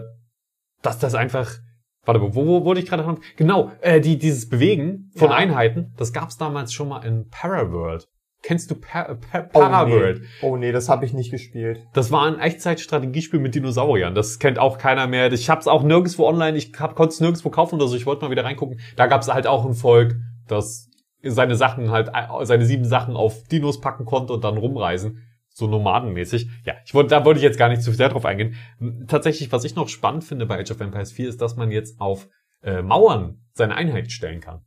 dass 0.82 0.98
das 0.98 1.14
einfach, 1.14 1.50
warte, 2.04 2.20
wo, 2.20 2.34
wo 2.34 2.64
wurde 2.64 2.80
ich 2.80 2.86
gerade 2.86 3.02
dran? 3.04 3.18
Genau, 3.36 3.70
äh, 3.80 4.00
die, 4.00 4.18
dieses 4.18 4.48
Bewegen 4.48 5.10
von 5.16 5.30
Ja. 5.30 5.36
Einheiten, 5.36 5.92
das 5.96 6.12
gab's 6.12 6.36
damals 6.36 6.72
schon 6.72 6.88
mal 6.88 7.04
in 7.04 7.28
Paraworld. 7.28 8.08
Kennst 8.44 8.72
du 8.72 8.74
pa 8.74 9.14
pa 9.14 9.48
Oh 9.52 9.60
Paraworld? 9.60 10.20
nee, 10.20 10.26
oh 10.42 10.56
nee 10.56 10.72
das 10.72 10.88
habe 10.88 11.04
ich 11.04 11.12
nicht 11.12 11.30
gespielt. 11.30 11.78
Das 11.92 12.10
war 12.10 12.26
ein 12.26 12.40
Echtzeitstrategiespiel 12.40 13.38
mit 13.38 13.54
Dinosauriern. 13.54 14.16
Das 14.16 14.40
kennt 14.40 14.58
auch 14.58 14.78
keiner 14.78 15.06
mehr. 15.06 15.32
Ich 15.32 15.48
hab's 15.48 15.68
auch 15.68 15.84
nirgendwo 15.84 16.26
online, 16.26 16.58
ich 16.58 16.72
konnte 16.72 17.04
es 17.06 17.20
nirgendwo 17.20 17.50
kaufen 17.50 17.76
oder 17.76 17.86
so. 17.86 17.94
Ich 17.94 18.04
wollte 18.04 18.24
mal 18.24 18.32
wieder 18.32 18.42
reingucken. 18.44 18.80
Da 18.96 19.06
gab's 19.06 19.28
halt 19.32 19.46
auch 19.46 19.64
ein 19.64 19.74
Volk, 19.74 20.16
das 20.48 20.88
seine 21.22 21.54
Sachen 21.54 21.92
halt, 21.92 22.10
seine 22.42 22.66
sieben 22.66 22.84
Sachen 22.84 23.14
auf 23.14 23.44
Dinos 23.44 23.80
packen 23.80 24.06
konnte 24.06 24.32
und 24.32 24.42
dann 24.42 24.56
rumreisen. 24.56 25.22
So 25.54 25.66
nomadenmäßig. 25.66 26.48
Ja, 26.64 26.74
ich 26.84 26.94
wollte, 26.94 27.10
da 27.10 27.24
wollte 27.24 27.38
ich 27.38 27.44
jetzt 27.44 27.58
gar 27.58 27.68
nicht 27.68 27.82
zu 27.82 27.92
sehr 27.92 28.08
drauf 28.08 28.24
eingehen. 28.24 28.54
Tatsächlich, 29.06 29.52
was 29.52 29.64
ich 29.64 29.74
noch 29.74 29.88
spannend 29.88 30.24
finde 30.24 30.46
bei 30.46 30.60
Age 30.60 30.70
of 30.70 30.80
Empires 30.80 31.12
4, 31.12 31.28
ist, 31.28 31.40
dass 31.40 31.56
man 31.56 31.70
jetzt 31.70 32.00
auf 32.00 32.28
äh, 32.62 32.82
Mauern 32.82 33.42
seine 33.52 33.74
Einheit 33.74 34.10
stellen 34.12 34.40
kann. 34.40 34.64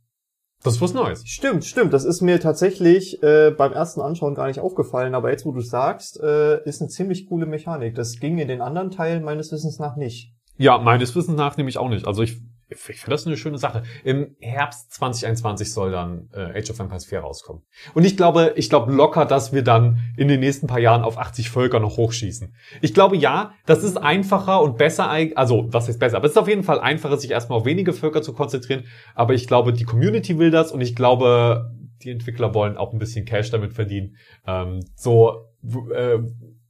Das 0.62 0.74
ist 0.74 0.80
was 0.80 0.94
Neues. 0.94 1.22
Stimmt, 1.26 1.64
stimmt. 1.64 1.92
Das 1.92 2.04
ist 2.04 2.22
mir 2.22 2.40
tatsächlich 2.40 3.22
äh, 3.22 3.50
beim 3.50 3.72
ersten 3.72 4.00
Anschauen 4.00 4.34
gar 4.34 4.48
nicht 4.48 4.60
aufgefallen, 4.60 5.14
aber 5.14 5.30
jetzt, 5.30 5.44
wo 5.44 5.52
du 5.52 5.60
sagst, 5.60 6.18
äh, 6.20 6.62
ist 6.64 6.80
eine 6.80 6.88
ziemlich 6.88 7.26
coole 7.28 7.46
Mechanik. 7.46 7.94
Das 7.94 8.18
ging 8.18 8.38
in 8.38 8.48
den 8.48 8.60
anderen 8.60 8.90
Teilen 8.90 9.22
meines 9.22 9.52
Wissens 9.52 9.78
nach 9.78 9.96
nicht. 9.96 10.32
Ja, 10.56 10.78
meines 10.78 11.14
Wissens 11.14 11.36
nach 11.36 11.56
nämlich 11.56 11.78
auch 11.78 11.88
nicht. 11.88 12.06
Also 12.06 12.22
ich, 12.22 12.40
ich 12.68 12.78
finde 12.78 13.10
das 13.10 13.26
eine 13.26 13.36
schöne 13.36 13.58
Sache. 13.58 13.84
Im 14.02 14.36
Herbst 14.40 14.92
2021 14.94 15.72
soll 15.72 15.92
dann 15.92 16.28
äh, 16.32 16.58
Age 16.58 16.70
of 16.70 16.80
Empires 16.80 17.04
4 17.04 17.20
rauskommen. 17.20 17.62
Und 17.94 18.04
ich 18.04 18.16
glaube, 18.16 18.54
ich 18.56 18.68
glaube 18.68 18.92
locker, 18.92 19.24
dass 19.24 19.52
wir 19.52 19.62
dann 19.62 19.98
in 20.16 20.28
den 20.28 20.40
nächsten 20.40 20.66
paar 20.66 20.80
Jahren 20.80 21.02
auf 21.02 21.18
80 21.18 21.50
Völker 21.50 21.78
noch 21.78 21.96
hochschießen. 21.96 22.54
Ich 22.80 22.92
glaube 22.92 23.16
ja, 23.16 23.52
das 23.66 23.84
ist 23.84 23.96
einfacher 23.96 24.60
und 24.62 24.78
besser, 24.78 25.08
also 25.08 25.66
was 25.68 25.88
ist 25.88 26.00
besser, 26.00 26.16
aber 26.16 26.26
es 26.26 26.32
ist 26.32 26.38
auf 26.38 26.48
jeden 26.48 26.64
Fall 26.64 26.80
einfacher, 26.80 27.16
sich 27.16 27.30
erstmal 27.30 27.58
auf 27.58 27.64
wenige 27.64 27.92
Völker 27.92 28.22
zu 28.22 28.32
konzentrieren. 28.32 28.84
Aber 29.14 29.34
ich 29.34 29.46
glaube, 29.46 29.72
die 29.72 29.84
Community 29.84 30.38
will 30.38 30.50
das 30.50 30.72
und 30.72 30.80
ich 30.80 30.96
glaube, 30.96 31.70
die 32.02 32.10
Entwickler 32.10 32.52
wollen 32.54 32.76
auch 32.76 32.92
ein 32.92 32.98
bisschen 32.98 33.24
Cash 33.24 33.50
damit 33.50 33.72
verdienen. 33.74 34.16
Ähm, 34.46 34.80
so, 34.94 35.46
äh, 35.94 36.18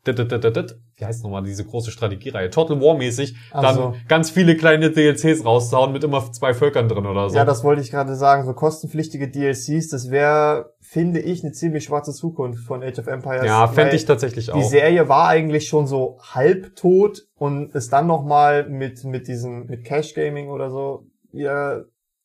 dit, 0.07 0.19
dit, 0.19 0.31
dit, 0.31 0.57
dit. 0.57 0.77
Wie 0.99 1.05
heißt 1.05 1.23
nochmal 1.23 1.43
diese 1.43 1.65
große 1.65 1.91
Strategiereihe? 1.91 2.49
Total 2.49 2.81
War 2.81 2.97
mäßig, 2.97 3.37
Ach 3.53 3.61
dann 3.61 3.95
ganz 4.09 4.31
viele 4.31 4.57
kleine 4.57 4.91
DLCs 4.91 5.45
rauszuhauen 5.45 5.93
mit 5.93 6.03
immer 6.05 6.33
zwei 6.33 6.55
Völkern 6.55 6.89
drin 6.89 7.05
oder 7.05 7.29
so. 7.29 7.37
Ja, 7.37 7.45
das 7.45 7.63
wollte 7.65 7.83
ich 7.83 7.91
gerade 7.91 8.15
sagen. 8.17 8.47
So 8.47 8.55
kostenpflichtige 8.55 9.29
DLCs, 9.29 9.89
das 9.89 10.11
wäre, 10.11 10.73
finde 10.81 11.21
ich, 11.21 11.45
eine 11.45 11.53
ziemlich 11.53 11.85
schwarze 11.85 12.13
Zukunft 12.13 12.65
von 12.65 12.83
Age 12.83 12.99
of 12.99 13.09
Empires. 13.09 13.45
ja 13.45 13.69
fände 13.69 13.95
ich 13.95 14.07
tatsächlich 14.07 14.47
Die 14.47 14.53
auch. 14.53 14.63
Serie 14.63 15.09
war 15.09 15.29
eigentlich 15.29 15.69
schon 15.69 15.87
so 15.87 16.19
halbtot 16.23 17.27
und 17.35 17.75
es 17.75 17.91
dann 17.91 18.07
nochmal 18.07 18.67
mit, 18.67 19.05
mit 19.05 19.29
diesem, 19.29 19.67
mit 19.67 19.85
Cash 19.85 20.15
Gaming 20.15 20.49
oder 20.49 20.71
so, 20.71 21.05
ja, 21.33 21.83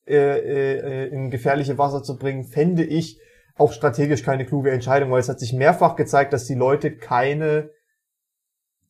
äh, 0.07 0.15
äh, 0.15 1.07
in 1.09 1.29
gefährliche 1.29 1.77
Wasser 1.77 2.03
zu 2.03 2.17
bringen, 2.17 2.45
fände 2.45 2.83
ich 2.83 3.19
auch 3.57 3.73
strategisch 3.73 4.23
keine 4.23 4.45
kluge 4.45 4.71
Entscheidung, 4.71 5.11
weil 5.11 5.19
es 5.19 5.29
hat 5.29 5.39
sich 5.39 5.51
mehrfach 5.51 5.97
gezeigt, 5.97 6.31
dass 6.31 6.45
die 6.45 6.55
Leute 6.55 6.95
keine 6.95 7.69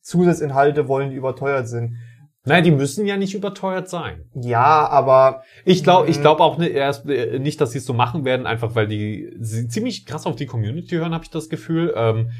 Zusatzinhalte 0.02 0.88
wollen, 0.88 1.10
die 1.10 1.16
überteuert 1.16 1.68
sind. 1.68 1.96
Nein, 2.44 2.64
die 2.64 2.72
müssen 2.72 3.06
ja 3.06 3.16
nicht 3.16 3.34
überteuert 3.34 3.88
sein. 3.88 4.24
Ja, 4.34 4.88
aber 4.88 5.42
Ich 5.64 5.84
glaube, 5.84 6.08
ich 6.08 6.18
Mhm. 6.18 6.22
glaube 6.22 6.42
auch 6.42 6.58
nicht, 6.58 6.72
erst, 6.72 7.08
äh, 7.08 7.38
nicht, 7.38 7.60
dass 7.60 7.70
sie 7.70 7.78
es 7.78 7.84
so 7.86 7.94
machen 7.94 8.24
werden, 8.24 8.46
einfach 8.46 8.74
weil 8.74 8.88
die 8.88 9.32
sie 9.38 9.68
ziemlich 9.68 10.06
krass 10.06 10.26
auf 10.26 10.34
die 10.34 10.46
Community 10.46 10.96
hören, 10.96 11.14
habe 11.14 11.22
ich 11.24 11.30
das 11.30 11.48
Gefühl. 11.48 11.94
Ähm, 11.96 12.30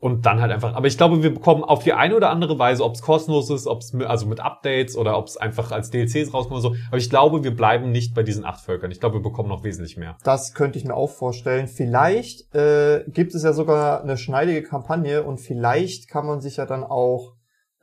und 0.00 0.26
dann 0.26 0.40
halt 0.40 0.52
einfach. 0.52 0.74
Aber 0.74 0.86
ich 0.86 0.98
glaube, 0.98 1.22
wir 1.22 1.32
bekommen 1.32 1.64
auf 1.64 1.82
die 1.82 1.94
eine 1.94 2.14
oder 2.14 2.30
andere 2.30 2.58
Weise, 2.58 2.84
ob 2.84 2.94
es 2.94 3.02
kostenlos 3.02 3.48
ist, 3.48 3.66
ob 3.66 3.80
es 3.80 3.94
also 3.94 4.26
mit 4.26 4.40
Updates 4.40 4.96
oder 4.96 5.16
ob 5.16 5.26
es 5.26 5.36
einfach 5.36 5.72
als 5.72 5.90
DLCs 5.90 6.34
rauskommt 6.34 6.62
oder 6.62 6.74
so. 6.74 6.76
Aber 6.88 6.98
ich 6.98 7.08
glaube, 7.08 7.42
wir 7.42 7.56
bleiben 7.56 7.90
nicht 7.90 8.14
bei 8.14 8.22
diesen 8.22 8.44
acht 8.44 8.60
Völkern. 8.60 8.90
Ich 8.90 9.00
glaube, 9.00 9.16
wir 9.16 9.22
bekommen 9.22 9.48
noch 9.48 9.64
wesentlich 9.64 9.96
mehr. 9.96 10.16
Das 10.22 10.52
könnte 10.52 10.78
ich 10.78 10.84
mir 10.84 10.94
auch 10.94 11.10
vorstellen. 11.10 11.68
Vielleicht 11.68 12.54
äh, 12.54 13.04
gibt 13.08 13.34
es 13.34 13.44
ja 13.44 13.52
sogar 13.52 14.02
eine 14.02 14.18
schneidige 14.18 14.62
Kampagne 14.62 15.22
und 15.22 15.38
vielleicht 15.38 16.08
kann 16.08 16.26
man 16.26 16.40
sich 16.40 16.58
ja 16.58 16.66
dann 16.66 16.84
auch 16.84 17.34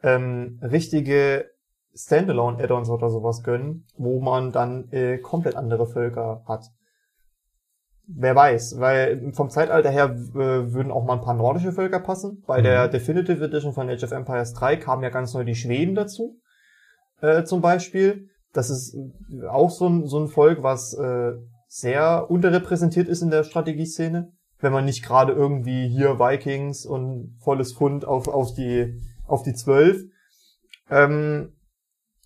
ähm, 0.03 0.59
richtige 0.61 1.45
Standalone-Add-ons 1.93 2.89
oder 2.89 3.09
sowas 3.09 3.43
gönnen, 3.43 3.85
wo 3.97 4.21
man 4.21 4.51
dann 4.51 4.89
äh, 4.91 5.17
komplett 5.17 5.55
andere 5.55 5.87
Völker 5.87 6.43
hat. 6.47 6.65
Wer 8.15 8.35
weiß, 8.35 8.79
weil 8.79 9.31
vom 9.33 9.49
Zeitalter 9.49 9.89
her 9.89 10.05
äh, 10.09 10.73
würden 10.73 10.91
auch 10.91 11.05
mal 11.05 11.13
ein 11.13 11.21
paar 11.21 11.33
nordische 11.33 11.71
Völker 11.71 11.99
passen. 11.99 12.43
Bei 12.45 12.59
Mhm. 12.59 12.63
der 12.63 12.87
Definitive 12.87 13.43
Edition 13.43 13.73
von 13.73 13.89
Age 13.89 14.03
of 14.03 14.11
Empires 14.11 14.53
3 14.53 14.77
kamen 14.77 15.03
ja 15.03 15.09
ganz 15.09 15.33
neu 15.33 15.43
die 15.43 15.55
Schweden 15.55 15.95
dazu, 15.95 16.39
äh, 17.21 17.43
zum 17.43 17.61
Beispiel. 17.61 18.27
Das 18.53 18.69
ist 18.69 18.95
äh, 18.95 19.47
auch 19.47 19.69
so 19.69 19.87
ein, 19.87 20.07
so 20.07 20.19
ein 20.19 20.27
Volk, 20.27 20.61
was 20.63 20.93
äh, 20.93 21.31
sehr 21.67 22.29
unterrepräsentiert 22.29 23.07
ist 23.07 23.21
in 23.21 23.29
der 23.31 23.43
Strategieszene. 23.43 24.31
Wenn 24.59 24.73
man 24.73 24.85
nicht 24.85 25.03
gerade 25.03 25.31
irgendwie 25.33 25.87
hier 25.87 26.19
Vikings 26.19 26.85
und 26.85 27.37
volles 27.39 27.73
Fund 27.73 28.05
auf, 28.05 28.27
auf 28.27 28.53
die, 28.53 29.01
auf 29.25 29.43
die 29.43 29.53
zwölf. 29.53 30.03
Ähm, 30.89 31.53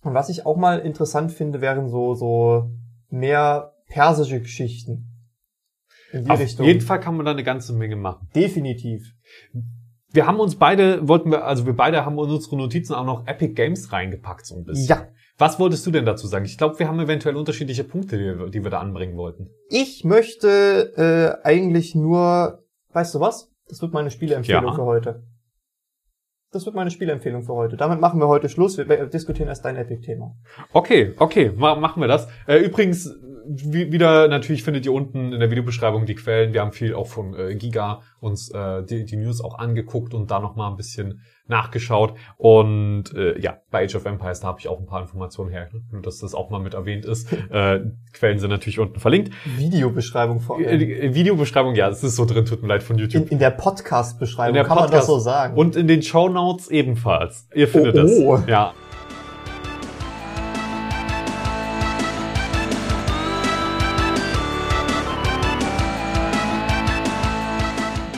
und 0.02 0.14
was 0.14 0.28
ich 0.28 0.44
auch 0.46 0.56
mal 0.56 0.80
interessant 0.80 1.32
finde, 1.32 1.60
wären 1.60 1.88
so, 1.88 2.14
so 2.14 2.70
mehr 3.08 3.72
persische 3.88 4.40
Geschichten. 4.40 5.05
In 6.12 6.24
die 6.24 6.30
Auf 6.30 6.40
Richtung. 6.40 6.66
jeden 6.66 6.80
Fall 6.80 7.00
kann 7.00 7.16
man 7.16 7.26
da 7.26 7.32
eine 7.32 7.42
ganze 7.44 7.72
Menge 7.72 7.96
machen. 7.96 8.28
Definitiv. 8.34 9.12
wir 10.12 10.26
haben 10.26 10.40
uns 10.40 10.56
beide, 10.56 11.06
wollten 11.08 11.30
wir, 11.30 11.44
also 11.44 11.66
wir 11.66 11.74
beide 11.74 12.04
haben 12.06 12.14
in 12.14 12.30
unsere 12.30 12.56
Notizen 12.56 12.94
auch 12.94 13.04
noch 13.04 13.26
Epic 13.26 13.54
Games 13.54 13.92
reingepackt, 13.92 14.46
so 14.46 14.56
ein 14.56 14.64
bisschen. 14.64 14.86
Ja. 14.88 15.08
Was 15.38 15.58
wolltest 15.60 15.84
du 15.86 15.90
denn 15.90 16.06
dazu 16.06 16.26
sagen? 16.26 16.46
Ich 16.46 16.56
glaube, 16.56 16.78
wir 16.78 16.88
haben 16.88 16.98
eventuell 16.98 17.36
unterschiedliche 17.36 17.84
Punkte, 17.84 18.16
die, 18.16 18.50
die 18.52 18.62
wir 18.64 18.70
da 18.70 18.80
anbringen 18.80 19.16
wollten. 19.18 19.50
Ich 19.68 20.02
möchte 20.04 21.38
äh, 21.42 21.46
eigentlich 21.46 21.94
nur, 21.94 22.64
weißt 22.92 23.14
du 23.14 23.20
was? 23.20 23.50
Das 23.68 23.82
wird 23.82 23.92
meine 23.92 24.10
Spieleempfehlung 24.10 24.64
Ja. 24.64 24.72
für 24.74 24.84
heute. 24.84 25.24
Das 26.52 26.64
wird 26.64 26.74
meine 26.74 26.90
Spieleempfehlung 26.90 27.42
für 27.42 27.52
heute. 27.52 27.76
Damit 27.76 28.00
machen 28.00 28.18
wir 28.20 28.28
heute 28.28 28.48
Schluss. 28.48 28.78
Wir 28.78 28.84
diskutieren 29.08 29.48
erst 29.48 29.64
dein 29.64 29.76
Epic-Thema. 29.76 30.36
Okay, 30.72 31.12
okay, 31.18 31.52
ma 31.54 31.74
machen 31.74 32.00
wir 32.00 32.08
das. 32.08 32.28
Äh, 32.46 32.58
übrigens, 32.64 33.12
wieder, 33.48 34.28
natürlich 34.28 34.62
findet 34.62 34.84
ihr 34.86 34.92
unten 34.92 35.32
in 35.32 35.40
der 35.40 35.50
Videobeschreibung 35.50 36.06
die 36.06 36.14
Quellen. 36.14 36.52
Wir 36.52 36.60
haben 36.60 36.72
viel 36.72 36.94
auch 36.94 37.06
von 37.06 37.34
äh, 37.34 37.54
Giga 37.54 38.00
uns 38.20 38.50
äh, 38.50 38.82
die, 38.84 39.04
die 39.04 39.16
News 39.16 39.40
auch 39.40 39.58
angeguckt 39.58 40.14
und 40.14 40.30
da 40.30 40.40
nochmal 40.40 40.70
ein 40.70 40.76
bisschen 40.76 41.20
nachgeschaut. 41.48 42.14
Und 42.38 43.14
äh, 43.14 43.38
ja, 43.40 43.58
bei 43.70 43.84
Age 43.84 43.94
of 43.96 44.04
Empires, 44.04 44.40
da 44.40 44.48
habe 44.48 44.58
ich 44.58 44.68
auch 44.68 44.80
ein 44.80 44.86
paar 44.86 45.00
Informationen 45.02 45.50
her, 45.50 45.68
nur 45.92 46.02
dass 46.02 46.18
das 46.18 46.34
auch 46.34 46.50
mal 46.50 46.58
mit 46.60 46.74
erwähnt 46.74 47.04
ist. 47.04 47.32
äh, 47.50 47.80
Quellen 48.12 48.38
sind 48.38 48.50
natürlich 48.50 48.78
unten 48.80 48.98
verlinkt. 48.98 49.32
Videobeschreibung 49.56 50.40
vor 50.40 50.60
Äh, 50.60 50.66
allem. 50.68 50.78
die 50.80 51.14
Videobeschreibung, 51.14 51.74
ja, 51.76 51.88
es 51.88 52.02
ist 52.02 52.16
so 52.16 52.24
drin, 52.24 52.44
tut 52.46 52.62
mir 52.62 52.68
leid 52.68 52.82
von 52.82 52.98
YouTube. 52.98 53.24
In, 53.26 53.28
in 53.28 53.38
der 53.38 53.50
Podcast-Beschreibung 53.50 54.56
kann 54.64 54.68
man 54.76 54.90
das 54.90 54.90
Podcast- 54.90 55.06
so 55.06 55.18
sagen. 55.18 55.56
Und 55.56 55.76
in 55.76 55.86
den 55.86 56.02
Show 56.02 56.28
Notes 56.28 56.68
ebenfalls. 56.68 57.48
Ihr 57.54 57.68
findet 57.68 57.96
Oh, 57.96 58.34
oh. 58.34 58.42
Ja. 58.48 58.74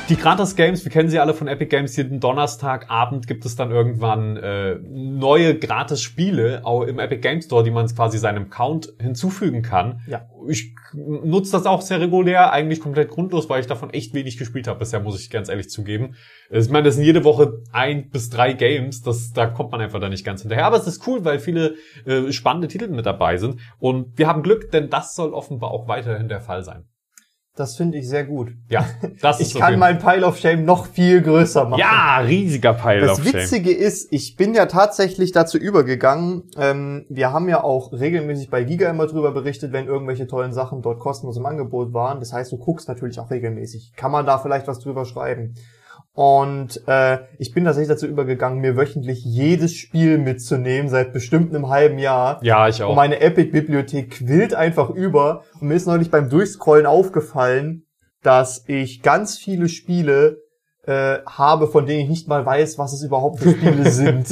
Die 0.09 0.17
Gratis-Games, 0.17 0.87
wir 0.87 0.91
kennen 0.91 1.11
sie 1.11 1.19
alle 1.19 1.35
von 1.35 1.49
Epic 1.49 1.69
Games, 1.69 1.95
jeden 1.97 2.19
Donnerstagabend 2.19 3.27
gibt 3.27 3.45
es 3.45 3.57
dann 3.57 3.71
irgendwann 3.71 4.39
äh, 4.39 4.77
neue 4.77 5.59
Gratis-Spiele 5.59 6.63
auch 6.65 6.85
im 6.85 6.99
Epic 6.99 7.21
Games 7.21 7.45
Store, 7.45 7.63
die 7.63 7.71
man 7.71 7.87
quasi 7.89 8.17
seinem 8.17 8.45
Account 8.45 8.95
hinzufügen 8.99 9.61
kann. 9.61 10.01
Ja. 10.07 10.27
Ich 10.49 10.75
nutze 10.95 11.53
das 11.53 11.67
auch 11.67 11.83
sehr 11.83 12.01
regulär, 12.01 12.53
eigentlich 12.53 12.81
komplett 12.81 13.11
grundlos, 13.11 13.51
weil 13.51 13.61
ich 13.61 13.67
davon 13.67 13.91
echt 13.91 14.15
wenig 14.15 14.39
gespielt 14.39 14.67
habe 14.67 14.79
bisher, 14.79 15.01
muss 15.01 15.21
ich 15.21 15.29
ganz 15.29 15.51
ehrlich 15.51 15.69
zugeben. 15.69 16.15
Ich 16.49 16.71
meine, 16.71 16.85
das 16.85 16.95
sind 16.95 17.05
jede 17.05 17.25
Woche 17.25 17.61
ein 17.73 18.09
bis 18.09 18.31
drei 18.31 18.55
Games, 18.55 19.03
das, 19.03 19.35
da 19.35 19.45
kommt 19.45 19.73
man 19.73 19.83
einfach 19.83 20.01
da 20.01 20.09
nicht 20.09 20.25
ganz 20.25 20.41
hinterher. 20.41 20.65
Aber 20.65 20.79
es 20.79 20.87
ist 20.87 21.07
cool, 21.07 21.27
weil 21.27 21.39
viele 21.39 21.75
äh, 22.07 22.33
spannende 22.33 22.69
Titel 22.69 22.89
mit 22.89 23.05
dabei 23.05 23.37
sind. 23.37 23.61
Und 23.79 24.17
wir 24.17 24.27
haben 24.27 24.43
Glück, 24.43 24.71
denn 24.71 24.89
das 24.89 25.15
soll 25.15 25.35
offenbar 25.35 25.71
auch 25.71 25.87
weiterhin 25.87 26.29
der 26.29 26.41
Fall 26.41 26.63
sein. 26.63 26.87
Das 27.59 27.77
finde 27.77 27.99
ich 27.99 28.09
sehr 28.09 28.25
gut. 28.25 28.53
Ja, 28.69 28.87
das 29.21 29.41
ist 29.41 29.55
Ich 29.55 29.59
kann 29.61 29.71
jeden- 29.71 29.81
mein 29.81 29.99
Pile 29.99 30.25
of 30.27 30.39
Shame 30.39 30.65
noch 30.65 30.87
viel 30.87 31.21
größer 31.23 31.65
machen. 31.69 31.81
Ja, 31.81 32.19
riesiger 32.19 32.73
Pile 32.75 33.01
Das 33.01 33.19
of 33.19 33.25
Shame. 33.25 33.35
Witzige 33.35 33.73
ist, 33.73 34.13
ich 34.13 34.37
bin 34.37 34.55
ja 34.55 34.67
tatsächlich 34.67 35.33
dazu 35.33 35.59
übergegangen, 35.59 36.45
ähm, 36.57 37.05
wir 37.09 37.33
haben 37.33 37.49
ja 37.49 37.63
auch 37.65 37.93
regelmäßig 37.93 38.51
bei 38.51 38.65
Giga 38.65 38.89
immer 38.91 39.07
drüber 39.07 39.33
berichtet, 39.33 39.73
wenn 39.73 39.87
irgendwelche 39.87 40.27
tollen 40.27 40.53
Sachen 40.53 40.83
dort 40.83 41.01
kostenlos 41.01 41.37
im 41.37 41.47
Angebot 41.47 41.93
waren. 41.93 42.21
Das 42.21 42.33
heißt, 42.33 42.53
du 42.53 42.59
guckst 42.59 42.89
natürlich 42.89 43.19
auch 43.19 43.31
regelmäßig. 43.31 43.93
Kann 43.97 44.13
man 44.13 44.25
da 44.27 44.39
vielleicht 44.39 44.69
was 44.69 44.79
drüber 44.79 45.05
schreiben? 45.05 45.55
Und 46.19 46.83
äh, 46.89 47.19
ich 47.39 47.55
bin 47.55 47.65
tatsächlich 47.65 47.91
dazu 47.91 48.09
übergegangen, 48.09 48.59
mir 48.59 48.77
wöchentlich 48.77 49.25
jedes 49.25 49.77
Spiel 49.77 50.19
mitzunehmen, 50.19 50.91
seit 50.91 51.13
bestimmt 51.13 51.55
einem 51.55 51.69
halben 51.69 52.01
Jahr. 52.01 52.41
Ja, 52.43 52.67
ich 52.67 52.83
auch. 52.83 52.89
Und 52.89 52.97
meine 52.97 53.21
Epic-Bibliothek 53.21 54.11
quillt 54.11 54.53
einfach 54.53 54.91
über. 54.91 55.45
Und 55.61 55.69
mir 55.69 55.75
ist 55.75 55.87
neulich 55.87 56.11
beim 56.11 56.29
Durchscrollen 56.29 56.87
aufgefallen, 56.87 57.85
dass 58.25 58.65
ich 58.67 59.03
ganz 59.03 59.39
viele 59.39 59.69
Spiele 59.69 60.39
äh, 60.89 61.19
habe, 61.27 61.67
von 61.67 61.85
denen 61.85 62.01
ich 62.01 62.09
nicht 62.09 62.29
mal 62.29 62.47
weiß, 62.47 62.79
was 62.79 62.95
es 62.95 63.03
überhaupt 63.03 63.41
für 63.41 63.51
Spiele 63.51 63.91
sind. 63.91 64.27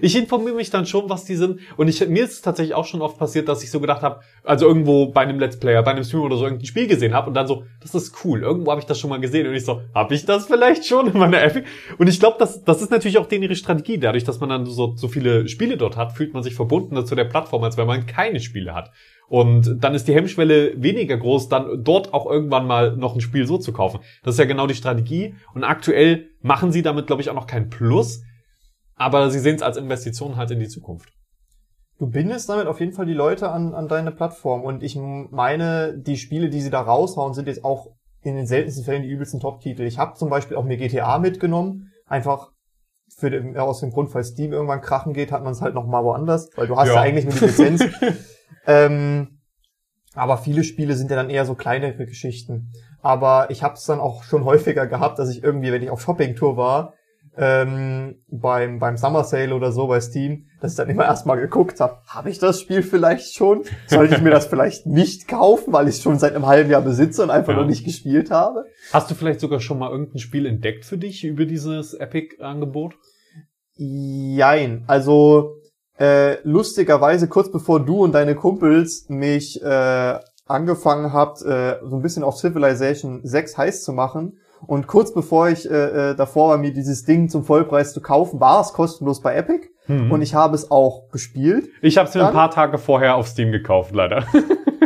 Ich 0.00 0.16
informiere 0.16 0.54
mich 0.54 0.70
dann 0.70 0.86
schon, 0.86 1.10
was 1.10 1.26
die 1.26 1.36
sind. 1.36 1.60
Und 1.76 1.88
ich, 1.88 2.08
mir 2.08 2.24
ist 2.24 2.32
es 2.32 2.40
tatsächlich 2.40 2.74
auch 2.74 2.86
schon 2.86 3.02
oft 3.02 3.18
passiert, 3.18 3.46
dass 3.46 3.62
ich 3.62 3.70
so 3.70 3.78
gedacht 3.78 4.00
habe, 4.00 4.20
also 4.42 4.66
irgendwo 4.66 5.08
bei 5.08 5.20
einem 5.20 5.38
Let's 5.38 5.60
Player, 5.60 5.82
bei 5.82 5.90
einem 5.90 6.04
Stream 6.04 6.22
oder 6.22 6.38
so 6.38 6.44
irgendein 6.44 6.64
Spiel 6.64 6.86
gesehen 6.86 7.12
habe 7.12 7.28
und 7.28 7.34
dann 7.34 7.46
so, 7.46 7.64
das 7.82 7.94
ist 7.94 8.24
cool. 8.24 8.42
Irgendwo 8.42 8.70
habe 8.70 8.80
ich 8.80 8.86
das 8.86 8.98
schon 8.98 9.10
mal 9.10 9.20
gesehen 9.20 9.46
und 9.46 9.54
ich 9.54 9.66
so, 9.66 9.82
habe 9.94 10.14
ich 10.14 10.24
das 10.24 10.46
vielleicht 10.46 10.86
schon 10.86 11.08
in 11.08 11.18
meiner 11.18 11.42
Epic? 11.42 11.66
Und 11.98 12.06
ich 12.06 12.18
glaube, 12.18 12.36
das, 12.38 12.64
das 12.64 12.80
ist 12.80 12.90
natürlich 12.90 13.18
auch 13.18 13.26
denen 13.26 13.42
ihre 13.42 13.56
Strategie. 13.56 13.98
Dadurch, 13.98 14.24
dass 14.24 14.40
man 14.40 14.48
dann 14.48 14.64
so, 14.64 14.94
so 14.96 15.08
viele 15.08 15.46
Spiele 15.46 15.76
dort 15.76 15.98
hat, 15.98 16.12
fühlt 16.12 16.32
man 16.32 16.42
sich 16.42 16.54
verbundener 16.54 17.04
zu 17.04 17.16
der 17.16 17.24
Plattform, 17.24 17.64
als 17.64 17.76
wenn 17.76 17.86
man 17.86 18.06
keine 18.06 18.40
Spiele 18.40 18.74
hat. 18.74 18.92
Und 19.28 19.84
dann 19.84 19.94
ist 19.94 20.08
die 20.08 20.14
Hemmschwelle 20.14 20.80
weniger 20.82 21.16
groß, 21.18 21.48
dann 21.50 21.84
dort 21.84 22.14
auch 22.14 22.24
irgendwann 22.26 22.66
mal 22.66 22.96
noch 22.96 23.14
ein 23.14 23.20
Spiel 23.20 23.46
so 23.46 23.58
zu 23.58 23.72
kaufen. 23.72 24.00
Das 24.22 24.34
ist 24.34 24.38
ja 24.38 24.46
genau 24.46 24.66
die 24.66 24.74
Strategie. 24.74 25.34
Und 25.54 25.64
aktuell 25.64 26.28
machen 26.40 26.72
sie 26.72 26.80
damit, 26.82 27.06
glaube 27.06 27.20
ich, 27.20 27.28
auch 27.28 27.34
noch 27.34 27.46
kein 27.46 27.68
Plus. 27.68 28.22
Aber 28.94 29.30
sie 29.30 29.38
sehen 29.38 29.56
es 29.56 29.62
als 29.62 29.76
Investition 29.76 30.36
halt 30.36 30.50
in 30.50 30.60
die 30.60 30.68
Zukunft. 30.68 31.12
Du 31.98 32.08
bindest 32.08 32.48
damit 32.48 32.66
auf 32.68 32.80
jeden 32.80 32.92
Fall 32.92 33.06
die 33.06 33.12
Leute 33.12 33.50
an, 33.50 33.74
an 33.74 33.86
deine 33.86 34.12
Plattform. 34.12 34.62
Und 34.62 34.82
ich 34.82 34.96
meine, 34.96 35.98
die 35.98 36.16
Spiele, 36.16 36.48
die 36.48 36.60
sie 36.60 36.70
da 36.70 36.80
raushauen, 36.80 37.34
sind 37.34 37.48
jetzt 37.48 37.64
auch 37.64 37.88
in 38.22 38.34
den 38.34 38.46
seltensten 38.46 38.84
Fällen 38.84 39.02
die 39.02 39.08
übelsten 39.10 39.40
Top-Titel. 39.40 39.82
Ich 39.82 39.98
habe 39.98 40.14
zum 40.14 40.30
Beispiel 40.30 40.56
auch 40.56 40.64
mir 40.64 40.76
GTA 40.76 41.18
mitgenommen, 41.18 41.92
einfach 42.06 42.50
für 43.16 43.30
den, 43.30 43.54
ja, 43.54 43.62
aus 43.62 43.80
dem 43.80 43.90
Grund, 43.90 44.14
weil 44.14 44.24
Steam 44.24 44.52
irgendwann 44.52 44.80
krachen 44.80 45.12
geht, 45.12 45.32
hat 45.32 45.42
man 45.42 45.52
es 45.52 45.60
halt 45.60 45.74
noch 45.74 45.86
mal 45.86 46.04
woanders, 46.04 46.50
weil 46.56 46.66
du 46.66 46.76
hast 46.76 46.88
ja, 46.88 46.94
Ja. 46.94 47.00
eigentlich 47.00 47.24
nur 47.24 47.34
die 47.34 47.44
Lizenz. 47.44 47.84
ähm, 48.66 49.40
aber 50.14 50.38
viele 50.38 50.64
Spiele 50.64 50.94
sind 50.94 51.10
ja 51.10 51.16
dann 51.16 51.30
eher 51.30 51.44
so 51.44 51.54
kleinere 51.54 52.06
Geschichten. 52.06 52.72
Aber 53.00 53.50
ich 53.50 53.62
habe 53.62 53.74
es 53.74 53.84
dann 53.84 54.00
auch 54.00 54.24
schon 54.24 54.44
häufiger 54.44 54.86
gehabt, 54.86 55.18
dass 55.18 55.30
ich 55.30 55.42
irgendwie, 55.44 55.70
wenn 55.70 55.82
ich 55.82 55.90
auf 55.90 56.00
Shoppingtour 56.00 56.56
war, 56.56 56.94
ähm, 57.36 58.16
beim, 58.26 58.80
beim 58.80 58.96
Summer 58.96 59.22
Sale 59.22 59.54
oder 59.54 59.70
so 59.70 59.86
bei 59.86 60.00
Steam, 60.00 60.46
dass 60.60 60.72
ich 60.72 60.76
dann 60.76 60.88
immer 60.90 61.04
erstmal 61.04 61.38
geguckt 61.38 61.78
habe, 61.78 61.98
habe 62.06 62.30
ich 62.30 62.40
das 62.40 62.60
Spiel 62.60 62.82
vielleicht 62.82 63.32
schon? 63.36 63.62
Sollte 63.86 64.16
ich 64.16 64.22
mir 64.22 64.30
das 64.30 64.46
vielleicht 64.46 64.86
nicht 64.86 65.28
kaufen, 65.28 65.72
weil 65.72 65.86
ich 65.86 65.96
es 65.96 66.02
schon 66.02 66.18
seit 66.18 66.34
einem 66.34 66.46
halben 66.46 66.68
Jahr 66.68 66.82
besitze 66.82 67.22
und 67.22 67.30
einfach 67.30 67.52
Ja. 67.52 67.60
noch 67.60 67.66
nicht 67.68 67.84
gespielt 67.84 68.32
habe? 68.32 68.64
Hast 68.92 69.08
du 69.08 69.14
vielleicht 69.14 69.38
sogar 69.38 69.60
schon 69.60 69.78
mal 69.78 69.90
irgendein 69.92 70.18
Spiel 70.18 70.46
entdeckt 70.46 70.84
für 70.84 70.98
dich 70.98 71.24
über 71.24 71.44
dieses 71.46 71.94
Epic-Angebot? 71.94 72.96
Jein. 73.76 74.82
Also 74.88 75.57
äh, 75.98 76.36
lustigerweise 76.42 77.28
kurz 77.28 77.50
bevor 77.50 77.80
du 77.80 78.02
und 78.04 78.12
deine 78.12 78.34
Kumpels 78.34 79.06
mich 79.08 79.62
äh, 79.62 80.18
angefangen 80.46 81.12
habt, 81.12 81.42
äh, 81.42 81.76
so 81.84 81.96
ein 81.96 82.02
bisschen 82.02 82.24
auf 82.24 82.36
Civilization 82.36 83.20
6 83.24 83.58
heiß 83.58 83.84
zu 83.84 83.92
machen 83.92 84.38
und 84.66 84.86
kurz 84.86 85.12
bevor 85.12 85.48
ich 85.48 85.70
äh, 85.70 86.10
äh, 86.10 86.14
davor 86.16 86.50
war, 86.50 86.58
mir 86.58 86.72
dieses 86.72 87.04
Ding 87.04 87.28
zum 87.28 87.44
Vollpreis 87.44 87.92
zu 87.92 88.00
kaufen, 88.00 88.40
war 88.40 88.60
es 88.60 88.72
kostenlos 88.72 89.20
bei 89.20 89.34
Epic 89.34 89.68
Mhm. 89.88 90.12
und 90.12 90.20
ich 90.20 90.34
habe 90.34 90.54
es 90.54 90.70
auch 90.70 91.08
gespielt. 91.10 91.70
Ich 91.80 91.96
habe 91.96 92.08
es 92.08 92.14
mir 92.14 92.26
ein 92.26 92.34
paar 92.34 92.50
Tage 92.50 92.76
vorher 92.76 93.16
auf 93.16 93.26
Steam 93.26 93.52
gekauft, 93.52 93.94
leider. 93.94 94.24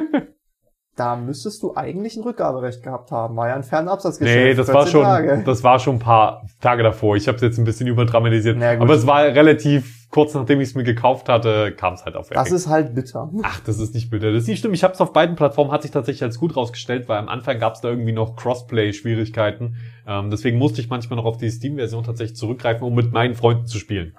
Da 0.96 1.16
müsstest 1.16 1.62
du 1.62 1.74
eigentlich 1.74 2.16
ein 2.16 2.22
Rückgaberecht 2.22 2.82
gehabt 2.82 3.10
haben. 3.12 3.34
War 3.36 3.48
ja 3.48 3.54
ein 3.54 3.62
Fernabsatzgeschäft. 3.62 4.38
nee, 4.38 4.54
das 4.54 4.68
war 4.68 4.82
14 4.82 4.92
schon, 4.92 5.02
Tage. 5.02 5.42
das 5.44 5.64
war 5.64 5.78
schon 5.78 5.96
ein 5.96 6.00
paar 6.00 6.46
Tage 6.60 6.82
davor. 6.82 7.16
Ich 7.16 7.28
habe 7.28 7.36
es 7.36 7.42
jetzt 7.42 7.58
ein 7.58 7.64
bisschen 7.64 7.86
überdramatisiert. 7.86 8.58
Na 8.58 8.74
gut. 8.74 8.82
aber 8.82 8.94
es 8.94 9.06
war 9.06 9.22
relativ 9.22 10.02
kurz 10.12 10.34
nachdem 10.34 10.60
ich 10.60 10.68
es 10.68 10.74
mir 10.74 10.84
gekauft 10.84 11.28
hatte, 11.28 11.72
kam 11.72 11.94
es 11.94 12.04
halt 12.04 12.14
auf 12.16 12.26
Epic. 12.26 12.38
Das 12.38 12.52
ist 12.52 12.68
halt 12.68 12.94
bitter. 12.94 13.30
Ach, 13.42 13.60
das 13.60 13.78
ist 13.78 13.94
nicht 13.94 14.10
bitter. 14.10 14.30
Das 14.30 14.42
ist 14.42 14.48
nicht 14.48 14.58
stimmt. 14.58 14.74
Ich 14.74 14.84
habe 14.84 14.92
es 14.92 15.00
auf 15.00 15.12
beiden 15.12 15.34
Plattformen, 15.34 15.72
hat 15.72 15.82
sich 15.82 15.90
tatsächlich 15.90 16.22
als 16.22 16.38
gut 16.38 16.54
rausgestellt, 16.54 17.08
weil 17.08 17.18
am 17.18 17.28
Anfang 17.28 17.58
gab 17.58 17.74
es 17.74 17.80
da 17.80 17.88
irgendwie 17.88 18.12
noch 18.12 18.36
Crossplay-Schwierigkeiten. 18.36 19.76
Ähm, 20.06 20.30
deswegen 20.30 20.58
musste 20.58 20.82
ich 20.82 20.90
manchmal 20.90 21.16
noch 21.16 21.24
auf 21.24 21.38
die 21.38 21.50
Steam-Version 21.50 22.04
tatsächlich 22.04 22.36
zurückgreifen, 22.36 22.86
um 22.86 22.94
mit 22.94 23.12
meinen 23.12 23.34
Freunden 23.34 23.66
zu 23.66 23.78
spielen. 23.78 24.14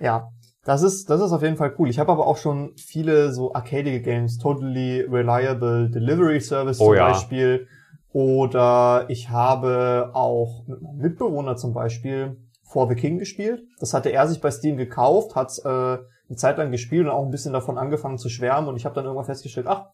Ja, 0.00 0.28
das 0.68 0.82
ist, 0.82 1.08
das 1.08 1.22
ist 1.22 1.32
auf 1.32 1.40
jeden 1.40 1.56
Fall 1.56 1.74
cool. 1.78 1.88
Ich 1.88 1.98
habe 1.98 2.12
aber 2.12 2.26
auch 2.26 2.36
schon 2.36 2.74
viele 2.76 3.32
so 3.32 3.54
arcadige 3.54 4.02
Games, 4.02 4.36
Totally 4.36 5.00
Reliable 5.00 5.88
Delivery 5.88 6.42
Service 6.42 6.78
Oh 6.78 6.88
zum 6.88 6.96
ja. 6.96 7.08
Beispiel. 7.08 7.66
Oder 8.12 9.06
ich 9.08 9.30
habe 9.30 10.10
auch 10.12 10.66
mit 10.66 10.82
meinem 10.82 10.98
Mitbewohner 10.98 11.56
zum 11.56 11.72
Beispiel 11.72 12.36
For 12.64 12.86
the 12.86 12.94
King 12.94 13.18
gespielt. 13.18 13.62
Das 13.80 13.94
hatte 13.94 14.10
er 14.10 14.28
sich 14.28 14.42
bei 14.42 14.50
Steam 14.50 14.76
gekauft, 14.76 15.36
hat 15.36 15.58
äh, 15.64 15.68
eine 15.68 16.36
Zeit 16.36 16.58
lang 16.58 16.70
gespielt 16.70 17.06
und 17.06 17.12
auch 17.12 17.24
ein 17.24 17.30
bisschen 17.30 17.54
davon 17.54 17.78
angefangen 17.78 18.18
zu 18.18 18.28
schwärmen. 18.28 18.68
Und 18.68 18.76
ich 18.76 18.84
habe 18.84 18.94
dann 18.94 19.06
irgendwann 19.06 19.24
festgestellt, 19.24 19.68
ach, 19.70 19.86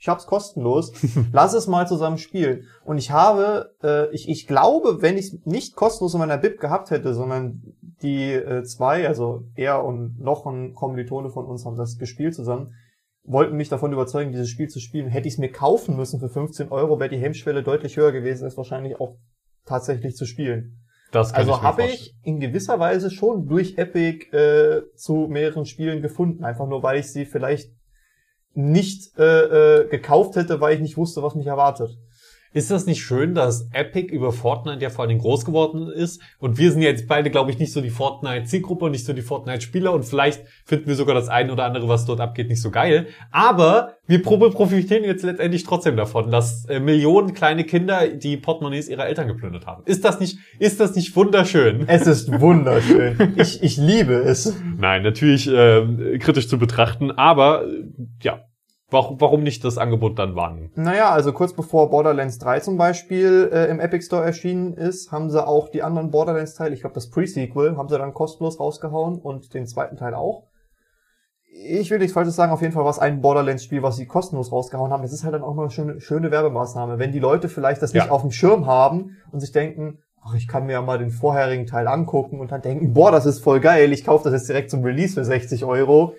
ich 0.00 0.08
hab's 0.08 0.26
kostenlos, 0.26 0.92
lass 1.32 1.52
es 1.52 1.66
mal 1.66 1.86
zusammen 1.86 2.16
spielen. 2.16 2.64
Und 2.84 2.96
ich 2.96 3.10
habe, 3.10 3.74
äh, 3.82 4.12
ich, 4.14 4.30
ich 4.30 4.46
glaube, 4.46 5.02
wenn 5.02 5.18
ich 5.18 5.26
es 5.26 5.46
nicht 5.46 5.76
kostenlos 5.76 6.14
in 6.14 6.20
meiner 6.20 6.38
Bib 6.38 6.58
gehabt 6.58 6.90
hätte, 6.90 7.12
sondern 7.12 7.74
die 8.02 8.32
äh, 8.32 8.62
zwei, 8.64 9.06
also 9.06 9.44
er 9.54 9.84
und 9.84 10.18
noch 10.18 10.46
ein 10.46 10.72
Kommilitone 10.72 11.28
von 11.28 11.44
uns 11.44 11.66
haben 11.66 11.76
das 11.76 11.98
gespielt 11.98 12.34
zusammen, 12.34 12.72
wollten 13.24 13.58
mich 13.58 13.68
davon 13.68 13.92
überzeugen, 13.92 14.32
dieses 14.32 14.48
Spiel 14.48 14.68
zu 14.68 14.80
spielen. 14.80 15.08
Hätte 15.08 15.28
ich 15.28 15.34
es 15.34 15.38
mir 15.38 15.52
kaufen 15.52 15.96
müssen 15.96 16.18
für 16.18 16.30
15 16.30 16.70
Euro, 16.70 16.98
wäre 16.98 17.10
die 17.10 17.18
Hemmschwelle 17.18 17.62
deutlich 17.62 17.98
höher 17.98 18.12
gewesen, 18.12 18.46
es 18.46 18.56
wahrscheinlich 18.56 18.98
auch 18.98 19.18
tatsächlich 19.66 20.16
zu 20.16 20.24
spielen. 20.24 20.78
Das 21.12 21.34
kann 21.34 21.40
Also 21.40 21.52
ich 21.52 21.62
habe 21.62 21.82
ich 21.84 22.14
in 22.22 22.40
gewisser 22.40 22.78
Weise 22.78 23.10
schon 23.10 23.46
durch 23.46 23.76
Epic 23.76 24.34
äh, 24.34 24.80
zu 24.94 25.26
mehreren 25.28 25.66
Spielen 25.66 26.00
gefunden, 26.00 26.42
einfach 26.42 26.66
nur 26.66 26.82
weil 26.82 27.00
ich 27.00 27.12
sie 27.12 27.26
vielleicht 27.26 27.70
nicht 28.54 29.18
äh, 29.18 29.82
äh, 29.82 29.88
gekauft 29.88 30.36
hätte, 30.36 30.60
weil 30.60 30.74
ich 30.74 30.80
nicht 30.80 30.96
wusste, 30.96 31.22
was 31.22 31.34
mich 31.34 31.46
erwartet. 31.46 31.96
Ist 32.52 32.72
das 32.72 32.84
nicht 32.84 33.00
schön, 33.04 33.36
dass 33.36 33.68
Epic 33.72 34.12
über 34.12 34.32
Fortnite 34.32 34.82
ja 34.82 34.90
vor 34.90 35.02
allen 35.02 35.10
Dingen 35.10 35.20
groß 35.20 35.44
geworden 35.44 35.88
ist? 35.88 36.20
Und 36.40 36.58
wir 36.58 36.72
sind 36.72 36.82
jetzt 36.82 37.06
beide, 37.06 37.30
glaube 37.30 37.52
ich, 37.52 37.60
nicht 37.60 37.72
so 37.72 37.80
die 37.80 37.90
Fortnite-Zielgruppe 37.90 38.86
und 38.86 38.90
nicht 38.90 39.04
so 39.04 39.12
die 39.12 39.22
Fortnite-Spieler 39.22 39.92
und 39.92 40.04
vielleicht 40.04 40.42
finden 40.64 40.88
wir 40.88 40.96
sogar 40.96 41.14
das 41.14 41.28
eine 41.28 41.52
oder 41.52 41.64
andere, 41.64 41.86
was 41.86 42.06
dort 42.06 42.20
abgeht, 42.20 42.48
nicht 42.48 42.60
so 42.60 42.72
geil. 42.72 43.06
Aber 43.30 43.94
wir 44.08 44.20
profitieren 44.20 45.04
jetzt 45.04 45.22
letztendlich 45.22 45.62
trotzdem 45.62 45.96
davon, 45.96 46.32
dass 46.32 46.64
äh, 46.64 46.80
Millionen 46.80 47.34
kleine 47.34 47.62
Kinder 47.62 48.08
die 48.08 48.36
Portemonnaies 48.36 48.88
ihrer 48.88 49.06
Eltern 49.06 49.28
geplündert 49.28 49.68
haben. 49.68 49.84
Ist 49.86 50.04
das 50.04 50.18
nicht, 50.18 50.38
ist 50.58 50.80
das 50.80 50.96
nicht 50.96 51.14
wunderschön? 51.14 51.84
Es 51.86 52.08
ist 52.08 52.40
wunderschön. 52.40 53.34
ich, 53.36 53.62
ich 53.62 53.76
liebe 53.76 54.14
es. 54.14 54.56
Nein, 54.76 55.04
natürlich 55.04 55.46
äh, 55.48 56.18
kritisch 56.18 56.48
zu 56.48 56.58
betrachten, 56.58 57.12
aber 57.12 57.64
äh, 57.64 57.84
ja, 58.22 58.40
Warum, 58.90 59.20
warum 59.20 59.42
nicht 59.42 59.64
das 59.64 59.78
Angebot 59.78 60.18
dann 60.18 60.34
wahrnehmen? 60.34 60.70
Naja, 60.74 61.10
also 61.10 61.32
kurz 61.32 61.52
bevor 61.52 61.90
Borderlands 61.90 62.38
3 62.38 62.60
zum 62.60 62.76
Beispiel 62.76 63.48
äh, 63.52 63.70
im 63.70 63.78
Epic 63.78 64.04
Store 64.04 64.24
erschienen 64.24 64.74
ist, 64.74 65.12
haben 65.12 65.30
sie 65.30 65.46
auch 65.46 65.68
die 65.68 65.82
anderen 65.82 66.10
Borderlands-Teile, 66.10 66.74
ich 66.74 66.80
glaube 66.80 66.94
das 66.94 67.08
Pre-Sequel, 67.10 67.76
haben 67.76 67.88
sie 67.88 67.96
dann 67.96 68.12
kostenlos 68.12 68.58
rausgehauen 68.58 69.18
und 69.18 69.54
den 69.54 69.66
zweiten 69.66 69.96
Teil 69.96 70.14
auch. 70.14 70.44
Ich 71.52 71.90
will 71.90 71.98
nichts 71.98 72.14
Falsches 72.14 72.36
sagen, 72.36 72.52
auf 72.52 72.62
jeden 72.62 72.72
Fall 72.72 72.84
war 72.84 72.90
es 72.90 72.98
ein 72.98 73.20
Borderlands-Spiel, 73.20 73.82
was 73.82 73.96
sie 73.96 74.06
kostenlos 74.06 74.50
rausgehauen 74.50 74.92
haben. 74.92 75.02
Das 75.02 75.12
ist 75.12 75.24
halt 75.24 75.34
dann 75.34 75.42
auch 75.42 75.54
mal 75.54 75.62
eine 75.62 75.70
schöne, 75.70 76.00
schöne 76.00 76.30
Werbemaßnahme. 76.30 76.98
Wenn 76.98 77.12
die 77.12 77.18
Leute 77.18 77.48
vielleicht 77.48 77.82
das 77.82 77.92
nicht 77.92 78.06
ja. 78.06 78.10
auf 78.10 78.22
dem 78.22 78.30
Schirm 78.30 78.66
haben 78.66 79.16
und 79.30 79.40
sich 79.40 79.52
denken, 79.52 79.98
ach, 80.22 80.34
ich 80.34 80.48
kann 80.48 80.66
mir 80.66 80.72
ja 80.72 80.82
mal 80.82 80.98
den 80.98 81.10
vorherigen 81.10 81.66
Teil 81.66 81.86
angucken 81.86 82.40
und 82.40 82.50
dann 82.50 82.62
denken, 82.62 82.92
boah, 82.92 83.12
das 83.12 83.26
ist 83.26 83.40
voll 83.40 83.60
geil, 83.60 83.92
ich 83.92 84.04
kaufe 84.04 84.24
das 84.24 84.32
jetzt 84.32 84.48
direkt 84.48 84.70
zum 84.70 84.82
Release 84.82 85.14
für 85.14 85.24
60 85.24 85.64
Euro 85.64 86.14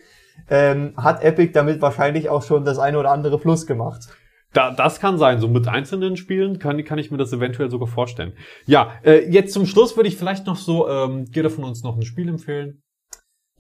ähm, 0.49 0.93
hat 0.97 1.23
Epic 1.23 1.51
damit 1.53 1.81
wahrscheinlich 1.81 2.29
auch 2.29 2.43
schon 2.43 2.65
das 2.65 2.79
eine 2.79 2.99
oder 2.99 3.11
andere 3.11 3.37
Plus 3.37 3.65
gemacht. 3.65 4.07
Da, 4.53 4.71
das 4.71 4.99
kann 4.99 5.17
sein. 5.17 5.39
So 5.39 5.47
mit 5.47 5.67
einzelnen 5.67 6.17
Spielen 6.17 6.59
kann, 6.59 6.83
kann 6.83 6.99
ich 6.99 7.09
mir 7.09 7.17
das 7.17 7.31
eventuell 7.31 7.69
sogar 7.69 7.87
vorstellen. 7.87 8.33
Ja, 8.65 8.91
äh, 9.03 9.29
jetzt 9.29 9.53
zum 9.53 9.65
Schluss 9.65 9.95
würde 9.95 10.09
ich 10.09 10.17
vielleicht 10.17 10.45
noch 10.45 10.57
so, 10.57 10.89
ähm, 10.89 11.25
jeder 11.33 11.49
von 11.49 11.63
uns 11.63 11.83
noch 11.83 11.95
ein 11.95 12.03
Spiel 12.03 12.27
empfehlen. 12.27 12.81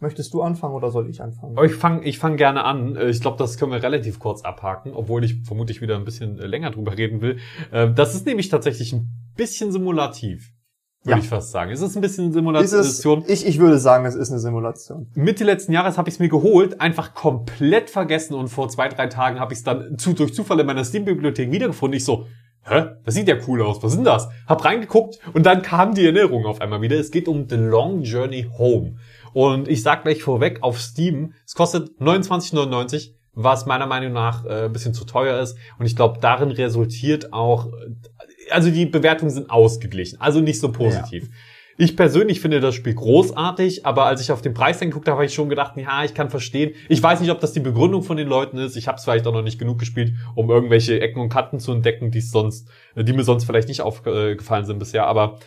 Möchtest 0.01 0.33
du 0.33 0.41
anfangen 0.41 0.73
oder 0.73 0.89
soll 0.89 1.09
ich 1.09 1.21
anfangen? 1.21 1.55
Ich 1.63 1.75
fange 1.75 2.03
ich 2.03 2.17
fang 2.17 2.35
gerne 2.35 2.63
an. 2.65 2.95
Äh, 2.95 3.09
ich 3.09 3.21
glaube, 3.21 3.37
das 3.37 3.57
können 3.57 3.71
wir 3.71 3.83
relativ 3.83 4.19
kurz 4.19 4.41
abhaken, 4.43 4.93
obwohl 4.93 5.23
ich 5.23 5.43
vermutlich 5.45 5.79
wieder 5.79 5.95
ein 5.95 6.05
bisschen 6.05 6.39
äh, 6.39 6.47
länger 6.47 6.71
drüber 6.71 6.97
reden 6.97 7.21
will. 7.21 7.37
Ähm, 7.71 7.95
das 7.95 8.15
ist 8.15 8.25
nämlich 8.25 8.49
tatsächlich 8.49 8.93
ein 8.93 9.11
bisschen 9.37 9.71
simulativ 9.71 10.51
würde 11.03 11.17
ja. 11.17 11.23
ich 11.23 11.29
fast 11.29 11.51
sagen. 11.51 11.71
Es 11.71 11.81
ist 11.81 11.95
ein 11.95 12.01
bisschen 12.01 12.31
Simulation. 12.31 13.23
Es, 13.27 13.41
ich, 13.41 13.47
ich 13.47 13.59
würde 13.59 13.79
sagen, 13.79 14.05
es 14.05 14.15
ist 14.15 14.29
eine 14.29 14.39
Simulation. 14.39 15.07
Mitte 15.15 15.43
letzten 15.43 15.73
Jahres 15.73 15.97
habe 15.97 16.09
ich 16.09 16.15
es 16.15 16.19
mir 16.19 16.29
geholt, 16.29 16.79
einfach 16.79 17.13
komplett 17.15 17.89
vergessen 17.89 18.35
und 18.35 18.49
vor 18.49 18.69
zwei, 18.69 18.87
drei 18.87 19.07
Tagen 19.07 19.39
habe 19.39 19.53
ich 19.53 19.59
es 19.59 19.63
dann 19.63 19.97
zu, 19.97 20.13
durch 20.13 20.33
Zufall 20.33 20.59
in 20.59 20.67
meiner 20.67 20.85
Steam-Bibliothek 20.85 21.51
wiedergefunden. 21.51 21.97
Ich 21.97 22.05
so, 22.05 22.27
hä, 22.63 22.85
das 23.03 23.15
sieht 23.15 23.27
ja 23.27 23.35
cool 23.47 23.63
aus, 23.63 23.81
was 23.81 23.93
ist 23.93 23.97
denn 23.97 24.05
das? 24.05 24.29
Hab 24.45 24.63
reingeguckt 24.63 25.19
und 25.33 25.45
dann 25.45 25.63
kam 25.63 25.95
die 25.95 26.03
Erinnerung 26.03 26.45
auf 26.45 26.61
einmal 26.61 26.81
wieder. 26.81 26.99
Es 26.99 27.09
geht 27.09 27.27
um 27.27 27.49
The 27.49 27.55
Long 27.55 28.03
Journey 28.03 28.47
Home. 28.57 28.97
Und 29.33 29.67
ich 29.69 29.81
sag 29.81 30.03
gleich 30.03 30.21
vorweg, 30.21 30.59
auf 30.61 30.79
Steam, 30.79 31.33
es 31.45 31.55
kostet 31.55 31.99
29,99 31.99 33.13
was 33.33 33.65
meiner 33.65 33.87
Meinung 33.87 34.11
nach 34.11 34.45
äh, 34.45 34.65
ein 34.65 34.73
bisschen 34.73 34.93
zu 34.93 35.05
teuer 35.05 35.39
ist. 35.39 35.57
Und 35.79 35.85
ich 35.85 35.95
glaube, 35.95 36.19
darin 36.19 36.51
resultiert 36.51 37.31
auch 37.31 37.67
also 38.51 38.69
die 38.69 38.85
Bewertungen 38.85 39.31
sind 39.31 39.49
ausgeglichen, 39.49 40.19
also 40.19 40.39
nicht 40.39 40.59
so 40.59 40.71
positiv. 40.71 41.23
Ja. 41.23 41.29
Ich 41.77 41.95
persönlich 41.95 42.41
finde 42.41 42.59
das 42.59 42.75
Spiel 42.75 42.93
großartig, 42.93 43.85
aber 43.85 44.05
als 44.05 44.21
ich 44.21 44.31
auf 44.31 44.41
den 44.41 44.53
Preis 44.53 44.79
geguckt 44.79 45.07
habe, 45.07 45.15
habe 45.15 45.25
ich 45.25 45.33
schon 45.33 45.49
gedacht, 45.49 45.77
ja, 45.77 46.03
ich 46.03 46.13
kann 46.13 46.29
verstehen. 46.29 46.73
Ich 46.89 47.01
weiß 47.01 47.21
nicht, 47.21 47.31
ob 47.31 47.39
das 47.39 47.53
die 47.53 47.59
Begründung 47.59 48.03
von 48.03 48.17
den 48.17 48.27
Leuten 48.27 48.57
ist. 48.57 48.75
Ich 48.75 48.87
habe 48.87 48.97
es 48.97 49.03
vielleicht 49.03 49.25
auch 49.25 49.33
noch 49.33 49.41
nicht 49.41 49.57
genug 49.57 49.79
gespielt, 49.79 50.13
um 50.35 50.49
irgendwelche 50.49 50.99
Ecken 50.99 51.19
und 51.21 51.29
Kanten 51.29 51.59
zu 51.59 51.71
entdecken, 51.71 52.11
die 52.11 52.21
sonst, 52.21 52.69
die 52.95 53.13
mir 53.13 53.23
sonst 53.23 53.45
vielleicht 53.45 53.67
nicht 53.67 53.81
aufgefallen 53.81 54.65
sind 54.65 54.79
bisher. 54.79 55.07
Aber 55.07 55.39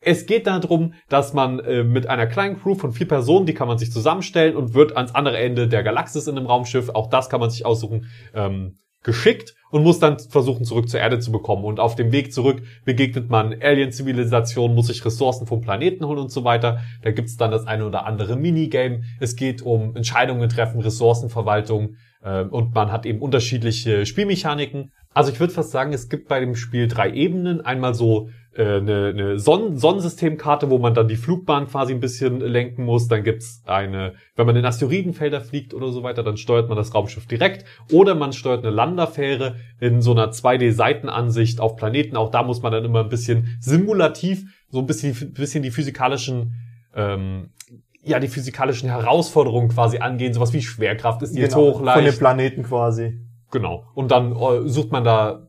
es 0.00 0.26
geht 0.26 0.46
darum, 0.46 0.94
dass 1.08 1.32
man 1.32 1.60
äh, 1.60 1.84
mit 1.84 2.08
einer 2.08 2.26
kleinen 2.26 2.60
Crew 2.60 2.74
von 2.74 2.92
vier 2.92 3.08
Personen, 3.08 3.46
die 3.46 3.54
kann 3.54 3.68
man 3.68 3.78
sich 3.78 3.92
zusammenstellen 3.92 4.56
und 4.56 4.74
wird 4.74 4.96
ans 4.96 5.14
andere 5.14 5.38
Ende 5.38 5.68
der 5.68 5.82
Galaxis 5.82 6.26
in 6.26 6.36
einem 6.36 6.46
Raumschiff, 6.46 6.90
auch 6.90 7.08
das 7.08 7.28
kann 7.28 7.40
man 7.40 7.50
sich 7.50 7.64
aussuchen, 7.64 8.10
ähm, 8.34 8.76
geschickt 9.04 9.54
und 9.70 9.82
muss 9.82 10.00
dann 10.00 10.18
versuchen, 10.18 10.64
zurück 10.64 10.88
zur 10.88 11.00
Erde 11.00 11.20
zu 11.20 11.30
bekommen. 11.30 11.64
Und 11.64 11.78
auf 11.78 11.94
dem 11.94 12.10
Weg 12.10 12.32
zurück 12.32 12.62
begegnet 12.84 13.30
man 13.30 13.54
Alien-Zivilisationen, 13.60 14.74
muss 14.74 14.88
sich 14.88 15.04
Ressourcen 15.04 15.46
vom 15.46 15.60
Planeten 15.60 16.04
holen 16.06 16.18
und 16.18 16.32
so 16.32 16.42
weiter. 16.44 16.80
Da 17.02 17.12
gibt's 17.12 17.36
dann 17.36 17.50
das 17.50 17.66
eine 17.66 17.86
oder 17.86 18.06
andere 18.06 18.36
Minigame. 18.36 19.02
Es 19.20 19.36
geht 19.36 19.62
um 19.62 19.94
Entscheidungen 19.94 20.48
treffen, 20.48 20.80
Ressourcenverwaltung 20.80 21.96
äh, 22.22 22.42
und 22.42 22.74
man 22.74 22.90
hat 22.90 23.06
eben 23.06 23.20
unterschiedliche 23.20 24.06
Spielmechaniken. 24.06 24.92
Also 25.12 25.30
ich 25.30 25.38
würde 25.38 25.52
fast 25.52 25.70
sagen, 25.70 25.92
es 25.92 26.08
gibt 26.08 26.28
bei 26.28 26.40
dem 26.40 26.56
Spiel 26.56 26.88
drei 26.88 27.10
Ebenen. 27.10 27.60
Einmal 27.60 27.94
so 27.94 28.30
eine, 28.62 29.06
eine 29.08 29.38
Sonnen 29.38 29.78
Sonnensystemkarte, 29.78 30.70
wo 30.70 30.78
man 30.78 30.94
dann 30.94 31.08
die 31.08 31.16
Flugbahn 31.16 31.66
quasi 31.66 31.92
ein 31.92 32.00
bisschen 32.00 32.40
lenken 32.40 32.84
muss. 32.84 33.08
Dann 33.08 33.24
gibt's 33.24 33.62
eine, 33.66 34.14
wenn 34.36 34.46
man 34.46 34.56
in 34.56 34.64
Asteroidenfelder 34.64 35.40
fliegt 35.40 35.74
oder 35.74 35.90
so 35.90 36.02
weiter, 36.02 36.22
dann 36.22 36.36
steuert 36.36 36.68
man 36.68 36.76
das 36.76 36.94
Raumschiff 36.94 37.26
direkt. 37.26 37.64
Oder 37.92 38.14
man 38.14 38.32
steuert 38.32 38.64
eine 38.64 38.74
Landerfähre 38.74 39.56
in 39.80 40.02
so 40.02 40.12
einer 40.12 40.30
2D-Seitenansicht 40.30 41.60
auf 41.60 41.76
Planeten. 41.76 42.16
Auch 42.16 42.30
da 42.30 42.42
muss 42.42 42.62
man 42.62 42.72
dann 42.72 42.84
immer 42.84 43.00
ein 43.00 43.08
bisschen 43.08 43.56
simulativ, 43.60 44.44
so 44.70 44.80
ein 44.80 44.86
bisschen, 44.86 45.32
bisschen 45.32 45.62
die 45.62 45.70
physikalischen 45.70 46.54
ähm, 46.94 47.50
ja, 48.04 48.20
die 48.20 48.28
physikalischen 48.28 48.90
Herausforderungen 48.90 49.68
quasi 49.68 49.98
angehen, 49.98 50.34
sowas 50.34 50.52
wie 50.52 50.60
Schwerkraft 50.60 51.22
ist 51.22 51.30
die 51.30 51.40
genau, 51.40 51.46
jetzt 51.46 51.56
hoch, 51.56 51.82
leicht. 51.82 51.96
Von 51.96 52.04
den 52.04 52.18
Planeten 52.18 52.62
quasi. 52.62 53.18
Genau. 53.50 53.84
Und 53.94 54.10
dann 54.10 54.32
äh, 54.32 54.68
sucht 54.68 54.92
man 54.92 55.04
da 55.04 55.46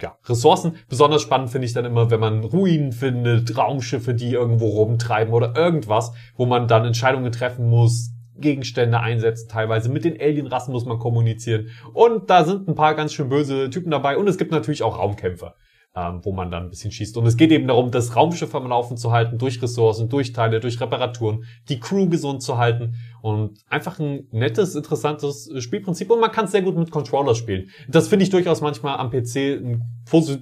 ja, 0.00 0.16
Ressourcen. 0.26 0.76
Besonders 0.88 1.22
spannend 1.22 1.50
finde 1.50 1.66
ich 1.66 1.72
dann 1.72 1.84
immer, 1.84 2.10
wenn 2.10 2.20
man 2.20 2.44
Ruinen 2.44 2.92
findet, 2.92 3.56
Raumschiffe, 3.56 4.14
die 4.14 4.32
irgendwo 4.32 4.68
rumtreiben 4.68 5.32
oder 5.32 5.56
irgendwas, 5.56 6.12
wo 6.36 6.46
man 6.46 6.68
dann 6.68 6.84
Entscheidungen 6.84 7.32
treffen 7.32 7.68
muss, 7.68 8.12
Gegenstände 8.38 9.00
einsetzen 9.00 9.48
teilweise. 9.48 9.88
Mit 9.88 10.04
den 10.04 10.20
Alienrassen 10.20 10.72
muss 10.72 10.84
man 10.84 10.98
kommunizieren. 10.98 11.68
Und 11.94 12.28
da 12.28 12.44
sind 12.44 12.68
ein 12.68 12.74
paar 12.74 12.94
ganz 12.94 13.14
schön 13.14 13.28
böse 13.28 13.70
Typen 13.70 13.90
dabei. 13.90 14.18
Und 14.18 14.28
es 14.28 14.36
gibt 14.36 14.52
natürlich 14.52 14.82
auch 14.82 14.98
Raumkämpfer 14.98 15.54
ähm, 15.96 16.20
wo 16.22 16.32
man 16.32 16.50
dann 16.50 16.64
ein 16.64 16.70
bisschen 16.70 16.92
schießt. 16.92 17.16
Und 17.16 17.26
es 17.26 17.38
geht 17.38 17.50
eben 17.50 17.66
darum, 17.66 17.90
das 17.90 18.14
Raumschiff 18.14 18.54
am 18.54 18.68
Laufen 18.68 18.98
zu 18.98 19.12
halten, 19.12 19.38
durch 19.38 19.62
Ressourcen, 19.62 20.10
durch 20.10 20.34
Teile, 20.34 20.60
durch 20.60 20.78
Reparaturen, 20.78 21.44
die 21.70 21.80
Crew 21.80 22.08
gesund 22.08 22.42
zu 22.42 22.58
halten 22.58 22.96
und 23.22 23.58
einfach 23.70 23.98
ein 23.98 24.28
nettes, 24.30 24.74
interessantes 24.74 25.50
Spielprinzip. 25.58 26.10
Und 26.10 26.20
man 26.20 26.30
kann 26.30 26.44
es 26.44 26.52
sehr 26.52 26.60
gut 26.60 26.76
mit 26.76 26.90
Controller 26.90 27.34
spielen. 27.34 27.70
Das 27.88 28.08
finde 28.08 28.24
ich 28.24 28.30
durchaus 28.30 28.60
manchmal 28.60 28.98
am 28.98 29.10
PC 29.10 29.36
eine 29.36 29.80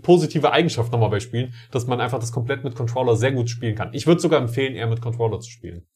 positive 0.02 0.50
Eigenschaft 0.50 0.90
nochmal 0.90 1.10
bei 1.10 1.20
Spielen, 1.20 1.54
dass 1.70 1.86
man 1.86 2.00
einfach 2.00 2.18
das 2.18 2.32
komplett 2.32 2.64
mit 2.64 2.74
Controller 2.74 3.14
sehr 3.14 3.30
gut 3.30 3.48
spielen 3.48 3.76
kann. 3.76 3.90
Ich 3.92 4.08
würde 4.08 4.20
sogar 4.20 4.40
empfehlen, 4.40 4.74
eher 4.74 4.88
mit 4.88 5.00
Controller 5.00 5.38
zu 5.38 5.50
spielen. 5.50 5.86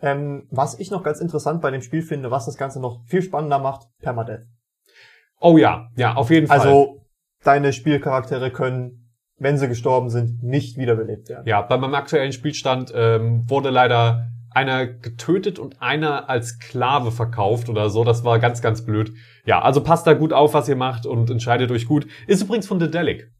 Ähm, 0.00 0.46
was 0.50 0.78
ich 0.78 0.92
noch 0.92 1.02
ganz 1.02 1.20
interessant 1.20 1.60
bei 1.60 1.72
dem 1.72 1.82
Spiel 1.82 2.02
finde, 2.02 2.30
was 2.30 2.46
das 2.46 2.56
Ganze 2.56 2.80
noch 2.80 3.04
viel 3.06 3.22
spannender 3.22 3.58
macht, 3.58 3.88
Permadeath. 4.00 4.46
Oh 5.40 5.58
ja, 5.58 5.88
ja, 5.96 6.14
auf 6.14 6.30
jeden 6.30 6.46
Fall. 6.46 6.60
Also 6.60 7.04
deine 7.42 7.72
Spielcharaktere 7.72 8.52
können 8.52 9.07
wenn 9.38 9.58
sie 9.58 9.68
gestorben 9.68 10.10
sind, 10.10 10.42
nicht 10.42 10.76
wiederbelebt 10.76 11.28
werden. 11.28 11.46
Ja, 11.46 11.62
bei 11.62 11.76
meinem 11.76 11.94
aktuellen 11.94 12.32
Spielstand 12.32 12.92
ähm, 12.94 13.48
wurde 13.48 13.70
leider 13.70 14.28
einer 14.50 14.86
getötet 14.86 15.58
und 15.58 15.80
einer 15.80 16.28
als 16.28 16.48
Sklave 16.48 17.12
verkauft 17.12 17.68
oder 17.68 17.90
so. 17.90 18.04
Das 18.04 18.24
war 18.24 18.38
ganz, 18.38 18.62
ganz 18.62 18.84
blöd. 18.84 19.12
Ja, 19.44 19.62
also 19.62 19.82
passt 19.82 20.06
da 20.06 20.14
gut 20.14 20.32
auf, 20.32 20.54
was 20.54 20.68
ihr 20.68 20.76
macht 20.76 21.06
und 21.06 21.30
entscheidet 21.30 21.70
euch 21.70 21.86
gut. 21.86 22.06
Ist 22.26 22.42
übrigens 22.42 22.66
von 22.66 22.78
Dedelic. 22.78 23.30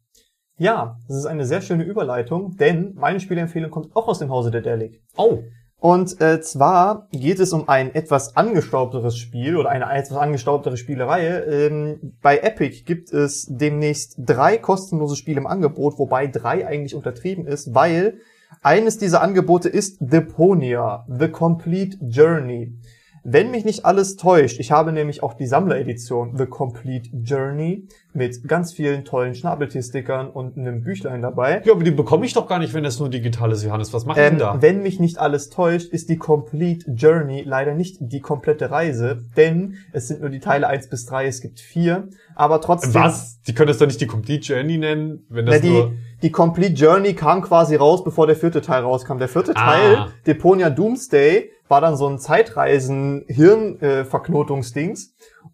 Ja, 0.57 0.97
das 1.07 1.17
ist 1.17 1.25
eine 1.25 1.45
sehr 1.45 1.61
schöne 1.61 1.83
Überleitung, 1.83 2.57
denn 2.57 2.93
meine 2.95 3.19
Spielempfehlung 3.19 3.71
kommt 3.71 3.95
auch 3.95 4.07
aus 4.07 4.19
dem 4.19 4.29
Hause 4.29 4.51
Dedelic. 4.51 5.01
Oh. 5.15 5.43
Und 5.79 6.19
äh, 6.19 6.41
zwar 6.41 7.07
geht 7.11 7.39
es 7.39 7.53
um 7.53 7.69
ein 7.69 7.95
etwas 7.95 8.35
angestaubteres 8.35 9.17
Spiel 9.17 9.55
oder 9.55 9.69
eine 9.69 9.85
etwas 9.85 10.17
angestaubtere 10.17 10.75
Spielereihe. 10.75 11.39
Ähm, 11.45 12.17
bei 12.21 12.39
Epic 12.39 12.83
gibt 12.83 13.13
es 13.13 13.47
demnächst 13.49 14.15
drei 14.17 14.57
kostenlose 14.57 15.15
Spiele 15.15 15.39
im 15.39 15.47
Angebot, 15.47 15.97
wobei 15.97 16.27
drei 16.27 16.67
eigentlich 16.67 16.95
untertrieben 16.95 17.47
ist, 17.47 17.73
weil 17.73 18.19
eines 18.61 18.97
dieser 18.97 19.21
Angebote 19.21 19.69
ist 19.69 19.97
Deponia, 20.01 21.05
The 21.07 21.29
Complete 21.29 21.97
Journey. 22.01 22.73
Wenn 23.23 23.51
mich 23.51 23.65
nicht 23.65 23.85
alles 23.85 24.15
täuscht, 24.15 24.59
ich 24.59 24.71
habe 24.71 24.91
nämlich 24.91 25.23
auch 25.23 25.33
die 25.33 25.45
Sammleredition 25.45 26.37
The 26.37 26.45
Complete 26.45 27.09
Journey 27.23 27.87
mit 28.13 28.47
ganz 28.47 28.73
vielen 28.73 29.05
tollen 29.05 29.35
Schnabeltier-Stickern 29.35 30.29
und 30.29 30.57
einem 30.57 30.81
Büchlein 30.81 31.21
dabei. 31.21 31.61
Ja, 31.63 31.73
aber 31.73 31.83
die 31.83 31.91
bekomme 31.91 32.25
ich 32.25 32.33
doch 32.33 32.47
gar 32.47 32.59
nicht, 32.59 32.73
wenn 32.73 32.83
das 32.83 32.99
nur 32.99 33.09
digital 33.09 33.51
ist, 33.51 33.63
Johannes. 33.63 33.93
Was 33.93 34.05
macht 34.05 34.17
ähm, 34.17 34.31
denn 34.31 34.39
da? 34.39 34.61
Wenn 34.61 34.81
mich 34.81 34.99
nicht 34.99 35.19
alles 35.19 35.49
täuscht, 35.49 35.91
ist 35.91 36.09
die 36.09 36.17
Complete 36.17 36.89
Journey 36.91 37.43
leider 37.45 37.75
nicht 37.75 37.97
die 37.99 38.21
komplette 38.21 38.71
Reise, 38.71 39.23
denn 39.37 39.75
es 39.91 40.07
sind 40.07 40.21
nur 40.21 40.29
die 40.29 40.39
Teile 40.39 40.67
eins 40.67 40.89
bis 40.89 41.05
drei. 41.05 41.27
es 41.27 41.41
gibt 41.41 41.59
vier, 41.59 42.07
aber 42.35 42.61
trotzdem... 42.61 42.93
Was? 42.93 43.41
Die 43.41 43.53
können 43.53 43.69
es 43.69 43.77
doch 43.77 43.87
nicht 43.87 44.01
die 44.01 44.07
Complete 44.07 44.53
Journey 44.53 44.77
nennen, 44.77 45.25
wenn 45.29 45.45
das 45.45 45.55
na, 45.55 45.61
die, 45.61 45.69
nur... 45.69 45.93
Die 46.21 46.31
Complete 46.31 46.73
Journey 46.73 47.13
kam 47.13 47.41
quasi 47.41 47.75
raus, 47.75 48.03
bevor 48.03 48.27
der 48.27 48.35
vierte 48.35 48.59
Teil 48.61 48.83
rauskam. 48.83 49.19
Der 49.19 49.29
vierte 49.29 49.53
ah. 49.55 49.65
Teil, 49.65 50.07
Deponia 50.27 50.69
Doomsday, 50.69 51.49
war 51.67 51.81
dann 51.81 51.95
so 51.95 52.07
ein 52.07 52.19
Zeitreisen-Hirnverknotungsdings. 52.19 55.05
Äh, 55.05 55.09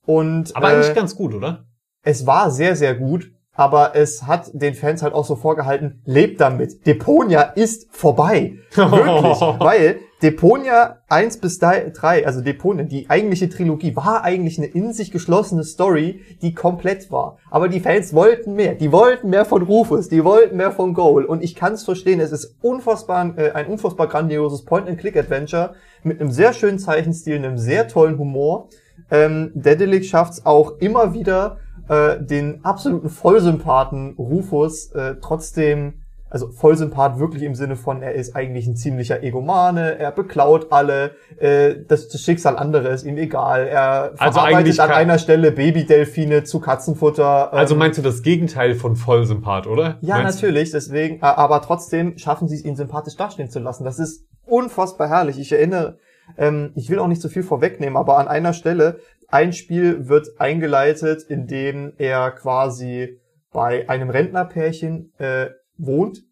und, 0.06 0.56
Aber 0.56 0.70
eigentlich 0.70 0.90
äh, 0.90 0.96
ganz 0.96 1.16
gut, 1.16 1.36
oder? 1.36 1.66
Es 2.02 2.26
war 2.26 2.50
sehr, 2.52 2.76
sehr 2.76 2.96
gut. 2.96 3.32
Aber 3.56 3.96
es 3.96 4.24
hat 4.24 4.52
den 4.54 4.76
Fans 4.76 5.02
halt 5.02 5.14
auch 5.14 5.26
so 5.26 5.36
vorgehalten, 5.36 6.02
lebt 6.06 6.42
damit. 6.42 6.86
Deponia 6.86 7.42
ist 7.42 7.88
vorbei. 7.92 8.56
Wirklich. 8.76 9.42
Weil 9.60 10.00
Deponia 10.22 10.98
1 11.08 11.38
bis 11.38 11.60
3, 11.60 12.26
also 12.26 12.42
Deponia, 12.42 12.84
die 12.84 13.10
eigentliche 13.10 13.50
Trilogie, 13.50 13.96
war 13.96 14.24
eigentlich 14.24 14.58
eine 14.58 14.68
in 14.68 14.92
sich 14.92 15.12
geschlossene 15.12 15.64
Story, 15.64 16.22
die 16.42 16.54
komplett 16.54 17.12
war. 17.12 17.38
Aber 17.50 17.70
die 17.70 17.80
Fans 17.80 18.14
wollten 18.14 18.56
mehr. 18.56 18.76
Die 18.76 18.92
wollten 18.92 19.30
mehr 19.30 19.46
von 19.46 19.62
Rufus, 19.62 20.10
die 20.10 20.24
wollten 20.24 20.58
mehr 20.58 20.72
von 20.72 20.94
Goal. 20.94 21.26
Und 21.26 21.44
ich 21.44 21.56
kann 21.56 21.74
es 21.74 21.84
verstehen, 21.84 22.20
es 22.20 22.32
ist 22.32 22.56
unfassbar, 22.62 23.38
äh, 23.38 23.52
ein 23.52 23.68
unfassbar 23.68 24.08
grandioses 24.08 24.64
Point-and-Click-Adventure 24.66 25.76
mit 26.04 26.20
einem 26.20 26.32
sehr 26.32 26.54
schönen 26.54 26.80
Zeichenstil, 26.80 27.36
einem 27.36 27.58
sehr 27.58 27.88
tollen 27.88 28.18
Humor. 28.18 28.70
Ähm, 29.12 29.52
Dedelic 29.54 30.06
schafft 30.06 30.34
es 30.34 30.46
auch 30.46 30.78
immer 30.80 31.14
wieder, 31.14 31.58
äh, 31.90 32.24
den 32.24 32.64
absoluten 32.64 33.10
Vollsympathen 33.10 34.16
Rufus 34.18 34.92
äh, 34.92 35.16
trotzdem, 35.22 36.02
also 36.30 36.50
Vollsympath 36.50 37.20
wirklich 37.20 37.44
im 37.44 37.56
Sinne 37.56 37.76
von, 37.76 38.02
er 38.02 38.14
ist 38.14 38.36
eigentlich 38.36 38.68
ein 38.68 38.76
ziemlicher 38.76 39.24
Egomane, 39.24 39.98
er 40.00 40.12
beklaut 40.12 40.68
alle, 40.72 41.12
äh, 41.38 41.76
das, 41.88 42.10
das 42.10 42.22
Schicksal 42.22 42.58
anderer 42.58 42.90
ist 42.90 43.06
ihm 43.06 43.18
egal, 43.18 43.68
er 43.68 44.14
Also 44.18 44.40
verarbeitet 44.40 44.80
an 44.80 44.92
einer 44.92 45.18
Stelle 45.20 45.52
Babydelfine 45.52 46.44
zu 46.44 46.60
Katzenfutter. 46.60 47.52
ähm, 47.54 47.60
Also 47.60 47.76
meinst 47.76 48.00
du 48.00 48.02
das 48.02 48.22
Gegenteil 48.22 48.76
von 48.76 48.96
Vollsympath, 48.96 49.68
oder? 49.68 49.98
ja, 50.02 50.18
meinst 50.18 50.42
natürlich, 50.42 50.72
deswegen, 50.72 51.18
äh, 51.18 51.26
aber 51.26 51.62
trotzdem 51.62 52.18
schaffen 52.18 52.48
sie 52.48 52.56
es, 52.56 52.66
ihn 52.66 52.76
sympathisch 52.76 53.16
dastehen 53.16 53.50
zu 53.50 53.60
lassen. 53.60 53.86
Das 53.86 54.00
ist 54.00 54.26
unfassbar 54.46 55.08
herrlich. 55.08 55.40
Ich 55.40 55.52
erinnere, 55.52 55.98
ähm, 56.38 56.72
ich 56.76 56.90
will 56.90 57.00
auch 57.00 57.08
nicht 57.08 57.22
zu 57.22 57.30
viel 57.30 57.44
vorwegnehmen, 57.44 57.98
aber 57.98 58.18
an 58.18 58.28
einer 58.28 58.54
Stelle, 58.54 59.00
ein 59.36 59.52
Spiel 59.52 60.08
wird 60.08 60.40
eingeleitet, 60.40 61.24
in 61.24 61.46
dem 61.46 61.92
er 61.98 62.32
quasi 62.32 63.20
bei 63.52 63.90
einem 63.90 64.10
Rentnerpärchen 64.10 65.12
äh, 65.18 65.48
wohnt 65.78 66.24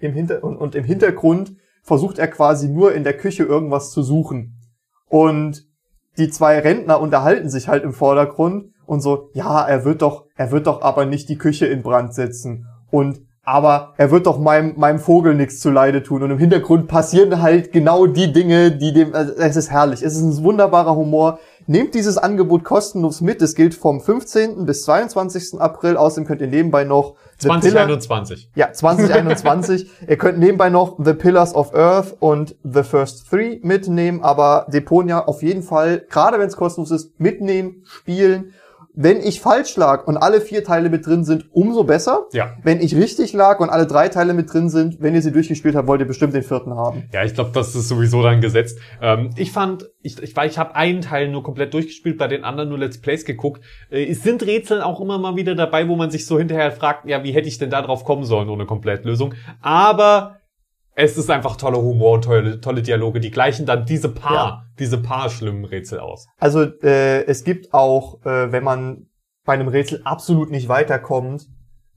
im 0.00 0.12
Hinter 0.12 0.42
und, 0.42 0.56
und 0.56 0.74
im 0.74 0.82
Hintergrund 0.82 1.52
versucht 1.84 2.18
er 2.18 2.26
quasi 2.26 2.68
nur 2.68 2.94
in 2.94 3.04
der 3.04 3.16
Küche 3.16 3.44
irgendwas 3.44 3.92
zu 3.92 4.02
suchen. 4.02 4.58
Und 5.08 5.68
die 6.16 6.30
zwei 6.30 6.58
Rentner 6.58 7.00
unterhalten 7.00 7.48
sich 7.48 7.68
halt 7.68 7.84
im 7.84 7.92
Vordergrund 7.92 8.72
und 8.86 9.02
so, 9.02 9.30
ja, 9.34 9.64
er 9.64 9.84
wird 9.84 10.02
doch, 10.02 10.26
er 10.34 10.50
wird 10.50 10.66
doch 10.66 10.82
aber 10.82 11.06
nicht 11.06 11.28
die 11.28 11.38
Küche 11.38 11.66
in 11.66 11.84
Brand 11.84 12.12
setzen. 12.12 12.66
Und 12.90 13.20
aber 13.48 13.94
er 13.96 14.10
wird 14.10 14.26
doch 14.26 14.38
meinem, 14.38 14.74
meinem 14.76 14.98
Vogel 14.98 15.34
nichts 15.34 15.60
zuleide 15.60 16.02
tun. 16.02 16.22
Und 16.22 16.30
im 16.30 16.38
Hintergrund 16.38 16.86
passieren 16.86 17.40
halt 17.40 17.72
genau 17.72 18.06
die 18.06 18.30
Dinge, 18.30 18.72
die 18.72 18.92
dem, 18.92 19.14
also 19.14 19.32
es 19.38 19.56
ist 19.56 19.70
herrlich. 19.70 20.02
Es 20.02 20.16
ist 20.16 20.22
ein 20.22 20.44
wunderbarer 20.44 20.94
Humor. 20.94 21.38
Nehmt 21.70 21.94
dieses 21.94 22.16
Angebot 22.16 22.64
kostenlos 22.64 23.20
mit. 23.20 23.42
Es 23.42 23.54
gilt 23.54 23.74
vom 23.74 24.00
15. 24.00 24.64
bis 24.64 24.84
22. 24.84 25.60
April. 25.60 25.98
Außerdem 25.98 26.26
könnt 26.26 26.40
ihr 26.40 26.46
nebenbei 26.46 26.84
noch 26.84 27.16
The 27.38 27.48
Pillar- 27.48 27.60
2021. 27.60 28.50
ja, 28.54 28.72
2021. 28.72 29.90
Ihr 30.08 30.16
könnt 30.16 30.38
nebenbei 30.38 30.70
noch 30.70 30.96
The 30.98 31.12
Pillars 31.12 31.54
of 31.54 31.74
Earth 31.74 32.16
und 32.20 32.56
The 32.64 32.82
First 32.82 33.28
Three 33.28 33.60
mitnehmen, 33.62 34.22
aber 34.22 34.66
Deponia 34.72 35.26
auf 35.26 35.42
jeden 35.42 35.62
Fall, 35.62 36.06
gerade 36.08 36.38
wenn 36.38 36.48
es 36.48 36.56
kostenlos 36.56 36.90
ist, 36.90 37.20
mitnehmen, 37.20 37.82
spielen. 37.84 38.54
Wenn 39.00 39.20
ich 39.20 39.40
falsch 39.40 39.76
lag 39.76 40.08
und 40.08 40.16
alle 40.16 40.40
vier 40.40 40.64
Teile 40.64 40.90
mit 40.90 41.06
drin 41.06 41.22
sind, 41.22 41.46
umso 41.52 41.84
besser. 41.84 42.26
Ja. 42.32 42.56
Wenn 42.64 42.80
ich 42.80 42.96
richtig 42.96 43.32
lag 43.32 43.60
und 43.60 43.70
alle 43.70 43.86
drei 43.86 44.08
Teile 44.08 44.34
mit 44.34 44.52
drin 44.52 44.68
sind, 44.70 45.00
wenn 45.00 45.14
ihr 45.14 45.22
sie 45.22 45.30
durchgespielt 45.30 45.76
habt, 45.76 45.86
wollt 45.86 46.00
ihr 46.00 46.06
bestimmt 46.08 46.34
den 46.34 46.42
vierten 46.42 46.74
haben. 46.74 47.04
Ja, 47.12 47.22
ich 47.22 47.32
glaube, 47.32 47.52
das 47.54 47.76
ist 47.76 47.86
sowieso 47.86 48.24
dann 48.24 48.40
gesetzt. 48.40 48.80
Ähm, 49.00 49.30
ich 49.36 49.52
fand, 49.52 49.88
ich, 50.02 50.20
ich, 50.20 50.34
weil 50.34 50.50
ich 50.50 50.58
habe 50.58 50.74
einen 50.74 51.00
Teil 51.00 51.28
nur 51.28 51.44
komplett 51.44 51.74
durchgespielt, 51.74 52.18
bei 52.18 52.26
den 52.26 52.42
anderen 52.42 52.70
nur 52.70 52.78
Let's 52.78 53.00
Plays 53.00 53.24
geguckt. 53.24 53.62
Äh, 53.88 54.04
es 54.10 54.24
sind 54.24 54.42
Rätsel 54.42 54.82
auch 54.82 55.00
immer 55.00 55.16
mal 55.18 55.36
wieder 55.36 55.54
dabei, 55.54 55.86
wo 55.86 55.94
man 55.94 56.10
sich 56.10 56.26
so 56.26 56.36
hinterher 56.36 56.72
fragt, 56.72 57.08
ja, 57.08 57.22
wie 57.22 57.30
hätte 57.30 57.46
ich 57.46 57.58
denn 57.58 57.70
da 57.70 57.82
drauf 57.82 58.04
kommen 58.04 58.24
sollen 58.24 58.48
ohne 58.48 58.66
Komplettlösung? 58.66 59.34
Aber 59.62 60.38
es 61.00 61.16
ist 61.16 61.30
einfach 61.30 61.54
toller 61.56 61.80
Humor 61.80 62.14
und 62.14 62.24
tolle, 62.24 62.60
tolle 62.60 62.82
Dialoge. 62.82 63.20
Die 63.20 63.30
gleichen 63.30 63.66
dann 63.66 63.86
diese 63.86 64.08
paar, 64.08 64.34
Ja. 64.34 64.62
diese 64.80 64.98
paar 64.98 65.30
schlimmen 65.30 65.64
Rätsel 65.64 66.00
aus. 66.00 66.26
Also 66.38 66.62
äh, 66.82 67.24
es 67.26 67.44
gibt 67.44 67.72
auch, 67.72 68.20
äh, 68.26 68.50
wenn 68.50 68.64
man 68.64 69.06
bei 69.44 69.52
einem 69.52 69.68
Rätsel 69.68 70.02
absolut 70.04 70.50
nicht 70.50 70.68
weiterkommt, 70.68 71.46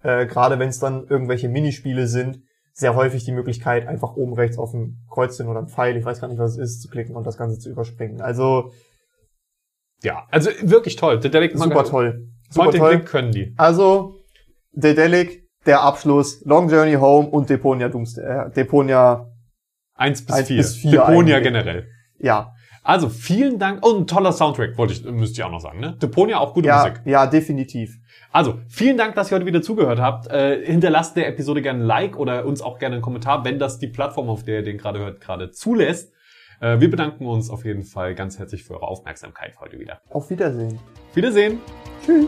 äh, 0.04 0.28
gerade 0.28 0.60
wenn 0.60 0.70
es 0.70 0.78
dann 0.78 1.08
irgendwelche 1.08 1.49
Minispiele 1.49 2.06
sind, 2.06 2.41
sehr 2.74 2.93
häufig 2.93 3.26
die 3.26 3.32
Möglichkeit, 3.32 3.88
einfach 3.88 4.16
oben 4.16 4.34
rechts 4.34 4.60
auf 4.60 4.72
ein 4.72 4.99
Kreuzchen 5.10 5.47
oder 5.47 5.62
ein 5.62 5.68
Pfeil, 5.68 5.97
ich 5.97 6.06
weiß 6.06 6.22
gar 6.22 6.28
nicht, 6.28 6.38
was 6.38 6.52
es 6.52 6.58
ist, 6.60 6.82
zu 6.84 6.88
klicken 6.88 7.16
und 7.16 7.26
das 7.26 7.38
Ganze 7.38 7.58
zu 7.58 7.72
überspringen. 7.72 8.22
Also 8.22 8.72
Ja, 10.04 10.28
also 10.30 10.52
wirklich 10.62 10.95
toll. 10.95 11.20
Dedelic 11.20 11.58
super 11.58 11.86
toll. 11.86 12.28
Super 12.52 12.66
Point 12.66 12.78
toll. 12.78 12.89
Click 12.97 13.06
können 13.08 13.32
die. 13.32 13.54
Also 13.58 14.16
Dedelic, 14.74 15.40
der 15.66 15.82
Abschluss, 15.82 16.43
Long 16.45 16.70
Journey 16.70 16.93
Home 16.95 17.28
und 17.30 17.49
Deponia 17.49 17.89
Doomsday, 17.89 18.24
äh, 18.24 18.49
Deponia, 18.51 19.28
Eins 19.93 20.26
bis 20.26 20.36
Eins 20.36 20.47
vier. 20.47 20.57
bis 20.57 20.76
vier 20.76 20.91
Deponia 20.91 21.38
eigentlich. 21.38 21.43
generell. 21.53 21.88
ja, 22.18 22.53
Also 22.84 23.09
vielen 23.09 23.59
Dank. 23.59 23.86
Oh, 23.86 23.95
ein 23.97 24.07
toller 24.07 24.32
Soundtrack, 24.32 24.76
wollte 24.78 24.93
ich, 24.93 25.03
müsst 25.05 25.38
ihr 25.38 25.45
auch 25.45 25.51
noch 25.51 25.59
sagen, 25.62 25.80
ne? 25.80 25.95
Deponia 26.01 26.39
auch 26.39 26.53
gute 26.55 26.68
ja, 26.68 26.80
Musik. 26.80 27.01
ja, 27.05 27.28
definitiv. 27.28 27.97
Also, 28.32 28.59
vielen 28.70 28.97
Dank, 28.97 29.14
dass 29.16 29.30
ihr 29.30 29.36
heute 29.36 29.45
wieder 29.45 29.62
zugehört 29.62 29.99
habt. 29.99 30.28
Äh, 30.28 30.66
hinterlasst 30.66 31.16
der 31.18 31.28
Episode 31.28 31.62
gerne 31.62 31.82
ein 31.84 31.86
Like 31.86 32.18
oder 32.18 32.45
uns 32.45 32.62
auch 32.62 32.80
gerne 32.80 32.95
einen 32.95 33.01
Kommentar, 33.03 33.43
wenn 33.45 33.59
das 33.59 33.78
die 33.78 33.88
Plattform, 33.88 34.30
auf 34.30 34.43
der 34.43 34.59
ihr 34.59 34.64
den 34.64 34.78
gerade 34.78 34.99
hört, 34.99 35.20
gerade 35.22 35.51
zulässt. 35.51 36.14
Äh, 36.62 36.80
wir 36.80 36.89
bedanken 36.89 37.28
uns 37.28 37.49
auf 37.49 37.66
jeden 37.66 37.84
Fall 37.84 38.16
ganz 38.16 38.39
herzlich 38.39 38.64
für 38.64 38.76
eure 38.76 38.88
Aufmerksamkeit 38.88 39.59
heute 39.59 39.78
wieder. 39.80 39.99
Auf 40.09 40.30
Wiedersehen. 40.30 40.80
Wiedersehen. 41.14 41.59
Tschüss. 42.05 42.28